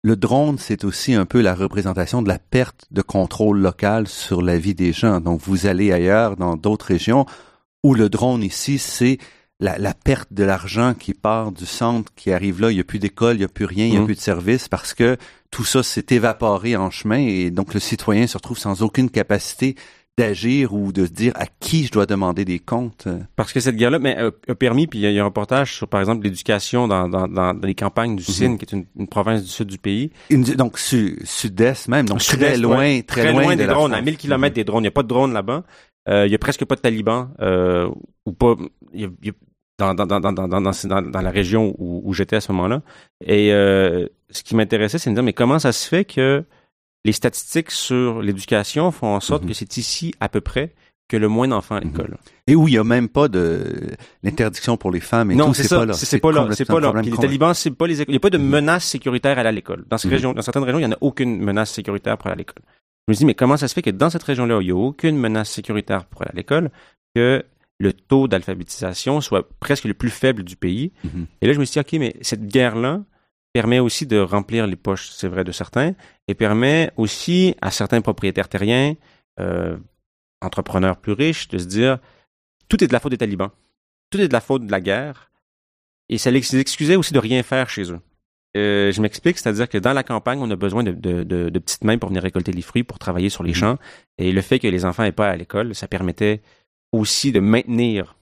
le 0.03 0.15
drone, 0.15 0.57
c'est 0.57 0.83
aussi 0.85 1.13
un 1.13 1.25
peu 1.25 1.41
la 1.41 1.53
représentation 1.53 2.21
de 2.21 2.29
la 2.29 2.39
perte 2.39 2.85
de 2.91 3.01
contrôle 3.01 3.59
local 3.59 4.07
sur 4.07 4.41
la 4.41 4.57
vie 4.57 4.73
des 4.73 4.93
gens. 4.93 5.19
Donc, 5.19 5.41
vous 5.41 5.67
allez 5.67 5.91
ailleurs, 5.91 6.37
dans 6.37 6.55
d'autres 6.55 6.87
régions, 6.87 7.25
où 7.83 7.93
le 7.93 8.09
drone 8.09 8.41
ici, 8.41 8.79
c'est 8.79 9.19
la, 9.61 9.77
la 9.77 9.93
perte 9.93 10.33
de 10.33 10.43
l'argent 10.43 10.93
qui 10.93 11.13
part 11.13 11.51
du 11.51 11.65
centre, 11.65 12.11
qui 12.15 12.31
arrive 12.33 12.59
là, 12.59 12.71
il 12.71 12.75
n'y 12.75 12.81
a 12.81 12.83
plus 12.83 12.99
d'école, 12.99 13.35
il 13.35 13.39
n'y 13.39 13.45
a 13.45 13.47
plus 13.47 13.65
rien, 13.65 13.85
il 13.85 13.91
n'y 13.91 13.97
a 13.97 13.99
Mhm. 14.01 14.05
plus 14.07 14.15
de 14.15 14.19
service, 14.19 14.67
parce 14.67 14.93
que 14.93 15.15
tout 15.51 15.63
ça 15.63 15.83
s'est 15.83 16.05
évaporé 16.09 16.75
en 16.75 16.89
chemin, 16.89 17.19
et 17.19 17.51
donc 17.51 17.73
le 17.73 17.79
citoyen 17.79 18.27
se 18.27 18.37
retrouve 18.37 18.57
sans 18.57 18.81
aucune 18.81 19.09
capacité 19.09 19.75
d'agir 20.17 20.73
ou 20.73 20.91
de 20.91 21.05
se 21.05 21.11
dire 21.11 21.31
à 21.35 21.45
qui 21.59 21.85
je 21.85 21.91
dois 21.91 22.05
demander 22.05 22.43
des 22.43 22.59
comptes. 22.59 23.07
Parce 23.37 23.53
que 23.53 23.59
cette 23.61 23.75
guerre-là 23.77 23.97
mais, 23.99 24.17
euh, 24.19 24.29
a 24.49 24.55
permis, 24.55 24.85
puis 24.85 24.99
il 24.99 25.09
y, 25.09 25.17
a- 25.19 25.21
un 25.21 25.25
reportage 25.25 25.73
sur, 25.75 25.87
par 25.87 26.01
exemple, 26.01 26.23
l'éducation 26.25 26.87
dans, 26.87 27.07
dans, 27.07 27.27
dans, 27.29 27.53
les 27.63 27.75
campagnes 27.75 28.17
du 28.17 28.23
Sindh, 28.23 28.57
qui 28.57 28.65
est 28.65 28.73
une, 28.73 28.85
une 28.97 29.07
province 29.07 29.41
du 29.41 29.47
sud 29.49 29.67
du 29.67 29.77
pays. 29.77 30.11
Une- 30.29 30.43
Donc, 30.43 30.79
su- 30.79 31.19
sud-est 31.23 31.87
même, 31.87 32.07
donc 32.09 32.21
Sud-est, 32.21 32.39
très 32.53 32.57
loin, 32.57 32.77
ouais. 32.79 33.03
très, 33.03 33.31
loin, 33.31 33.53
de 33.53 33.61
des 33.61 33.67
drones, 33.67 33.93
à 33.93 33.95
France. 33.97 34.05
1000 34.05 34.17
km 34.17 34.53
des 34.55 34.63
drones. 34.65 34.81
Il 34.83 34.85
n'y 34.85 34.87
a 34.89 34.91
pas 34.91 35.03
de 35.03 35.07
drones 35.07 35.33
là-bas. 35.33 35.63
Euh, 36.09 36.25
il 36.25 36.31
y 36.31 36.35
a 36.35 36.39
presque 36.39 36.65
pas 36.65 36.75
de 36.75 36.81
talibans, 36.81 37.29
euh, 37.41 37.87
ou 38.25 38.33
pas, 38.33 38.55
il 38.93 39.01
y 39.01 39.05
a, 39.05 39.09
il 39.21 39.27
y 39.27 39.29
a- 39.29 39.33
dans, 39.81 39.93
dans, 39.95 40.05
dans, 40.05 40.19
dans, 40.19 40.47
dans, 40.47 40.47
dans, 40.47 40.61
dans- 40.61 41.01
dans 41.01 41.21
la 41.21 41.29
région 41.31 41.75
où, 41.77 42.01
où 42.05 42.13
j'étais 42.13 42.35
à 42.37 42.41
ce 42.41 42.51
moment-là. 42.51 42.81
Et 43.25 43.51
euh, 43.53 44.07
ce 44.29 44.43
qui 44.43 44.55
m'intéressait, 44.55 44.97
c'est 44.97 45.09
de 45.09 45.11
me 45.11 45.15
dire, 45.17 45.23
mais 45.23 45.33
comment 45.33 45.59
ça 45.59 45.71
se 45.71 45.87
fait 45.87 46.05
que 46.05 46.43
les 47.05 47.11
statistiques 47.13 47.71
sur 47.71 48.21
l'éducation 48.21 48.91
font 48.91 49.07
en 49.15 49.19
sorte 49.19 49.43
Mhm. 49.43 49.49
que 49.49 49.53
c'est 49.55 49.77
ici, 49.77 50.13
à 50.19 50.29
peu 50.29 50.39
près, 50.41 50.73
que 51.09 51.17
le 51.17 51.27
moins 51.27 51.47
d'enfants 51.47 51.75
à 51.75 51.81
Mhm. 51.81 51.87
l'école? 51.87 52.17
Et 52.47 52.55
où 52.55 52.67
il 52.67 52.71
n'y 52.71 52.77
a 52.77 52.83
même 52.83 53.09
pas 53.09 53.27
de 53.27 53.65
l'interdiction 54.23 54.77
pour 54.77 54.91
les 54.91 54.99
femmes 54.99 55.31
et 55.31 55.35
non, 55.35 55.53
c'est 55.53 55.67
pas 55.69 55.85
là. 55.85 55.93
C'est 55.93 56.05
c'est 56.05 56.19
pas 56.19 56.31
là. 56.31 56.47
C'est 56.53 56.65
pas 56.65 56.79
là. 56.79 56.93
Puis 57.01 57.11
les 57.11 57.17
talibans, 57.17 57.53
c'est 57.53 57.71
pas 57.71 57.87
les 57.87 58.01
écoles. 58.01 58.11
Il 58.11 58.13
n'y 58.13 58.17
a 58.17 58.19
pas 58.19 58.29
de 58.29 58.37
Mhm. 58.37 58.47
menace 58.49 58.85
sécuritaire 58.85 59.37
à 59.37 59.51
l'école. 59.51 59.83
Dans 59.89 59.97
ces 59.97 60.09
régions, 60.09 60.33
dans 60.33 60.41
certaines 60.41 60.63
régions, 60.63 60.79
il 60.79 60.85
n'y 60.85 60.91
en 60.93 60.95
a 60.95 60.99
aucune 61.01 61.39
menace 61.41 61.71
sécuritaire 61.71 62.17
pour 62.17 62.27
aller 62.27 62.35
à 62.35 62.37
l'école. 62.37 62.63
Je 63.07 63.13
me 63.13 63.17
dis, 63.17 63.25
mais 63.25 63.33
comment 63.33 63.57
ça 63.57 63.67
se 63.67 63.73
fait 63.73 63.81
que 63.81 63.89
dans 63.89 64.09
cette 64.11 64.23
région-là, 64.23 64.59
il 64.61 64.65
n'y 64.65 64.71
a 64.71 64.75
aucune 64.75 65.17
menace 65.17 65.49
sécuritaire 65.49 66.05
pour 66.05 66.21
aller 66.21 66.31
à 66.33 66.35
l'école, 66.37 66.69
que 67.15 67.43
le 67.81 67.93
taux 67.93 68.27
d'alphabétisation 68.27 69.19
soit 69.21 69.49
presque 69.59 69.85
le 69.85 69.93
plus 69.93 70.09
faible 70.09 70.43
du 70.43 70.55
pays? 70.55 70.91
Mhm. 71.03 71.25
Et 71.41 71.47
là, 71.47 71.53
je 71.53 71.59
me 71.59 71.65
suis 71.65 71.73
dit, 71.73 71.79
OK, 71.79 71.99
mais 71.99 72.15
cette 72.21 72.45
guerre-là 72.47 73.03
permet 73.53 73.79
aussi 73.79 74.05
de 74.05 74.17
remplir 74.19 74.67
les 74.67 74.75
poches, 74.77 75.09
c'est 75.11 75.27
vrai, 75.27 75.43
de 75.43 75.51
certains, 75.51 75.93
et 76.27 76.33
permet 76.35 76.91
aussi 76.95 77.55
à 77.61 77.69
certains 77.71 78.01
propriétaires 78.01 78.47
terriens, 78.47 78.95
euh, 79.39 79.77
entrepreneurs 80.41 80.97
plus 80.97 81.13
riches, 81.13 81.47
de 81.49 81.57
se 81.57 81.65
dire, 81.65 81.97
tout 82.69 82.83
est 82.83 82.87
de 82.87 82.93
la 82.93 82.99
faute 82.99 83.11
des 83.11 83.17
talibans. 83.17 83.49
Tout 84.09 84.19
est 84.21 84.27
de 84.27 84.33
la 84.33 84.41
faute 84.41 84.65
de 84.65 84.71
la 84.71 84.79
guerre. 84.81 85.31
Et 86.09 86.17
ça 86.17 86.31
les 86.31 86.55
excusait 86.59 86.95
aussi 86.95 87.13
de 87.13 87.19
rien 87.19 87.43
faire 87.43 87.69
chez 87.69 87.91
eux. 87.91 87.99
Euh, 88.57 88.91
je 88.91 89.01
m'explique, 89.01 89.37
c'est-à-dire 89.37 89.69
que 89.69 89.77
dans 89.77 89.93
la 89.93 90.03
campagne, 90.03 90.39
on 90.41 90.49
a 90.51 90.55
besoin 90.57 90.83
de, 90.83 90.91
de, 90.91 91.23
de, 91.23 91.49
de 91.49 91.59
petites 91.59 91.83
mains 91.85 91.97
pour 91.97 92.09
venir 92.09 92.21
récolter 92.23 92.51
les 92.51 92.61
fruits, 92.61 92.83
pour 92.83 92.99
travailler 92.99 93.29
sur 93.29 93.43
les 93.43 93.51
Mhm. 93.51 93.55
champs. 93.55 93.77
Et 94.17 94.31
le 94.33 94.41
fait 94.41 94.59
que 94.59 94.67
les 94.67 94.83
enfants 94.83 95.03
n'aient 95.03 95.11
pas 95.13 95.29
à 95.29 95.35
l'école, 95.37 95.73
ça 95.75 95.87
permettait 95.87 96.41
aussi 96.91 97.31
de 97.31 97.39
maintenir, 97.39 98.15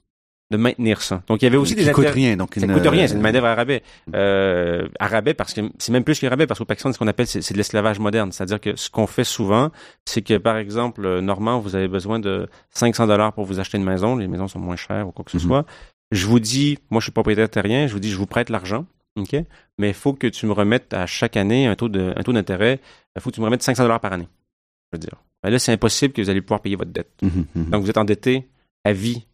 de 0.51 0.57
maintenir 0.57 1.01
ça. 1.01 1.22
Donc 1.28 1.41
il 1.41 1.45
y 1.45 1.47
avait 1.47 1.57
aussi 1.57 1.76
qui 1.76 1.86
des 1.86 1.91
coûte 1.91 2.07
rien. 2.07 2.36
Donc 2.38 2.55
ça 2.55 2.65
une, 2.65 2.74
coûte 2.74 2.86
rien, 2.88 3.07
c'est 3.07 3.13
euh, 3.13 3.17
une 3.17 3.22
main-d'œuvre 3.22 3.47
à 3.47 3.55
rabais. 3.55 3.84
Euh, 4.15 4.88
à 4.99 5.07
rabais 5.07 5.34
parce 5.34 5.53
que 5.53 5.61
c'est 5.78 5.91
même 5.91 6.03
plus 6.03 6.20
que 6.20 6.26
rabais 6.28 6.47
parce 6.47 6.57
qu'au 6.59 6.65
Pakistan, 6.65 6.91
ce 6.91 6.97
qu'on 6.97 7.07
appelle, 7.07 7.28
c'est 7.28 7.41
c'est 7.41 7.53
de 7.53 7.57
l'esclavage 7.59 7.99
moderne. 7.99 8.32
C'est-à-dire 8.32 8.59
que 8.59 8.76
ce 8.76 8.89
qu'on 8.89 9.07
fait 9.07 9.24
souvent, 9.24 9.72
c'est 10.05 10.22
que, 10.22 10.38
par 10.38 10.57
exemple, 10.57 11.05
euh, 11.05 11.22
Normand, 11.22 11.59
vous 11.59 11.76
avez 11.76 11.88
besoin 11.88 12.20
de 12.20 12.47
500 12.72 13.07
dollars 13.07 13.34
pour 13.34 13.45
vous 13.45 13.59
acheter 13.59 13.78
une 13.78 13.84
maison. 13.84 14.15
Les 14.15 14.28
maisons 14.28 14.47
sont 14.47 14.59
moins 14.59 14.76
chères 14.76 15.07
ou 15.07 15.11
quoi 15.11 15.24
que 15.26 15.32
ce 15.32 15.38
Mhm. 15.38 15.43
soit. 15.43 15.65
Je 16.11 16.26
vous 16.26 16.39
dis, 16.39 16.80
moi, 16.89 16.99
je 16.99 17.05
suis 17.05 17.11
propriétaire 17.11 17.49
terrien, 17.49 17.86
je 17.86 17.93
vous 17.93 17.99
dis, 17.99 18.09
je 18.09 18.17
vous 18.17 18.26
prête 18.26 18.49
l'argent. 18.49 18.86
OK? 19.15 19.36
Mais 19.78 19.89
il 19.89 19.93
faut 19.93 20.13
que 20.13 20.26
tu 20.28 20.45
me 20.47 20.51
remettes 20.53 20.93
à 20.93 21.05
chaque 21.05 21.38
année 21.38 21.67
un 21.67 21.76
taux 21.76 21.89
de, 21.89 22.13
un 22.15 22.24
taux 22.24 22.34
d'intérêt. 22.34 22.80
Il 23.15 23.22
faut 23.22 23.30
que 23.30 23.36
tu 23.36 23.41
me 23.41 23.45
remettes 23.45 23.61
500 23.63 23.84
dollars 23.84 23.99
par 23.99 24.13
année. 24.13 24.28
Je 24.91 24.97
veux 24.97 24.99
dire. 24.99 25.13
Ben 25.43 25.51
là, 25.51 25.59
c'est 25.59 25.72
impossible 25.72 26.13
que 26.13 26.22
vous 26.22 26.30
allez 26.32 26.41
pouvoir 26.41 26.61
payer 26.61 26.76
votre 26.76 26.91
dette. 26.91 27.11
mhm, 27.22 27.45
mhm. 27.53 27.65
Donc, 27.70 27.84
vous 27.84 27.89
êtes 27.91 27.97
endetté 27.97 28.47
à 28.89 28.93
vie 28.93 29.25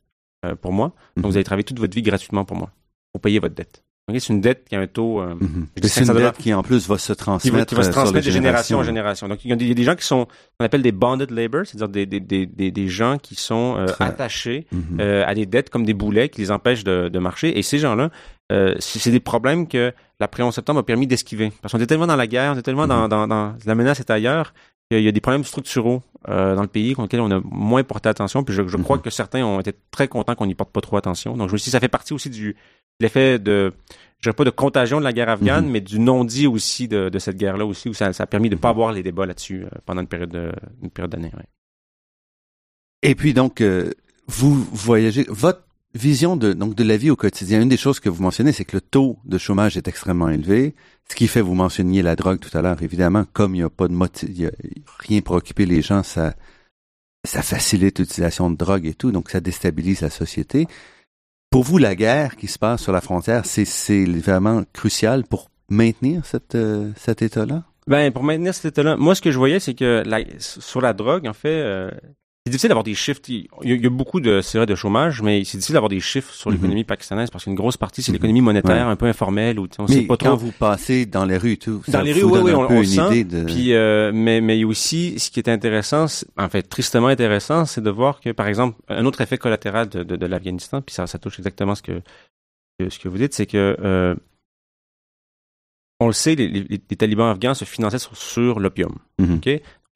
euh, 0.46 0.56
pour 0.56 0.72
moi. 0.74 0.88
Donc, 1.16 1.26
Mhm. 1.26 1.32
vous 1.32 1.38
allez 1.38 1.44
travailler 1.44 1.64
toute 1.64 1.80
votre 1.80 1.96
vie 1.96 2.02
gratuitement 2.04 2.46
pour 2.46 2.58
moi, 2.58 2.70
pour 3.12 3.22
payer 3.22 3.40
votre 3.40 3.56
dette. 3.56 3.82
Ok, 4.08 4.18
C'est 4.20 4.32
une 4.34 4.42
dette 4.42 4.66
qui 4.70 4.76
a 4.76 4.80
un 4.80 4.86
taux 4.86 5.20
euh, 5.20 5.34
Mhm. 5.34 5.66
C'est 5.78 5.84
une 5.84 5.90
500 5.90 6.14
dollars. 6.14 6.32
dette 6.34 6.42
qui, 6.44 6.54
en 6.54 6.62
plus, 6.62 6.88
va 6.88 7.00
se 7.00 7.14
qui, 7.14 7.18
transmettre, 7.18 7.58
va, 7.58 7.66
qui 7.66 7.74
va 7.76 7.82
se 7.84 7.90
euh, 7.90 7.92
transmettre 7.92 8.26
de 8.28 8.32
génération 8.32 8.78
en 8.78 8.84
générations. 8.84 9.26
génération. 9.26 9.28
Donc, 9.28 9.44
il 9.44 9.50
y 9.50 9.54
a 9.54 9.56
des, 9.56 9.66
il 9.66 9.70
y 9.70 9.72
a 9.72 9.74
des 9.74 9.84
gens 9.84 9.96
qui 9.96 10.06
sont, 10.06 10.28
qu'on 10.60 10.66
appelle 10.66 10.84
des 10.84 10.92
bonded 10.92 11.32
labor, 11.32 11.64
c'est-à-dire 11.66 11.90
des, 11.90 12.06
des, 12.06 12.20
des, 12.20 12.46
des, 12.46 12.70
des 12.70 12.88
gens 12.88 13.18
qui 13.18 13.34
sont 13.34 13.76
euh, 13.80 13.88
Très- 13.88 14.06
attachés 14.06 14.68
Mhm. 14.72 15.00
à 15.00 15.34
des 15.34 15.48
dettes 15.48 15.72
comme 15.72 15.86
des 15.86 15.96
boulets 15.96 16.30
qui 16.30 16.42
les 16.42 16.52
empêchent 16.52 16.84
de, 16.84 17.10
de 17.10 17.20
marcher. 17.20 17.58
Et 17.58 17.64
ces 17.64 17.80
gens-là, 17.80 18.12
c'est 18.52 19.00
c'est 19.00 19.10
des 19.12 19.20
problèmes 19.20 19.68
que 19.68 19.92
l'après 20.20 20.44
11 20.44 20.54
septembre 20.54 20.82
a 20.82 20.86
permis 20.86 21.08
d'esquiver. 21.08 21.52
Parce 21.64 21.72
qu'on 21.72 21.80
était 21.80 21.88
tellement 21.88 22.06
dans 22.06 22.16
la 22.16 22.28
guerre, 22.28 22.52
on 22.52 22.54
était 22.54 22.62
tellement 22.62 22.86
dans, 22.86 23.08
dans, 23.08 23.26
dans 23.28 23.56
la 23.66 23.74
menace 23.76 24.00
est 24.00 24.12
ailleurs, 24.12 24.54
qu'il 24.92 25.02
y 25.04 25.08
a 25.08 25.12
des 25.12 25.22
problèmes 25.22 25.44
structuraux 25.44 26.02
euh, 26.28 26.56
dans 26.56 26.62
le 26.62 26.68
pays 26.68 26.96
auxquels 26.98 27.22
on 27.22 27.32
a 27.32 27.40
moins 27.44 27.84
porté 27.84 28.10
attention. 28.10 28.44
Puis 28.44 28.54
je, 28.56 28.68
je 28.68 28.78
crois 28.78 28.98
Mhm. 28.98 29.02
que 29.04 29.10
certains 29.10 29.44
ont 29.46 29.60
été 29.60 29.74
très 29.92 30.08
contents 30.08 30.36
qu'on 30.36 30.46
n'y 30.48 30.56
porte 30.56 30.72
pas 30.72 30.82
trop 30.82 30.98
attention. 30.98 31.36
Donc 31.38 31.50
je 31.50 31.54
me 31.54 31.58
suis 31.58 31.66
dit, 31.66 31.72
ça 31.72 31.80
fait 31.80 31.88
partie 31.88 32.14
aussi 32.14 32.30
du 32.30 32.56
de 33.00 33.04
l'effet 33.04 33.40
de, 33.40 33.74
je 34.20 34.24
dirais 34.24 34.34
pas 34.34 34.46
de 34.46 34.50
contagion 34.52 35.00
de 35.00 35.04
la 35.04 35.12
guerre 35.12 35.28
afghane, 35.30 35.66
Mhm. 35.66 35.72
mais 35.72 35.82
du 35.82 36.00
non-dit 36.00 36.48
aussi 36.48 36.88
de, 36.88 37.10
de 37.10 37.20
cette 37.20 37.36
guerre-là 37.38 37.66
aussi, 37.66 37.90
où 37.90 37.94
ça, 37.94 38.14
ça 38.14 38.24
a 38.24 38.26
permis 38.26 38.50
de 38.50 38.56
ne 38.56 38.60
pas 38.60 38.70
avoir 38.70 38.94
les 38.94 39.04
débats 39.04 39.26
là-dessus 39.26 39.64
euh, 39.66 39.70
pendant 39.86 40.02
une 40.02 40.08
période 40.08 40.30
de, 40.30 40.52
une 40.82 40.90
période 40.90 41.12
d'années. 41.12 41.32
ouais. 41.36 41.46
Et 43.02 43.16
puis 43.16 43.34
donc, 43.34 43.62
euh, 43.62 43.92
vous 44.28 44.56
voyagez. 44.72 45.26
Votre 45.30 45.62
vision 45.96 46.36
de 46.36 46.54
donc 46.54 46.76
de 46.76 46.84
la 46.84 46.98
vie 46.98 47.10
au 47.10 47.16
quotidien. 47.16 47.62
Une 47.62 47.70
des 47.70 47.78
choses 47.78 48.00
que 48.00 48.10
vous 48.10 48.22
mentionnez, 48.22 48.52
c'est 48.52 48.66
que 48.66 48.76
le 48.76 48.82
taux 48.82 49.18
de 49.26 49.38
chômage 49.38 49.78
est 49.78 49.88
extrêmement 49.88 50.30
élevé. 50.30 50.76
Ce 51.10 51.16
qui 51.16 51.28
fait, 51.28 51.42
vous 51.42 51.56
mentionniez 51.56 52.02
la 52.02 52.16
drogue 52.16 52.40
tout 52.40 52.56
à 52.58 52.62
l'heure. 52.62 52.82
Évidemment, 52.84 53.26
comme 53.34 53.56
il 53.56 53.60
n'y 53.60 53.64
a 53.64 53.70
pas 53.70 53.88
de 53.88 53.94
motif, 53.94 54.30
a 54.46 54.52
rien 55.00 55.22
pour 55.22 55.36
occuper 55.36 55.66
les 55.66 55.82
gens, 55.82 56.04
ça 56.04 56.36
ça 57.26 57.42
facilite 57.42 57.98
l'utilisation 58.00 58.52
de 58.52 58.56
drogue 58.56 58.86
et 58.86 58.94
tout, 58.94 59.12
donc 59.12 59.32
ça 59.32 59.40
déstabilise 59.40 60.02
la 60.02 60.12
société. 60.12 60.68
Pour 61.50 61.64
vous, 61.64 61.80
la 61.80 61.96
guerre 61.96 62.36
qui 62.36 62.48
se 62.48 62.60
passe 62.60 62.84
sur 62.84 62.92
la 62.92 63.02
frontière, 63.02 63.46
c'est 63.46 63.66
c'est 63.66 64.06
vraiment 64.06 64.64
crucial 64.74 65.24
pour 65.24 65.50
maintenir 65.70 66.26
cette, 66.26 66.56
euh, 66.56 66.92
cet 66.96 67.22
état-là? 67.22 67.64
Ben, 67.88 68.12
pour 68.12 68.24
maintenir 68.24 68.54
cet 68.54 68.66
état-là, 68.66 68.98
moi, 68.98 69.16
ce 69.16 69.22
que 69.22 69.32
je 69.32 69.38
voyais, 69.38 69.60
c'est 69.60 69.74
que 69.76 70.04
la, 70.06 70.20
sur 70.40 70.82
la 70.82 70.94
drogue, 70.94 71.28
en 71.28 71.34
fait, 71.34 71.62
euh, 71.62 71.92
c'est 72.46 72.52
difficile 72.52 72.68
d'avoir 72.70 72.84
des 72.84 72.94
chiffres. 72.94 73.22
Il 73.28 73.36
y, 73.64 73.72
a, 73.72 73.76
il 73.76 73.84
y 73.84 73.88
a 73.88 73.90
beaucoup 73.90 74.20
de, 74.20 74.40
c'est 74.42 74.60
vrai, 74.60 74.68
de 74.68 74.76
chômage, 74.76 75.20
mais 75.24 75.44
c'est 75.44 75.58
difficile 75.58 75.74
d'avoir 75.74 75.90
des 75.90 76.00
chiffres 76.00 76.32
sur 76.32 76.52
Mhm. 76.52 76.58
l'économie 76.58 76.84
pakistanaise 76.84 77.32
parce 77.32 77.46
qu'une 77.46 77.56
grosse 77.56 77.76
partie, 77.76 78.04
c'est 78.04 78.12
Mhm. 78.12 78.18
l'économie 78.18 78.42
monétaire, 78.42 78.86
Ouais. 78.86 78.92
un 78.92 78.96
peu 78.96 79.08
informelle, 79.08 79.60
où 79.60 79.68
on 79.80 79.86
Mais 79.88 79.94
sait 79.96 80.02
pas 80.04 80.16
quand 80.16 80.26
trop. 80.28 80.38
vous 80.38 80.52
passez 80.52 81.08
dans 81.08 81.26
les 81.26 81.38
rues 81.38 81.54
et 81.54 81.58
tout, 81.58 81.82
Dans 81.88 81.92
ça 81.94 82.04
les 82.04 82.14
vous 82.14 82.28
rues, 82.28 82.34
oui, 82.34 82.38
donne 82.38 82.46
oui, 82.46 82.52
un 82.52 82.58
on- 82.66 82.68
peu 82.68 82.74
on 82.76 82.82
une 82.82 82.86
sent. 82.86 83.20
idée 83.20 83.24
de. 83.24 83.44
Puis, 83.46 83.74
euh, 83.74 84.12
mais, 84.14 84.42
mais 84.42 84.64
aussi, 84.64 85.18
ce 85.18 85.32
qui 85.32 85.40
est 85.40 85.50
intéressant, 85.50 86.06
en 86.38 86.50
fait, 86.50 86.62
tristement 86.62 87.08
intéressant, 87.08 87.66
c'est 87.66 87.82
de 87.82 87.90
voir 87.90 88.20
que, 88.20 88.30
par 88.32 88.48
exemple, 88.48 88.80
un 88.90 89.06
autre 89.06 89.22
effet 89.22 89.40
collatéral 89.40 89.90
de, 89.90 90.04
de, 90.04 90.16
de 90.16 90.26
l'Afghanistan, 90.28 90.84
puis 90.84 90.94
ça, 90.94 91.08
ça 91.08 91.18
touche 91.18 91.40
exactement 91.40 91.74
ce 91.74 91.82
que, 91.82 92.00
ce 92.88 93.00
que 93.00 93.10
vous 93.10 93.18
dites, 93.18 93.34
c'est 93.34 93.48
que, 93.48 93.76
euh, 93.84 94.14
on 96.00 96.08
le 96.08 96.14
sait, 96.14 96.36
les, 96.36 96.48
les- 96.48 96.66
les 96.70 96.96
talibans 96.96 97.32
afghans 97.32 97.56
se 97.56 97.66
finançaient 97.66 97.98
sur, 97.98 98.16
sur 98.16 98.60
l'opium. 98.60 98.94
Mhm. 99.18 99.40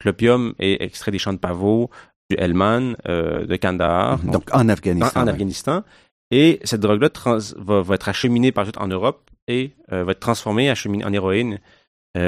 L'opium 0.02 0.54
est 0.58 0.80
extrait 0.82 1.10
des 1.10 1.18
champs 1.18 1.34
de 1.34 1.38
pavots, 1.38 1.90
du 2.30 2.36
Helmand, 2.38 2.94
euh, 3.08 3.44
de 3.46 3.56
Kandahar, 3.56 4.18
Mhm. 4.24 4.30
Donc 4.30 4.48
en 4.54 4.60
en, 4.60 4.68
Afghanistan. 4.68 5.20
en 5.20 5.24
ouais. 5.24 5.30
Afghanistan. 5.32 5.82
Et 6.30 6.60
cette 6.64 6.80
drogue-là 6.80 7.10
va, 7.56 7.82
va 7.82 7.94
être 7.96 8.08
acheminée 8.08 8.52
par 8.52 8.66
en 8.78 8.86
Europe 8.88 9.30
et 9.48 9.72
euh, 9.92 10.04
va 10.04 10.12
être 10.12 10.20
transformée, 10.20 10.70
acheminée 10.70 11.04
en 11.04 11.12
héroïne 11.12 11.58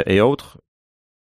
et 0.06 0.20
autres, 0.20 0.58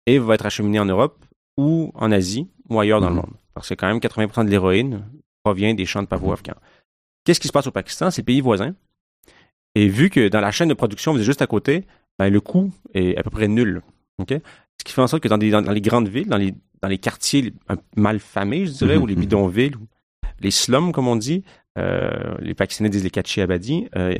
et 0.07 0.19
va 0.19 0.35
être 0.35 0.45
acheminé 0.45 0.79
en 0.79 0.85
Europe 0.85 1.25
ou 1.57 1.91
en 1.95 2.13
Asie 2.13 2.49
ou 2.69 2.79
ailleurs 2.81 3.01
dans 3.01 3.09
le 3.09 3.15
Mhm. 3.15 3.21
monde. 3.23 3.35
Parce 3.55 3.69
que 3.69 3.75
quand 3.75 3.87
même 3.89 3.99
80% 4.01 4.45
de 4.45 4.51
l'héroïne 4.51 5.05
provient 5.43 5.75
des 5.75 5.87
champs 5.87 6.03
de 6.03 6.07
pavots 6.07 6.33
afghans. 6.33 6.55
Qu'est-ce 7.25 7.41
qui 7.41 7.49
se 7.49 7.53
passe 7.53 7.67
au 7.67 7.71
Pakistan? 7.71 8.11
C'est 8.11 8.23
pays 8.23 8.41
voisin. 8.41 8.75
Et 9.75 9.89
vu 9.89 10.11
que 10.11 10.29
dans 10.29 10.41
la 10.41 10.51
chaîne 10.51 10.69
de 10.69 10.75
production, 10.75 11.13
vous 11.13 11.19
êtes 11.21 11.25
juste 11.25 11.41
à 11.43 11.47
côté, 11.47 11.87
ben, 12.19 12.29
le 12.31 12.41
coût 12.41 12.71
est 12.95 13.17
à 13.17 13.23
peu 13.23 13.31
près 13.31 13.49
nul. 13.49 13.81
ok? 14.19 14.35
Ce 14.81 14.85
qui 14.85 14.93
fait 14.93 15.01
en 15.03 15.07
sorte 15.07 15.23
que 15.23 15.29
dans, 15.29 15.39
des- 15.39 15.51
dans- 15.51 15.63
dans 15.63 15.73
les 15.73 15.81
grandes 15.81 16.09
villes, 16.09 16.29
dans 16.29 16.37
les, 16.39 16.55
dans 16.81 16.89
les 16.89 16.99
quartiers 16.99 17.53
mal 17.97 18.19
famés, 18.19 18.67
je 18.67 18.73
dirais, 18.73 18.97
Mhm, 18.97 19.03
ou 19.03 19.07
les 19.07 19.15
mhm. 19.15 19.21
bidonvilles, 19.21 19.77
ou 19.77 19.87
les 20.41 20.51
slums, 20.51 20.93
comme 20.93 21.07
on 21.09 21.17
dit, 21.17 21.45
euh, 21.79 22.35
les 22.41 22.55
Pakistanais 22.55 22.91
disent 22.91 23.05
les 23.05 23.11
kachis 23.11 23.41
abadis, 23.41 23.89
euh, 23.97 24.15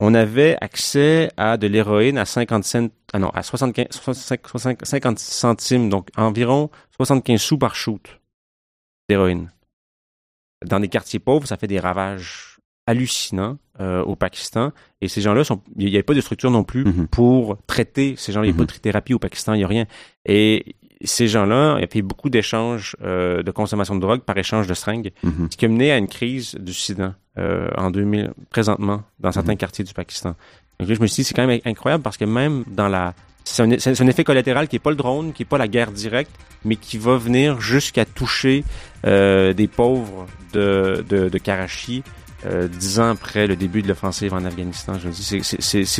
on 0.00 0.14
avait 0.14 0.56
accès 0.60 1.30
à 1.36 1.56
de 1.56 1.66
l'héroïne 1.66 2.18
à 2.18 2.24
50 2.24 2.64
cents, 2.64 2.88
ah 3.12 3.18
non, 3.18 3.30
à 3.30 3.42
75, 3.42 3.86
65 3.90 4.48
65 4.48 4.84
50 4.86 5.18
centimes, 5.18 5.88
donc 5.88 6.08
environ 6.16 6.70
75 6.96 7.40
sous 7.40 7.56
par 7.58 7.74
shoot 7.76 8.20
d'héroïne. 9.08 9.50
Dans 10.64 10.80
des 10.80 10.88
quartiers 10.88 11.18
pauvres, 11.20 11.46
ça 11.46 11.56
fait 11.56 11.66
des 11.68 11.80
ravages 11.80 12.51
hallucinants 12.86 13.58
euh, 13.80 14.02
au 14.02 14.16
Pakistan. 14.16 14.72
Et 15.00 15.08
ces 15.08 15.20
gens-là, 15.20 15.44
sont, 15.44 15.60
il 15.78 15.86
n'y 15.86 15.94
avait 15.94 16.02
pas 16.02 16.14
de 16.14 16.20
structure 16.20 16.50
non 16.50 16.62
plus 16.64 16.84
Mhm. 16.84 17.06
pour 17.08 17.56
traiter 17.66 18.14
ces 18.16 18.32
gens-là. 18.32 18.46
Il 18.46 18.50
n'y 18.50 18.54
a 18.56 18.58
pas 18.58 18.62
Mhm. 18.70 18.76
de 18.76 18.80
thérapie 18.80 19.14
au 19.14 19.18
Pakistan, 19.18 19.54
il 19.54 19.58
n'y 19.58 19.64
a 19.64 19.68
rien. 19.68 19.86
Et 20.26 20.74
ces 21.04 21.26
gens-là, 21.26 21.76
il 21.78 21.80
y 21.80 21.84
a 21.84 21.98
eu 21.98 22.02
beaucoup 22.02 22.28
d'échanges 22.30 22.94
euh, 23.02 23.42
de 23.42 23.50
consommation 23.50 23.94
de 23.96 24.00
drogue 24.00 24.20
par 24.20 24.36
échange 24.38 24.66
de 24.66 24.74
seringues, 24.74 25.10
Mhm. 25.24 25.48
ce 25.50 25.56
qui 25.56 25.64
a 25.64 25.68
mené 25.68 25.90
à 25.90 25.96
une 25.98 26.06
crise 26.08 26.54
du 26.60 26.72
sida 26.74 27.14
euh, 27.38 27.68
en 27.78 27.90
2000, 27.90 28.32
présentement, 28.50 29.02
dans 29.18 29.32
certains 29.32 29.56
quartiers 29.56 29.84
du 29.84 29.94
Pakistan. 29.94 30.34
Donc 30.78 30.88
là, 30.88 30.94
je 30.94 31.00
me 31.00 31.06
suis 31.06 31.22
dit, 31.22 31.24
c'est 31.24 31.34
quand 31.34 31.46
même 31.46 31.60
incroyable 31.64 32.02
parce 32.02 32.16
que 32.18 32.24
même 32.26 32.64
dans 32.66 32.88
la... 32.88 33.14
C'est 33.44 33.62
un, 33.62 34.06
effet 34.06 34.22
collatéral 34.22 34.68
qui 34.68 34.76
n'est 34.76 34.80
pas 34.80 34.90
le 34.90 34.96
drone, 34.96 35.32
qui 35.32 35.42
n'est 35.42 35.48
pas 35.48 35.58
la 35.58 35.66
guerre 35.66 35.90
directe, 35.90 36.30
mais 36.64 36.76
qui 36.76 36.96
va 36.98 37.16
venir 37.16 37.60
jusqu'à 37.60 38.04
toucher 38.04 38.62
euh, 39.04 39.52
des 39.52 39.66
pauvres 39.66 40.26
de, 40.52 41.04
de, 41.08 41.28
de 41.28 41.38
Karachi 41.38 42.04
dix 42.44 42.98
ans 42.98 43.10
après 43.10 43.46
le 43.46 43.56
début 43.56 43.82
de 43.82 43.88
l'offensive 43.88 44.34
en 44.34 44.44
Afghanistan. 44.44 44.94
Je 44.98 45.08
me 45.08 45.12
dis, 45.12 45.42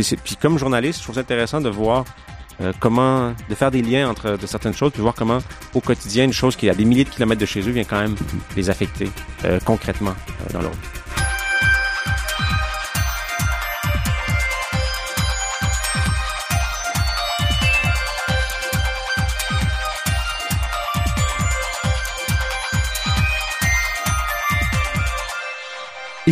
c'est, 0.04 0.16
Puis 0.16 0.36
comme 0.36 0.58
journaliste, 0.58 0.98
je 0.98 1.04
trouve 1.04 1.18
intéressant 1.18 1.60
de 1.60 1.68
voir 1.68 2.04
euh, 2.60 2.72
comment, 2.78 3.34
de 3.48 3.54
faire 3.54 3.70
des 3.70 3.82
liens 3.82 4.08
entre 4.08 4.36
de 4.36 4.46
certaines 4.46 4.74
choses, 4.74 4.92
puis 4.92 5.02
voir 5.02 5.14
comment 5.14 5.38
au 5.74 5.80
quotidien, 5.80 6.24
une 6.24 6.32
chose 6.32 6.54
qui 6.54 6.66
est 6.66 6.70
à 6.70 6.74
des 6.74 6.84
milliers 6.84 7.04
de 7.04 7.08
kilomètres 7.08 7.40
de 7.40 7.46
chez 7.46 7.60
eux 7.60 7.72
vient 7.72 7.84
quand 7.84 8.00
même 8.00 8.14
les 8.56 8.68
affecter 8.68 9.10
euh, 9.44 9.58
concrètement 9.64 10.10
euh, 10.12 10.52
dans 10.52 10.62
leur 10.62 10.72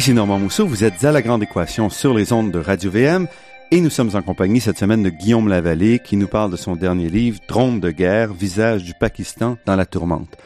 Ici 0.01 0.15
Normand 0.15 0.39
Mousseau, 0.39 0.67
vous 0.67 0.83
êtes 0.83 1.05
à 1.05 1.13
La 1.13 1.21
Grande 1.21 1.43
Équation 1.43 1.91
sur 1.91 2.15
les 2.15 2.33
ondes 2.33 2.51
de 2.51 2.59
Radio 2.59 2.91
VM 2.91 3.29
et 3.71 3.83
nous 3.83 3.91
sommes 3.91 4.17
en 4.17 4.23
compagnie 4.23 4.59
cette 4.59 4.79
semaine 4.79 5.03
de 5.03 5.11
Guillaume 5.11 5.47
Lavallée 5.47 5.99
qui 6.03 6.17
nous 6.17 6.27
parle 6.27 6.51
de 6.51 6.57
son 6.57 6.75
dernier 6.75 7.11
livre, 7.11 7.39
Drone 7.47 7.81
de 7.81 7.91
guerre, 7.91 8.33
visage 8.33 8.83
du 8.83 8.95
Pakistan 8.99 9.59
dans 9.67 9.77
la 9.77 9.85
tourmente. 9.85 10.39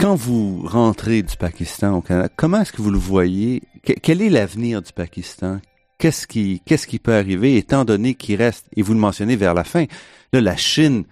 Quand 0.00 0.14
vous 0.14 0.62
rentrez 0.66 1.22
du 1.22 1.36
Pakistan 1.36 1.98
au 1.98 2.00
Canada, 2.00 2.30
comment 2.34 2.62
est-ce 2.62 2.72
que 2.72 2.80
vous 2.80 2.90
le 2.90 2.96
voyez? 2.96 3.62
Que- 3.82 3.92
quel 3.92 4.22
est 4.22 4.30
l'avenir 4.30 4.80
du 4.80 4.94
Pakistan? 4.94 5.60
Qu'est-ce 5.98 6.26
qui, 6.26 6.98
peut 6.98 7.14
arriver 7.14 7.58
étant 7.58 7.84
donné 7.84 8.14
qu'il 8.14 8.36
reste, 8.36 8.68
et 8.74 8.80
vous 8.80 8.94
le 8.94 9.00
mentionnez 9.00 9.36
vers 9.36 9.52
la 9.52 9.64
fin, 9.64 9.84
là, 10.32 10.40
la 10.40 10.56
Chine 10.56 11.04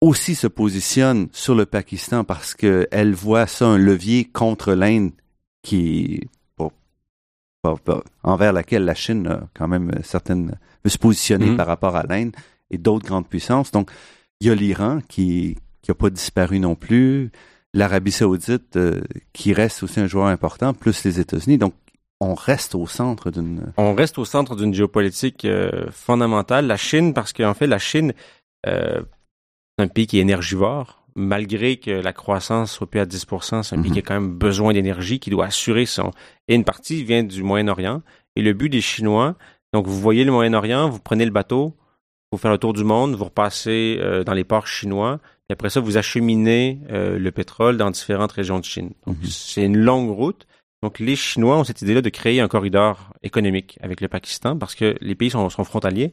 aussi 0.00 0.36
se 0.36 0.46
positionne 0.46 1.26
sur 1.32 1.56
le 1.56 1.66
Pakistan 1.66 2.22
parce 2.22 2.54
qu'elle 2.54 3.14
voit 3.16 3.48
ça 3.48 3.66
un 3.66 3.76
levier 3.76 4.24
contre 4.24 4.74
l'Inde 4.74 5.10
qui 5.64 6.20
envers 8.22 8.52
laquelle 8.52 8.84
la 8.84 8.94
Chine 8.94 9.26
a 9.26 9.40
quand 9.54 9.68
même 9.68 9.90
certaines 10.02 10.56
veut 10.84 10.90
se 10.90 10.98
positionner 10.98 11.50
Mhm. 11.50 11.56
par 11.56 11.66
rapport 11.66 11.96
à 11.96 12.02
l'Inde 12.04 12.32
et 12.70 12.78
d'autres 12.78 13.06
grandes 13.06 13.28
puissances. 13.28 13.70
Donc 13.70 13.90
il 14.40 14.48
y 14.48 14.50
a 14.50 14.54
l'Iran 14.54 15.00
qui 15.08 15.56
qui 15.82 15.90
a 15.90 15.94
pas 15.94 16.08
disparu 16.10 16.60
non 16.60 16.74
plus, 16.76 17.30
l'Arabie 17.74 18.12
Saoudite 18.12 18.76
euh, 18.76 19.02
qui 19.34 19.52
reste 19.52 19.82
aussi 19.82 20.00
un 20.00 20.06
joueur 20.06 20.26
important, 20.28 20.72
plus 20.72 21.04
les 21.04 21.20
États-Unis. 21.20 21.58
Donc 21.58 21.74
on 22.20 22.34
reste 22.34 22.74
au 22.74 22.86
centre 22.86 23.30
d'une 23.30 23.72
On 23.76 23.94
reste 23.94 24.16
au 24.18 24.24
centre 24.24 24.56
d'une 24.56 24.72
géopolitique 24.72 25.44
euh, 25.44 25.90
fondamentale, 25.90 26.66
la 26.66 26.78
Chine, 26.78 27.12
parce 27.12 27.32
qu'en 27.34 27.52
fait, 27.52 27.66
la 27.66 27.78
Chine, 27.78 28.14
euh, 28.66 29.02
c'est 29.76 29.84
un 29.84 29.88
pays 29.88 30.06
qui 30.06 30.18
est 30.18 30.22
énergivore. 30.22 31.03
Malgré 31.16 31.76
que 31.76 31.90
la 31.90 32.12
croissance 32.12 32.72
soit 32.72 32.88
plus 32.90 32.98
à 33.00 33.06
10 33.06 33.26
c'est 33.62 33.76
un 33.76 33.80
pays 33.82 33.90
Mhm. 33.90 33.92
qui 33.92 33.98
a 34.00 34.02
quand 34.02 34.14
même 34.14 34.32
besoin 34.36 34.72
d'énergie, 34.72 35.20
qui 35.20 35.30
doit 35.30 35.46
assurer 35.46 35.86
son... 35.86 36.10
Et 36.48 36.54
une 36.56 36.64
partie 36.64 37.04
vient 37.04 37.22
du 37.22 37.42
Moyen-Orient. 37.42 38.02
Et 38.36 38.42
le 38.42 38.52
but 38.52 38.68
des 38.68 38.80
Chinois, 38.80 39.36
donc 39.72 39.86
vous 39.86 40.00
voyez 40.00 40.24
le 40.24 40.32
Moyen-Orient, 40.32 40.88
vous 40.88 40.98
prenez 40.98 41.24
le 41.24 41.30
bateau, 41.30 41.76
vous 42.32 42.38
faire 42.38 42.50
le 42.50 42.58
tour 42.58 42.72
du 42.72 42.82
monde, 42.82 43.14
vous 43.14 43.24
repassez 43.24 43.98
euh, 44.00 44.24
dans 44.24 44.34
les 44.34 44.42
ports 44.42 44.66
chinois, 44.66 45.20
et 45.48 45.52
après 45.52 45.70
ça, 45.70 45.78
vous 45.78 45.96
acheminez 45.98 46.80
euh, 46.90 47.16
le 47.16 47.30
pétrole 47.30 47.76
dans 47.76 47.90
différentes 47.92 48.32
régions 48.32 48.58
de 48.58 48.64
Chine. 48.64 48.90
Donc, 49.06 49.18
Mhm. 49.18 49.24
c'est 49.26 49.62
une 49.64 49.76
longue 49.76 50.10
route. 50.10 50.46
Donc, 50.82 50.98
les 50.98 51.14
Chinois 51.16 51.56
ont 51.58 51.64
cette 51.64 51.80
idée-là 51.82 52.02
de 52.02 52.08
créer 52.08 52.40
un 52.40 52.48
corridor 52.48 53.12
économique 53.22 53.78
avec 53.82 54.00
le 54.00 54.08
Pakistan 54.08 54.58
parce 54.58 54.74
que 54.74 54.96
les 55.00 55.14
pays 55.14 55.30
sont, 55.30 55.48
sont 55.48 55.62
frontaliers 55.64 56.12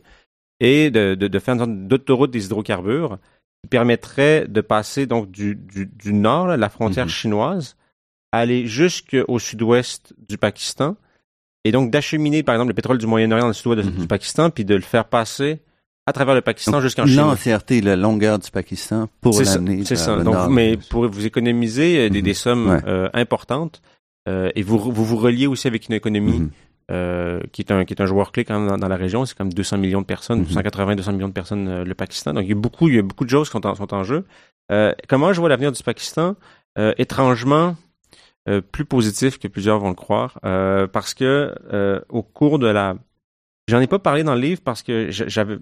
et 0.59 0.91
de, 0.91 1.15
de, 1.15 1.27
de 1.27 1.39
faire 1.39 1.55
une 1.55 1.59
sorte 1.59 1.87
d'autoroute 1.87 2.29
des 2.31 2.45
hydrocarbures 2.45 3.17
qui 3.64 3.68
permettrait 3.70 4.47
de 4.47 4.62
passer 4.62 5.05
donc 5.05 5.30
du, 5.32 5.55
du, 5.55 5.86
du 5.86 6.14
nord, 6.14 6.47
là, 6.47 6.57
la 6.57 6.70
frontière 6.70 7.05
Mhm. 7.05 7.12
chinoise, 7.12 7.76
aller 8.32 8.66
jusqu'au 8.66 9.38
sud-ouest 9.39 10.14
du 10.30 10.38
Pakistan 10.38 10.95
et 11.64 11.72
donc 11.72 11.91
d'acheminer, 11.91 12.41
par 12.43 12.55
exemple, 12.55 12.70
le 12.70 12.74
pétrole 12.76 12.97
du 12.97 13.05
Moyen-Orient 13.05 13.43
dans 13.43 13.47
le 13.47 13.53
sud-ouest 13.53 13.88
Mhm. 13.89 13.95
du 14.01 14.07
Pakistan 14.07 14.49
puis 14.49 14.66
de 14.66 14.74
le 14.76 14.82
faire 14.82 15.05
passer 15.05 15.59
à 16.07 16.14
travers 16.14 16.34
le 16.34 16.41
Pakistan 16.41 16.82
jusqu'en 16.82 17.05
Chine. 17.05 17.18
l'entièreté, 17.18 17.82
la 17.82 17.95
longueur 17.95 18.39
du 18.39 18.49
Pakistan 18.49 19.07
pour 19.22 19.36
C'est 19.36 19.45
ça, 19.45 19.55
l'année. 19.55 19.84
C'est 19.86 19.93
vers 19.95 20.03
ça. 20.05 20.16
le 20.16 20.24
Donc, 20.24 20.34
nord. 20.34 20.49
mais 20.49 20.78
pour 20.89 21.07
vous 21.07 21.26
économiser 21.28 22.07
euh, 22.07 22.09
des, 22.09 22.20
Mhm. 22.20 22.26
des 22.26 22.34
sommes 22.34 22.68
Ouais. 22.70 22.80
euh, 22.88 23.09
importantes 23.14 23.82
euh, 24.28 24.49
et 24.55 24.64
vous, 24.64 24.80
vous 24.80 25.05
vous 25.05 25.18
reliez 25.18 25.45
aussi 25.45 25.68
avec 25.68 25.88
une 25.88 25.93
économie. 25.95 26.49
Euh, 26.91 27.39
qui 27.51 27.61
est 27.61 27.71
un 27.71 27.85
qui 27.85 27.93
est 27.93 28.01
un 28.01 28.05
joueur 28.05 28.31
clé 28.31 28.43
quand 28.45 28.59
même 28.59 28.67
dans, 28.69 28.77
dans 28.77 28.87
la 28.87 28.97
région. 28.97 29.25
C'est 29.25 29.37
comme 29.37 29.51
200 29.53 29.77
millions 29.77 30.01
de 30.01 30.05
personnes, 30.05 30.39
Mhm. 30.41 30.49
180, 30.49 30.95
200 30.95 31.13
millions 31.13 31.27
de 31.29 31.33
personnes 31.33 31.67
euh, 31.67 31.83
le 31.85 31.95
Pakistan. 31.95 32.33
Donc 32.33 32.43
il 32.43 32.49
y 32.49 32.53
a 32.53 32.55
beaucoup 32.55 32.89
il 32.89 32.95
y 32.95 32.99
a 32.99 33.01
beaucoup 33.01 33.25
de 33.25 33.29
choses 33.29 33.47
qui 33.49 33.53
sont 33.53 33.65
en, 33.65 33.75
sont 33.75 33.93
en 33.93 34.03
jeu. 34.03 34.25
Euh, 34.71 34.93
comment 35.07 35.31
je 35.33 35.39
vois 35.39 35.49
l'avenir 35.49 35.71
du 35.71 35.81
Pakistan? 35.83 36.35
Étrangement. 36.97 37.75
plus 38.71 38.85
positif 38.85 39.37
que 39.39 39.47
plusieurs 39.49 39.79
vont 39.79 39.89
le 39.89 39.95
croire, 39.95 40.39
parce 40.93 41.13
que 41.13 41.53
au 42.09 42.23
cours 42.23 42.59
de 42.59 42.67
la, 42.67 42.95
j'en 43.67 43.79
ai 43.81 43.87
pas 43.87 43.99
parlé 43.99 44.23
dans 44.23 44.35
le 44.35 44.41
livre 44.41 44.61
parce 44.63 44.81
que 44.81 45.11
j'a- 45.11 45.27
j'avais 45.27 45.57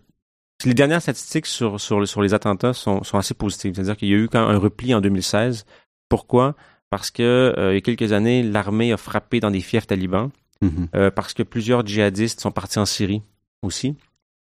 les 0.65 0.73
dernières 0.73 1.01
statistiques 1.01 1.45
sur, 1.45 1.79
sur, 1.79 2.07
sur 2.07 2.21
les 2.21 2.33
attentats 2.33 2.73
sont, 2.73 3.03
sont 3.03 3.17
assez 3.17 3.33
positives. 3.33 3.73
C'est-à-dire 3.75 3.97
qu'il 3.97 4.09
y 4.09 4.13
a 4.13 4.17
eu 4.17 4.27
quand 4.29 4.41
un 4.47 4.57
repli 4.57 4.93
en 4.93 4.99
2016. 5.01 5.65
Pourquoi? 6.09 6.55
Parce 6.89 7.11
que 7.11 7.23
euh, 7.57 7.71
il 7.71 7.75
y 7.75 7.77
a 7.77 7.81
quelques 7.81 8.11
années, 8.13 8.43
l'armée 8.43 8.91
a 8.93 8.97
frappé 8.97 9.39
dans 9.39 9.51
des 9.51 9.61
fiefs 9.61 9.87
talibans, 9.87 10.29
Mhm. 10.61 10.87
euh, 10.95 11.09
parce 11.11 11.33
que 11.33 11.43
plusieurs 11.43 11.85
djihadistes 11.85 12.41
sont 12.41 12.51
partis 12.51 12.79
en 12.79 12.85
Syrie 12.85 13.21
aussi. 13.61 13.95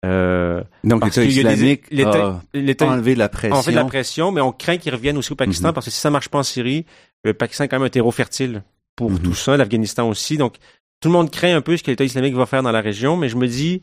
Euh, 0.07 0.63
Donc 0.83 1.05
l'État 1.05 1.23
y 1.23 1.25
a 1.25 1.27
des- 1.27 1.39
islamique 1.41 1.83
a 1.93 2.41
enlevé 2.87 3.15
la 3.15 3.29
pression. 3.29 3.59
on 3.59 3.63
fait 3.63 3.71
de 3.73 3.77
la 3.77 3.85
pression, 3.85 4.33
mais 4.33 4.41
on 4.41 4.51
craint 4.53 4.79
qu'ils 4.79 4.95
reviennent 4.95 5.19
aussi 5.19 5.33
au 5.33 5.37
Pakistan 5.37 5.69
Mhm. 5.69 5.75
parce 5.75 5.87
que 5.87 5.93
si 5.93 6.01
ça 6.01 6.11
marche 6.11 6.31
pas 6.31 6.39
en 6.39 6.43
Syrie, 6.43 6.87
le 7.23 7.35
Pakistan 7.35 7.65
est 7.65 7.69
quand 7.69 7.79
même 7.79 7.87
un 7.87 7.91
terreau 7.91 8.11
fertile 8.11 8.63
pour 8.97 9.11
Mhm. 9.11 9.19
tout 9.21 9.35
ça, 9.35 9.57
l'Afghanistan 9.59 10.09
aussi. 10.09 10.39
Donc 10.39 10.55
tout 11.01 11.09
le 11.09 11.13
monde 11.13 11.31
craint 11.31 11.55
un 11.55 11.61
peu 11.61 11.77
ce 11.77 11.83
que 11.83 11.91
l'État 11.91 12.05
islamique 12.05 12.35
va 12.35 12.47
faire 12.47 12.63
dans 12.63 12.73
la 12.73 12.81
région, 12.81 13.19
mais 13.19 13.29
je 13.29 13.37
me 13.37 13.47
dis, 13.47 13.83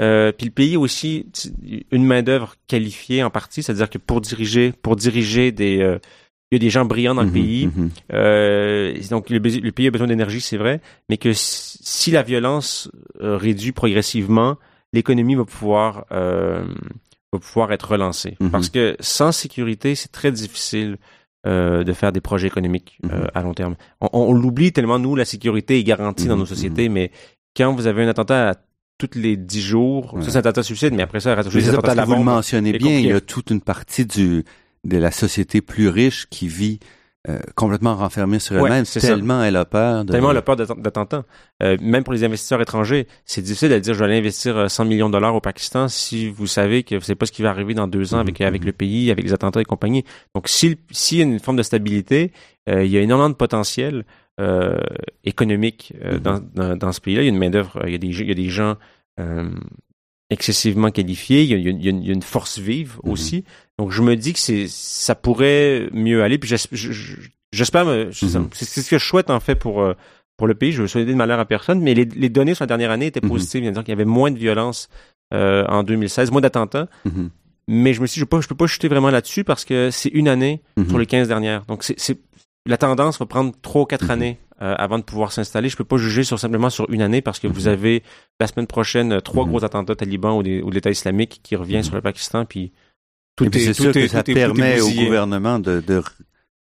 euh, 0.00 0.32
puis 0.32 0.46
le 0.46 0.52
pays 0.52 0.76
a 0.76 0.78
aussi 0.78 1.26
une 1.90 2.04
main 2.06 2.22
d'œuvre 2.22 2.54
qualifiée 2.66 3.22
en 3.22 3.28
partie, 3.28 3.62
c'est-à-dire 3.62 3.90
que 3.90 3.98
pour 3.98 4.22
diriger, 4.22 4.72
pour 4.80 4.96
diriger 4.96 5.52
des, 5.52 5.80
euh, 5.82 5.98
il 6.50 6.56
y 6.56 6.56
a 6.56 6.58
des 6.58 6.70
gens 6.70 6.84
brillants 6.84 7.14
dans 7.14 7.22
le 7.22 7.28
Mhm, 7.28 7.32
pays. 7.32 7.66
mhm. 7.74 7.90
Euh, 8.12 8.94
donc 9.10 9.30
le, 9.30 9.38
le 9.38 9.72
pays 9.72 9.86
a 9.86 9.90
besoin 9.90 10.06
d'énergie, 10.08 10.40
c'est 10.40 10.56
vrai, 10.56 10.80
mais 11.08 11.16
que 11.16 11.30
si, 11.32 12.10
la 12.10 12.22
violence 12.22 12.90
euh, 13.20 13.36
réduit 13.36 13.72
progressivement, 13.72 14.56
l'économie 14.92 15.36
va 15.36 15.44
pouvoir 15.44 16.06
euh, 16.12 16.64
va 17.32 17.38
pouvoir 17.38 17.72
être 17.72 17.92
relancée. 17.92 18.36
Mhm. 18.40 18.50
Parce 18.50 18.68
que 18.68 18.96
sans 19.00 19.30
sécurité, 19.32 19.94
c'est 19.94 20.10
très 20.10 20.32
difficile 20.32 20.96
euh, 21.46 21.84
de 21.84 21.92
faire 21.92 22.12
des 22.12 22.20
projets 22.20 22.48
économiques 22.48 22.98
euh, 23.10 23.26
à 23.34 23.42
long 23.42 23.54
terme. 23.54 23.76
On, 24.00 24.08
on 24.12 24.32
l'oublie 24.34 24.72
tellement 24.72 24.98
nous, 24.98 25.14
la 25.16 25.24
sécurité 25.24 25.78
est 25.78 25.84
garantie 25.84 26.26
dans 26.26 26.36
nos 26.36 26.46
sociétés, 26.46 26.88
mais 26.88 27.12
quand 27.56 27.72
vous 27.74 27.86
avez 27.86 28.02
un 28.04 28.08
attentat 28.08 28.50
à 28.50 28.54
tous 28.98 29.16
les 29.18 29.36
dix 29.38 29.62
jours, 29.62 30.12
Ouais. 30.14 30.22
ça 30.22 30.30
c'est 30.30 30.36
un 30.36 30.40
attentat 30.40 30.62
suicide, 30.62 30.92
mais 30.92 31.02
après 31.02 31.20
ça, 31.20 31.34
parce 31.34 31.48
de 31.48 31.86
la 31.96 32.04
vous 32.04 32.14
le 32.16 32.22
mentionnez 32.22 32.72
bien, 32.72 32.98
il 32.98 33.06
y 33.06 33.12
a 33.12 33.20
toute 33.22 33.50
une 33.50 33.62
partie 33.62 34.04
du, 34.04 34.44
de 34.84 34.96
la 34.98 35.10
société 35.10 35.60
plus 35.60 35.88
riche 35.88 36.26
qui 36.30 36.48
vit 36.48 36.78
euh, 37.28 37.38
complètement 37.54 37.94
renfermée 37.96 38.38
sur 38.38 38.56
Ouais, 38.56 38.62
elle-même, 38.70 38.86
ça. 38.86 38.98
tellement 38.98 39.42
elle 39.44 39.56
a 39.56 39.66
peur 39.66 40.06
de... 40.06 40.12
Tellement 40.12 40.30
elle 40.30 40.38
a 40.38 40.42
peur 40.42 40.56
d'atten- 40.56 40.80
d'attentats. 40.80 41.24
Euh, 41.62 41.76
même 41.82 42.02
pour 42.02 42.14
les 42.14 42.24
investisseurs 42.24 42.62
étrangers, 42.62 43.06
c'est 43.26 43.42
difficile 43.42 43.68
de 43.68 43.78
dire 43.78 43.92
je 43.92 43.98
vais 43.98 44.06
aller 44.06 44.16
investir 44.18 44.56
euh, 44.56 44.68
100 44.68 44.86
millions 44.86 45.08
de 45.08 45.12
dollars 45.12 45.34
au 45.34 45.40
Pakistan 45.42 45.86
si 45.88 46.28
vous 46.30 46.46
savez 46.46 46.82
que 46.82 46.94
vous 46.94 47.02
savez 47.02 47.16
pas 47.16 47.26
ce 47.26 47.32
qui 47.32 47.42
va 47.42 47.50
arriver 47.50 47.74
dans 47.74 47.88
deux 47.88 48.14
ans 48.14 48.20
avec 48.20 48.40
avec 48.40 48.62
mhm. 48.62 48.66
le 48.68 48.72
pays, 48.72 49.10
avec 49.10 49.22
les 49.26 49.34
attentats 49.34 49.60
et 49.60 49.66
compagnie. 49.66 50.02
Donc 50.34 50.48
si 50.48 50.78
s'il 50.90 51.18
y 51.18 51.20
a 51.20 51.24
une 51.24 51.40
forme 51.40 51.58
de 51.58 51.62
stabilité, 51.62 52.32
euh, 52.70 52.84
il 52.86 52.90
y 52.90 52.96
a 52.96 53.02
énormément 53.02 53.28
de 53.28 53.34
potentiel 53.34 54.06
euh, 54.40 54.78
économique 55.24 55.92
euh, 56.02 56.14
Mhm. 56.14 56.18
dans, 56.20 56.40
dans, 56.54 56.76
dans 56.76 56.92
ce 56.92 57.02
pays-là. 57.02 57.20
Il 57.20 57.26
y 57.26 57.28
a 57.28 57.32
une 57.32 57.38
main 57.38 57.50
d'œuvre, 57.50 57.82
il 57.84 57.92
y 57.92 57.96
a 57.96 57.98
des 57.98 58.06
il 58.06 58.28
y 58.28 58.30
a 58.30 58.34
des 58.34 58.48
gens 58.48 58.76
euh, 59.18 59.50
excessivement 60.30 60.90
qualifiés. 60.90 61.42
Il 61.42 61.50
y 61.50 61.54
a, 61.54 61.56
il 61.58 61.64
y 61.64 61.68
a 61.68 61.70
une- 61.70 61.78
il 61.80 61.84
y 61.84 61.88
a 61.88 61.90
une, 61.90 62.02
il 62.02 62.06
y 62.06 62.10
a 62.10 62.14
une 62.14 62.22
force 62.22 62.58
vive 62.58 62.98
Mhm. 63.04 63.12
aussi. 63.12 63.44
Donc 63.80 63.92
je 63.92 64.02
me 64.02 64.14
dis 64.14 64.34
que 64.34 64.38
c'est 64.38 64.66
ça 64.68 65.14
pourrait 65.14 65.88
mieux 65.92 66.22
aller. 66.22 66.36
Puis 66.36 66.50
j'es- 66.50 66.68
je- 66.70 66.92
je- 66.92 67.16
j'espère, 67.50 67.86
Mhm. 67.86 68.10
c'est 68.12 68.82
ce 68.82 68.90
que 68.90 68.98
je 68.98 69.04
souhaite 69.06 69.30
en 69.30 69.40
fait 69.40 69.54
pour 69.54 69.80
euh, 69.80 69.94
pour 70.36 70.46
le 70.46 70.54
pays. 70.54 70.70
Je 70.72 70.82
veux 70.82 70.88
souhaiter 70.88 71.10
de 71.12 71.16
malheur 71.16 71.40
à 71.40 71.46
personne, 71.46 71.80
mais 71.80 71.94
les, 71.94 72.04
les 72.04 72.28
données 72.28 72.54
sur 72.54 72.62
la 72.64 72.66
dernière 72.66 72.90
année 72.90 73.06
étaient 73.06 73.20
Mhm. 73.22 73.30
positives. 73.30 73.62
C'est-à-dire 73.62 73.82
qu'il 73.84 73.92
y 73.92 73.98
avait 73.98 74.04
moins 74.04 74.30
de 74.30 74.38
violence 74.38 74.88
euh, 75.32 75.64
en 75.68 75.82
2016, 75.82 76.30
moins 76.30 76.40
d'attentats. 76.42 76.88
Mhm, 77.06 77.30
Mais 77.68 77.94
je 77.94 78.00
me 78.02 78.06
suis 78.06 78.14
dit, 78.16 78.20
je 78.20 78.24
peux 78.26 78.36
pas, 78.36 78.40
je 78.42 78.48
peux 78.48 78.54
pas 78.56 78.66
chuter 78.66 78.88
vraiment 78.88 79.10
là-dessus 79.10 79.44
parce 79.44 79.64
que 79.64 79.90
c'est 79.90 80.08
une 80.10 80.28
année 80.28 80.60
sur 80.88 80.98
les 80.98 81.06
15 81.06 81.28
dernières. 81.28 81.64
Donc 81.66 81.82
c'est 81.84 82.18
la 82.66 82.76
tendance 82.76 83.18
va 83.18 83.24
prendre 83.26 83.54
trois 83.62 83.82
ou 83.82 83.86
quatre 83.86 84.04
Mhm. 84.06 84.10
années 84.10 84.38
euh, 84.60 84.74
avant 84.76 84.98
de 84.98 85.04
pouvoir 85.04 85.32
s'installer. 85.32 85.70
Je 85.70 85.76
peux 85.78 85.84
pas 85.84 85.96
juger 85.96 86.22
sur 86.22 86.38
simplement 86.38 86.68
sur 86.68 86.90
une 86.90 87.00
année 87.00 87.22
parce 87.22 87.38
que 87.38 87.46
vous 87.46 87.66
avez 87.68 88.02
la 88.40 88.46
semaine 88.46 88.66
prochaine 88.66 89.20
trois 89.22 89.46
gros 89.46 89.64
attentats 89.64 89.94
talibans 89.96 90.36
ou, 90.36 90.42
des- 90.42 90.60
ou 90.60 90.68
de 90.68 90.74
l'État 90.74 90.90
islamique 90.90 91.40
qui 91.42 91.56
revient 91.56 91.82
sur 91.82 91.94
le 91.94 92.02
Pakistan. 92.02 92.44
Puis 92.44 92.72
tout 93.36 93.44
Et 93.44 93.48
est, 93.56 93.60
c'est 93.60 93.74
tout 93.74 93.82
sûr 93.84 93.90
est- 93.96 94.02
que 94.02 94.08
ça 94.08 94.22
tout 94.22 94.30
est- 94.30 94.34
tout 94.34 94.38
est 94.38 94.42
permet 94.44 94.80
au 94.80 94.90
gouvernement 94.90 95.58
de, 95.58 95.80
de, 95.80 96.02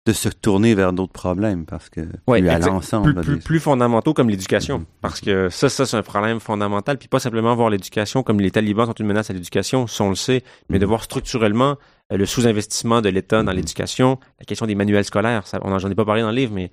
de 0.05 0.14
se 0.14 0.30
tourner 0.30 0.74
vers 0.76 0.93
d'autres 0.93 1.12
problèmes 1.14 1.66
parce 1.66 1.89
que 1.89 2.01
Ouais, 2.28 2.39
plus 2.39 2.49
à 2.49 2.60
l'ensemble. 2.60 3.14
plus, 3.16 3.24
plus, 3.24 3.36
des- 3.36 3.41
plus 3.41 3.60
fondamentaux 3.60 4.14
comme 4.14 4.30
l'éducation. 4.30 4.80
Mhm. 4.80 4.86
Parce 5.01 5.20
que 5.22 5.49
ça, 5.49 5.70
ça, 5.70 5.86
c'est 5.86 5.97
un 5.97 6.01
problème 6.03 6.39
fondamental. 6.39 6.97
Puis 6.97 7.08
pas 7.08 7.20
simplement 7.20 7.55
voir 7.55 7.70
l'éducation 7.70 8.24
comme 8.24 8.39
les 8.39 8.51
talibans 8.51 8.86
sont 8.86 8.93
une 8.93 9.05
menace 9.08 9.30
à 9.30 9.34
l'éducation, 9.34 9.86
ça 9.88 10.03
on 10.05 10.10
le 10.10 10.16
sait, 10.16 10.43
mais 10.70 10.80
de 10.80 10.86
Mhm. 10.86 10.89
voir 10.89 11.03
structurellement 11.03 11.78
euh, 12.12 12.16
le 12.16 12.26
sous-investissement 12.26 13.01
de 13.01 13.10
l'État 13.10 13.43
dans 13.43 13.51
Mhm. 13.51 13.58
l'éducation, 13.58 14.18
la 14.39 14.45
question 14.45 14.66
des 14.66 14.76
manuels 14.76 15.03
scolaires. 15.03 15.45
Ça, 15.45 15.60
on 15.64 15.74
en, 15.74 15.80
j'en 15.80 15.89
ai 15.91 15.95
pas 15.95 16.05
parlé 16.05 16.22
dans 16.22 16.30
le 16.30 16.36
livre, 16.38 16.53
mais 16.53 16.72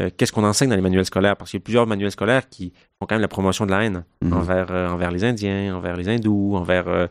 euh, 0.00 0.10
qu'est-ce 0.16 0.32
qu'on 0.32 0.42
enseigne 0.42 0.70
dans 0.70 0.74
les 0.76 0.82
manuels 0.82 1.04
scolaires? 1.04 1.36
Parce 1.36 1.50
qu'il 1.52 1.60
y 1.60 1.62
a 1.62 1.64
plusieurs 1.64 1.86
manuels 1.86 2.10
scolaires 2.10 2.48
qui 2.48 2.72
font 2.98 3.06
quand 3.06 3.14
même 3.14 3.20
la 3.22 3.28
promotion 3.28 3.64
de 3.66 3.70
la 3.70 3.84
haine 3.84 4.04
envers, 4.32 4.72
euh, 4.72 4.88
envers 4.88 5.10
les 5.12 5.22
Indiens, 5.22 5.76
envers 5.76 5.96
les 5.96 6.08
Hindous, 6.08 6.56
envers, 6.56 6.88
euh, 6.88 7.06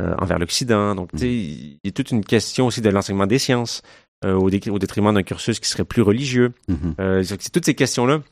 euh, 0.00 0.14
envers 0.18 0.38
l'Occident. 0.38 0.94
Donc, 0.94 1.12
tu 1.12 1.18
sais, 1.18 1.28
il 1.32 1.78
y 1.84 1.88
a 1.88 1.92
toute 1.92 2.10
une 2.10 2.24
question 2.24 2.66
aussi 2.66 2.80
de 2.80 2.88
l'enseignement 2.88 3.26
des 3.26 3.38
sciences 3.38 3.82
euh, 4.24 4.34
au, 4.34 4.50
dé- 4.50 4.70
au 4.70 4.78
détriment 4.78 5.14
d'un 5.14 5.22
cursus 5.22 5.60
qui 5.60 5.68
serait 5.68 5.84
plus 5.84 6.02
religieux. 6.02 6.52
Mhm. 6.68 6.94
Euh, 7.00 7.22
c'est 7.22 7.50
toutes 7.52 7.66
ces 7.66 7.74
questions-là 7.74 8.22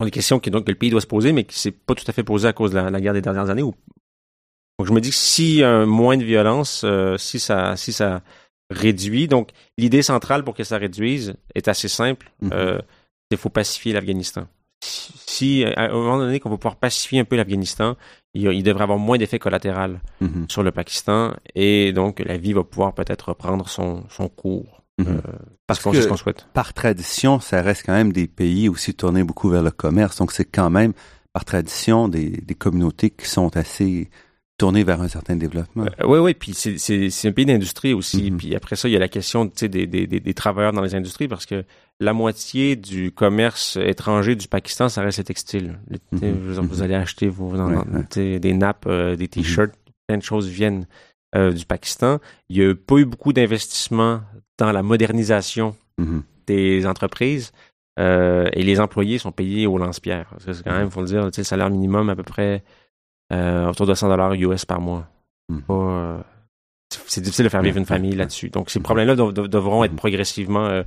sont 0.00 0.04
des 0.04 0.10
questions 0.10 0.40
que, 0.40 0.50
donc, 0.50 0.64
que 0.66 0.70
le 0.72 0.78
pays 0.78 0.90
doit 0.90 1.00
se 1.00 1.06
poser, 1.06 1.32
mais 1.32 1.44
qui 1.44 1.58
s'est 1.58 1.70
pas 1.70 1.94
tout 1.94 2.04
à 2.08 2.12
fait 2.12 2.24
posé 2.24 2.48
à 2.48 2.52
cause 2.52 2.72
de 2.72 2.76
la, 2.76 2.90
la 2.90 3.00
guerre 3.00 3.14
des 3.14 3.22
dernières 3.22 3.48
années. 3.50 3.62
Donc, 3.62 3.76
je 4.84 4.92
me 4.92 5.00
dis 5.00 5.10
que 5.10 5.16
si 5.16 5.62
moins 5.86 6.16
de 6.16 6.24
violence, 6.24 6.84
si 7.18 7.38
ça, 7.38 7.76
si 7.76 7.92
ça 7.92 8.22
réduit, 8.70 9.28
donc 9.28 9.50
l'idée 9.78 10.02
centrale 10.02 10.42
pour 10.44 10.54
que 10.54 10.64
ça 10.64 10.78
réduise 10.78 11.34
est 11.54 11.68
assez 11.68 11.88
simple. 11.88 12.32
Mhm. 12.40 12.80
Il 13.30 13.36
faut 13.38 13.48
pacifier 13.50 13.92
l'Afghanistan. 13.92 14.46
Si, 14.84 15.64
à 15.64 15.84
un 15.84 15.92
moment 15.92 16.18
donné 16.18 16.40
qu'on 16.40 16.50
va 16.50 16.56
pouvoir 16.56 16.76
pacifier 16.76 17.20
un 17.20 17.24
peu 17.24 17.36
l'Afghanistan, 17.36 17.96
il, 18.34 18.42
il 18.52 18.62
devrait 18.62 18.82
avoir 18.82 18.98
moins 18.98 19.16
d'effets 19.18 19.38
collatéraux 19.38 19.96
Mhm. 20.20 20.46
sur 20.48 20.62
le 20.62 20.72
Pakistan 20.72 21.34
et 21.54 21.92
donc 21.92 22.20
la 22.20 22.36
vie 22.36 22.52
va 22.52 22.64
pouvoir 22.64 22.92
peut-être 22.94 23.28
reprendre 23.28 23.68
son, 23.68 24.04
son 24.10 24.28
cours. 24.28 24.82
Mhm. 24.98 25.06
euh, 25.08 25.20
parce 25.66 25.80
qu'on 25.80 25.90
que- 25.92 25.96
c'est 25.96 26.02
ce 26.02 26.08
qu'on 26.08 26.16
souhaite. 26.16 26.46
Par 26.52 26.74
tradition, 26.74 27.40
ça 27.40 27.62
reste 27.62 27.84
quand 27.86 27.94
même 27.94 28.12
des 28.12 28.26
pays 28.26 28.68
aussi 28.68 28.92
tournés 28.94 29.24
beaucoup 29.24 29.48
vers 29.48 29.62
le 29.62 29.70
commerce. 29.70 30.18
Donc, 30.18 30.32
c'est 30.32 30.44
quand 30.44 30.68
même, 30.68 30.92
par 31.32 31.44
tradition, 31.46 32.08
des, 32.08 32.28
des 32.28 32.54
communautés 32.54 33.08
qui 33.10 33.26
sont 33.26 33.56
assez 33.56 34.10
tournées 34.58 34.84
vers 34.84 35.00
un 35.00 35.08
certain 35.08 35.34
développement. 35.36 35.86
oui, 36.04 36.18
oui, 36.18 36.34
puis 36.34 36.54
c'est- 36.54 37.28
un 37.28 37.32
pays 37.32 37.46
d'industrie 37.46 37.94
aussi. 37.94 38.30
Mhm. 38.30 38.36
Puis 38.38 38.54
après 38.54 38.76
ça, 38.76 38.88
il 38.88 38.92
y 38.92 38.96
a 38.96 39.00
la 39.00 39.08
question 39.08 39.44
des, 39.46 39.68
des, 39.68 40.06
des, 40.06 40.20
des 40.20 40.34
travailleurs 40.34 40.72
dans 40.72 40.82
les 40.82 40.94
industries 40.94 41.26
parce 41.28 41.46
que 41.46 41.64
la 42.00 42.12
moitié 42.12 42.76
du 42.76 43.10
commerce 43.12 43.76
étranger 43.76 44.36
du 44.36 44.48
Pakistan, 44.48 44.88
ça 44.88 45.02
reste 45.02 45.18
le 45.18 45.24
textile. 45.24 45.78
Le- 45.88 45.98
Mhm. 46.12 46.52
dire, 46.52 46.62
Vous 46.62 46.76
Mhm. 46.76 46.82
allez 46.82 46.94
acheter 46.94 47.28
dans- 47.56 47.68
Ouais, 47.70 47.76
ouais. 47.76 48.38
des 48.38 48.54
nappes, 48.54 48.84
euh, 48.86 49.16
des 49.16 49.28
t-shirts, 49.28 49.74
plein 50.06 50.18
de 50.18 50.22
choses 50.22 50.48
viennent 50.48 50.86
euh, 51.34 51.50
du 51.50 51.64
Pakistan. 51.64 52.18
Il 52.50 52.58
n'y 52.58 52.70
a 52.70 52.74
pas 52.74 52.96
eu 52.98 53.06
beaucoup 53.06 53.32
d'investissement 53.32 54.20
dans 54.58 54.70
la 54.70 54.82
modernisation 54.82 55.74
des 56.46 56.84
entreprises 56.86 57.52
euh, 57.98 58.48
et 58.52 58.62
les 58.62 58.80
employés 58.80 59.18
sont 59.18 59.32
payés 59.32 59.66
au 59.66 59.78
lance-pierre. 59.78 60.26
Parce 60.30 60.44
que 60.44 60.52
c'est 60.52 60.62
quand 60.62 60.72
même, 60.76 60.90
faut 60.90 61.00
le 61.00 61.06
dire, 61.06 61.24
le 61.24 61.42
salaire 61.44 61.70
minimum 61.70 62.10
à 62.10 62.16
peu 62.16 62.22
près 62.22 62.62
euh, 63.32 63.68
autour 63.68 63.86
de 63.86 63.94
100 63.94 64.08
dollars 64.08 64.32
US 64.34 64.64
par 64.64 64.80
mois. 64.80 65.06
Pas, 65.66 65.74
euh, 65.74 66.18
c'est 67.06 67.20
difficile 67.20 67.44
de 67.44 67.50
faire 67.50 67.62
vivre 67.62 67.76
une 67.78 67.86
famille 67.86 68.14
là-dessus. 68.14 68.48
Donc 68.50 68.70
ces 68.70 68.80
problèmes-là 68.80 69.14
dev- 69.16 69.32
dev- 69.32 69.48
devront 69.48 69.84
être 69.84 69.92
Mhm. 69.92 69.98
progressivement 69.98 70.82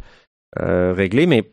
euh, 0.60 0.94
réglés, 0.94 1.26
mais 1.28 1.52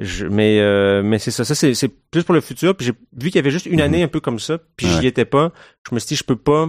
je, 0.00 0.26
mais 0.26 0.60
euh, 0.60 1.02
mais 1.02 1.18
c'est 1.18 1.30
ça, 1.30 1.44
ça 1.44 1.54
c'est 1.54 1.88
plus 2.10 2.22
pour 2.22 2.34
le 2.34 2.40
futur. 2.40 2.76
Puis 2.76 2.86
j'ai 2.86 2.92
vu 3.16 3.28
qu'il 3.30 3.36
y 3.36 3.38
avait 3.38 3.50
juste 3.50 3.66
une 3.66 3.80
année 3.80 4.02
un 4.02 4.08
peu 4.08 4.20
comme 4.20 4.38
ça, 4.38 4.58
puis 4.76 4.86
Ouais. 4.86 5.00
j'y 5.00 5.06
étais 5.06 5.24
pas. 5.24 5.52
Je 5.88 5.94
me 5.94 5.98
suis 6.00 6.08
dit 6.08 6.16
je 6.16 6.24
peux 6.24 6.36
pas 6.36 6.68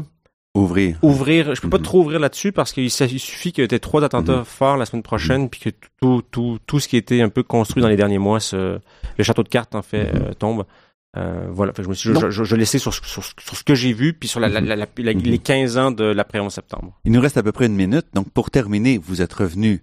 Ouvrir. 0.55 0.97
ouvrir, 1.03 1.53
je 1.53 1.61
peux 1.61 1.69
pas 1.69 1.77
trop 1.77 1.99
ouvrir 1.99 2.19
là-dessus 2.19 2.51
parce 2.51 2.71
qu'il 2.73 2.89
suffit 2.89 3.51
qu'il 3.51 3.69
y 3.69 3.75
ait 3.75 3.79
trois 3.79 4.03
attentats 4.03 4.43
forts 4.43 4.77
la 4.77 4.85
semaine 4.85 5.03
prochaine, 5.03 5.49
puis 5.49 5.59
que 5.59 5.69
tout, 6.01 6.23
tout, 6.31 6.57
tout 6.65 6.79
ce 6.79 6.87
qui 6.87 6.97
était 6.97 7.21
un 7.21 7.29
peu 7.29 7.43
construit 7.43 7.83
dans 7.83 7.89
les 7.89 7.97
derniers 7.97 8.17
mois, 8.17 8.39
le 8.53 8.79
château 9.23 9.43
de 9.43 9.49
cartes 9.49 9.75
en 9.75 9.81
fait 9.83 10.09
euh, 10.15 10.33
tombe. 10.33 10.65
Euh, 11.17 11.47
voilà, 11.51 11.73
je 11.77 11.87
me 11.87 11.93
suis, 11.93 12.13
je, 12.13 12.29
je, 12.29 12.43
je 12.43 12.55
laissais 12.55 12.77
sur, 12.77 12.93
sur, 12.93 13.23
sur 13.23 13.55
ce 13.57 13.63
que 13.63 13.73
j'ai 13.75 13.93
vu, 13.93 14.13
puis 14.13 14.27
sur 14.29 14.39
la, 14.39 14.47
la- 14.49 14.61
la- 14.61 14.75
la- 14.75 14.85
la- 14.97 15.13
Mhm. 15.13 15.21
les 15.21 15.39
15 15.39 15.77
ans 15.77 15.91
de 15.91 16.03
l'après 16.03 16.39
11 16.39 16.53
septembre. 16.53 16.99
Il 17.05 17.11
nous 17.11 17.21
reste 17.21 17.37
à 17.37 17.43
peu 17.43 17.51
près 17.51 17.65
une 17.65 17.75
minute. 17.75 18.05
Donc, 18.13 18.29
pour 18.31 18.51
terminer, 18.51 18.97
vous 18.97 19.21
êtes 19.21 19.33
revenu 19.33 19.81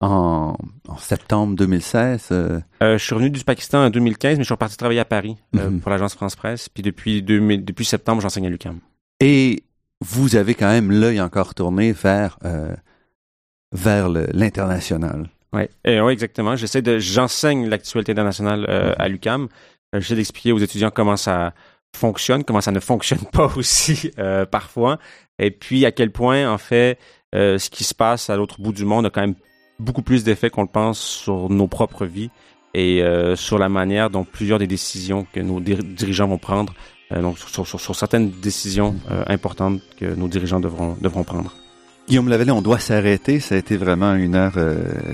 en, 0.00 0.54
en 0.88 0.96
septembre 0.98 1.56
2016. 1.56 2.28
euh, 2.30 2.60
Euh, 2.82 2.98
je 2.98 3.04
suis 3.04 3.14
revenu 3.14 3.30
du 3.30 3.42
Pakistan 3.42 3.84
en 3.86 3.90
2015, 3.90 4.36
mais 4.36 4.44
je 4.44 4.46
suis 4.46 4.54
reparti 4.54 4.76
travailler 4.76 5.00
à 5.00 5.04
Paris 5.06 5.36
euh, 5.56 5.70
Mhm. 5.70 5.80
pour 5.80 5.90
l'agence 5.90 6.14
France 6.14 6.36
Presse, 6.36 6.68
puis 6.68 6.82
depuis 6.82 7.22
2000 7.22 7.64
depuis 7.64 7.84
septembre, 7.84 8.20
j'enseigne 8.22 8.46
à 8.46 8.50
l'UQAM. 8.50 8.78
et 9.20 9.62
vous 10.04 10.36
avez 10.36 10.54
quand 10.54 10.68
même 10.68 10.90
l'œil 10.92 11.20
encore 11.22 11.54
tourné 11.54 11.92
vers, 11.92 12.38
euh, 12.44 12.76
vers 13.72 14.08
l'international. 14.10 15.28
Euh, 15.86 16.02
ouais, 16.02 16.12
exactement. 16.12 16.54
J'essaie 16.54 16.82
de, 16.82 16.98
j'enseigne 16.98 17.66
l'actualité 17.66 18.12
internationale 18.12 18.66
euh, 18.68 18.88
Mhm. 18.90 18.94
à 18.98 19.08
l'UCAM. 19.08 19.48
Euh, 19.96 20.00
J'essaie 20.00 20.14
d'expliquer 20.16 20.52
aux 20.52 20.58
étudiants 20.58 20.90
comment 20.90 21.16
ça 21.16 21.52
fonctionne, 21.94 22.44
comment 22.44 22.60
ça 22.60 22.72
ne 22.72 22.80
fonctionne 22.80 23.24
pas 23.32 23.50
aussi 23.56 24.10
euh, 24.18 24.44
parfois, 24.46 24.98
et 25.38 25.50
puis 25.50 25.84
à 25.86 25.92
quel 25.92 26.10
point 26.10 26.50
en 26.50 26.58
fait 26.58 26.98
euh, 27.34 27.58
ce 27.58 27.70
qui 27.70 27.84
se 27.84 27.94
passe 27.94 28.30
à 28.30 28.36
l'autre 28.36 28.60
bout 28.60 28.72
du 28.72 28.84
monde 28.84 29.06
a 29.06 29.10
quand 29.10 29.20
même 29.22 29.34
beaucoup 29.78 30.02
plus 30.02 30.24
d'effets 30.24 30.50
qu'on 30.50 30.62
le 30.62 30.68
pense 30.68 30.98
sur 30.98 31.48
nos 31.50 31.66
propres 31.66 32.06
vies 32.06 32.30
et 32.78 33.02
sur 33.36 33.58
la 33.58 33.70
manière 33.70 34.10
dont 34.10 34.24
plusieurs 34.24 34.58
des 34.58 34.66
décisions 34.66 35.26
que 35.32 35.40
nos 35.40 35.60
dir- 35.60 35.82
dirigeants 35.82 36.28
vont 36.28 36.36
prendre, 36.36 36.74
donc 37.10 37.38
sur, 37.38 37.96
certaines 37.96 38.30
décisions 38.30 38.94
importantes 39.28 39.80
que 39.98 40.04
nos 40.04 40.28
dirigeants 40.28 40.60
devront 40.60 40.94
devront 41.00 41.24
prendre. 41.24 41.54
Guillaume 42.06 42.28
Lavallée, 42.28 42.50
on 42.50 42.60
doit 42.60 42.78
s'arrêter. 42.78 43.40
Ça 43.40 43.54
a 43.54 43.58
été 43.58 43.78
vraiment 43.78 44.14
une 44.14 44.34
heure 44.34 44.58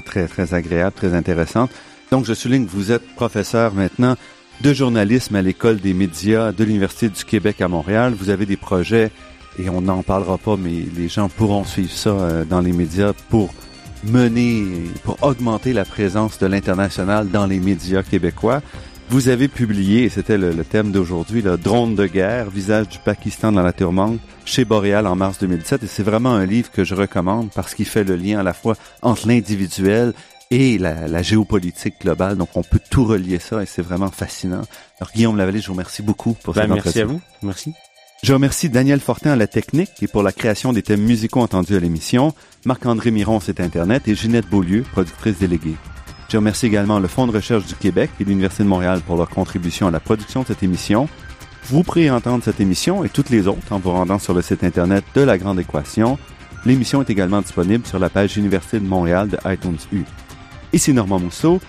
très, 0.05 0.27
très 0.27 0.55
agréable, 0.55 0.97
très 0.97 1.15
intéressante. 1.15 1.71
Donc, 2.11 2.25
je 2.25 2.35
souligne 2.35 2.67
que 2.67 2.71
vous 2.71 2.91
êtes 2.91 3.15
professeur 3.15 3.75
maintenant 3.75 4.17
de 4.61 4.73
journalisme 4.73 5.35
à 5.37 5.43
l'École 5.43 5.81
des 5.81 5.95
médias 5.95 6.53
de 6.53 6.65
l'Université 6.65 7.09
du 7.09 7.25
Québec 7.25 7.61
à 7.61 7.69
Montréal. 7.69 8.15
Vous 8.17 8.31
avez 8.31 8.47
des 8.47 8.57
projets, 8.57 9.11
et 9.59 9.69
on 9.69 9.81
n'en 9.81 10.03
parlera 10.03 10.39
pas, 10.39 10.57
mais 10.57 10.85
les 10.97 11.09
gens 11.09 11.29
pourront 11.29 11.65
suivre 11.65 11.93
ça 11.93 12.11
euh, 12.11 12.45
dans 12.45 12.61
les 12.61 12.73
médias 12.73 13.13
pour 13.29 13.53
mener, 14.05 14.65
pour 15.05 15.23
augmenter 15.23 15.73
la 15.73 15.85
présence 15.85 16.39
de 16.39 16.47
l'international 16.47 17.29
dans 17.29 17.47
les 17.47 17.61
médias 17.61 18.03
québécois. 18.03 18.63
Vous 19.09 19.29
avez 19.29 19.49
publié, 19.49 20.05
et 20.05 20.09
c'était 20.09 20.39
le, 20.39 20.53
le 20.53 20.65
thème 20.65 20.91
d'aujourd'hui, 20.91 21.43
le 21.43 21.57
drone 21.59 21.95
de 21.95 22.07
guerre, 22.07 22.49
visage 22.49 22.89
du 22.89 22.99
Pakistan 22.99 23.53
dans 23.53 23.63
la 23.63 23.73
tourmente, 23.73 24.21
chez 24.45 24.65
Boréal 24.65 25.07
en 25.07 25.17
mars 25.17 25.39
2017. 25.39 25.83
Et 25.83 25.87
c'est 25.87 26.03
vraiment 26.03 26.33
un 26.35 26.47
livre 26.47 26.71
que 26.71 26.85
je 26.85 26.95
recommande 26.95 27.51
parce 27.55 27.75
qu'il 27.75 27.87
fait 27.87 28.05
le 28.05 28.17
lien 28.17 28.41
à 28.41 28.43
la 28.43 28.55
fois 28.55 28.77
entre 29.03 29.29
l'individuel 29.29 30.15
et 30.53 30.77
la, 30.77 31.09
la 31.09 31.23
géopolitique 31.23 32.03
globale. 32.03 32.37
Donc, 32.37 32.51
on 32.55 32.63
peut 32.63 32.79
tout 32.91 33.05
relier 33.05 33.39
ça 33.39 33.63
et 33.63 33.67
c'est 33.67 33.81
vraiment 33.81 34.11
fascinant. 34.11 34.61
Alors, 35.01 35.11
Guillaume 35.15 35.37
Lavallée, 35.37 35.61
je 35.61 35.67
vous 35.69 35.73
remercie 35.73 36.03
beaucoup 36.03 36.35
pour 36.35 36.53
Ben, 36.53 36.63
cet 36.63 36.71
merci 36.71 37.01
à 37.01 37.07
vous. 37.07 37.21
Merci. 37.43 37.73
Je 38.23 38.35
remercie 38.35 38.69
Daniel 38.69 39.01
Fortin 39.01 39.33
à 39.33 39.37
la 39.37 39.47
technique 39.47 39.91
et 40.03 40.07
pour 40.07 40.23
la 40.23 40.31
création 40.31 40.75
des 40.75 40.83
thèmes 40.83 41.01
musicaux 41.01 41.41
entendus 41.41 41.75
à 41.75 41.81
l'émission, 41.81 42.35
Marc-André 42.67 43.11
Miron, 43.11 43.41
site 43.41 43.61
Internet, 43.61 44.07
et 44.07 44.15
Ginette 44.15 44.49
Beaulieu, 44.49 44.85
productrice 44.93 45.39
déléguée. 45.39 45.75
Je 46.29 46.37
remercie 46.37 46.67
également 46.67 47.01
le 47.01 47.09
Fonds 47.09 47.27
de 47.27 47.33
recherche 47.33 47.67
du 47.67 47.75
Québec 47.75 48.11
et 48.21 48.25
l'Université 48.25 48.63
de 48.63 48.69
Montréal 48.69 49.01
pour 49.07 49.17
leur 49.17 49.31
contribution 49.31 49.89
à 49.89 49.91
la 49.91 50.01
production 50.01 50.43
de 50.43 50.49
cette 50.49 50.63
émission. 50.63 51.09
Vous 51.65 51.83
pourrez 51.83 52.11
entendre 52.11 52.45
cette 52.45 52.61
émission 52.61 53.05
et 53.05 53.09
toutes 53.09 53.31
les 53.31 53.49
autres 53.49 53.73
en 53.73 53.79
vous 53.79 53.91
rendant 53.91 54.19
sur 54.19 54.35
le 54.35 54.43
site 54.43 54.65
Internet 54.65 55.05
de 55.15 55.23
La 55.23 55.39
Grande 55.39 55.59
Équation. 55.59 56.19
L'émission 56.65 57.01
est 57.01 57.11
également 57.11 57.41
disponible 57.41 57.87
sur 57.87 57.99
la 57.99 58.11
page 58.11 58.37
Université 58.37 58.79
de 58.79 58.87
Montréal 58.87 59.29
de 59.29 59.39
iTunes 59.47 59.79
U. 59.93 60.05
Ici 60.73 60.93
Normand 60.93 61.19
Mousseau. 61.19 61.61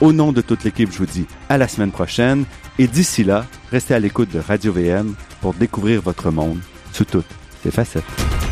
Au 0.00 0.12
nom 0.12 0.32
de 0.32 0.40
toute 0.40 0.64
l'équipe, 0.64 0.90
je 0.92 0.98
vous 0.98 1.06
dis 1.06 1.26
à 1.48 1.58
la 1.58 1.68
semaine 1.68 1.92
prochaine. 1.92 2.44
Et 2.78 2.86
d'ici 2.86 3.24
là, 3.24 3.46
restez 3.70 3.94
à 3.94 3.98
l'écoute 3.98 4.30
de 4.32 4.40
Radio 4.40 4.72
VM 4.72 5.14
pour 5.40 5.54
découvrir 5.54 6.00
votre 6.00 6.30
monde 6.30 6.58
sous 6.92 7.04
toutes 7.04 7.26
ses 7.62 7.70
facettes. 7.70 8.51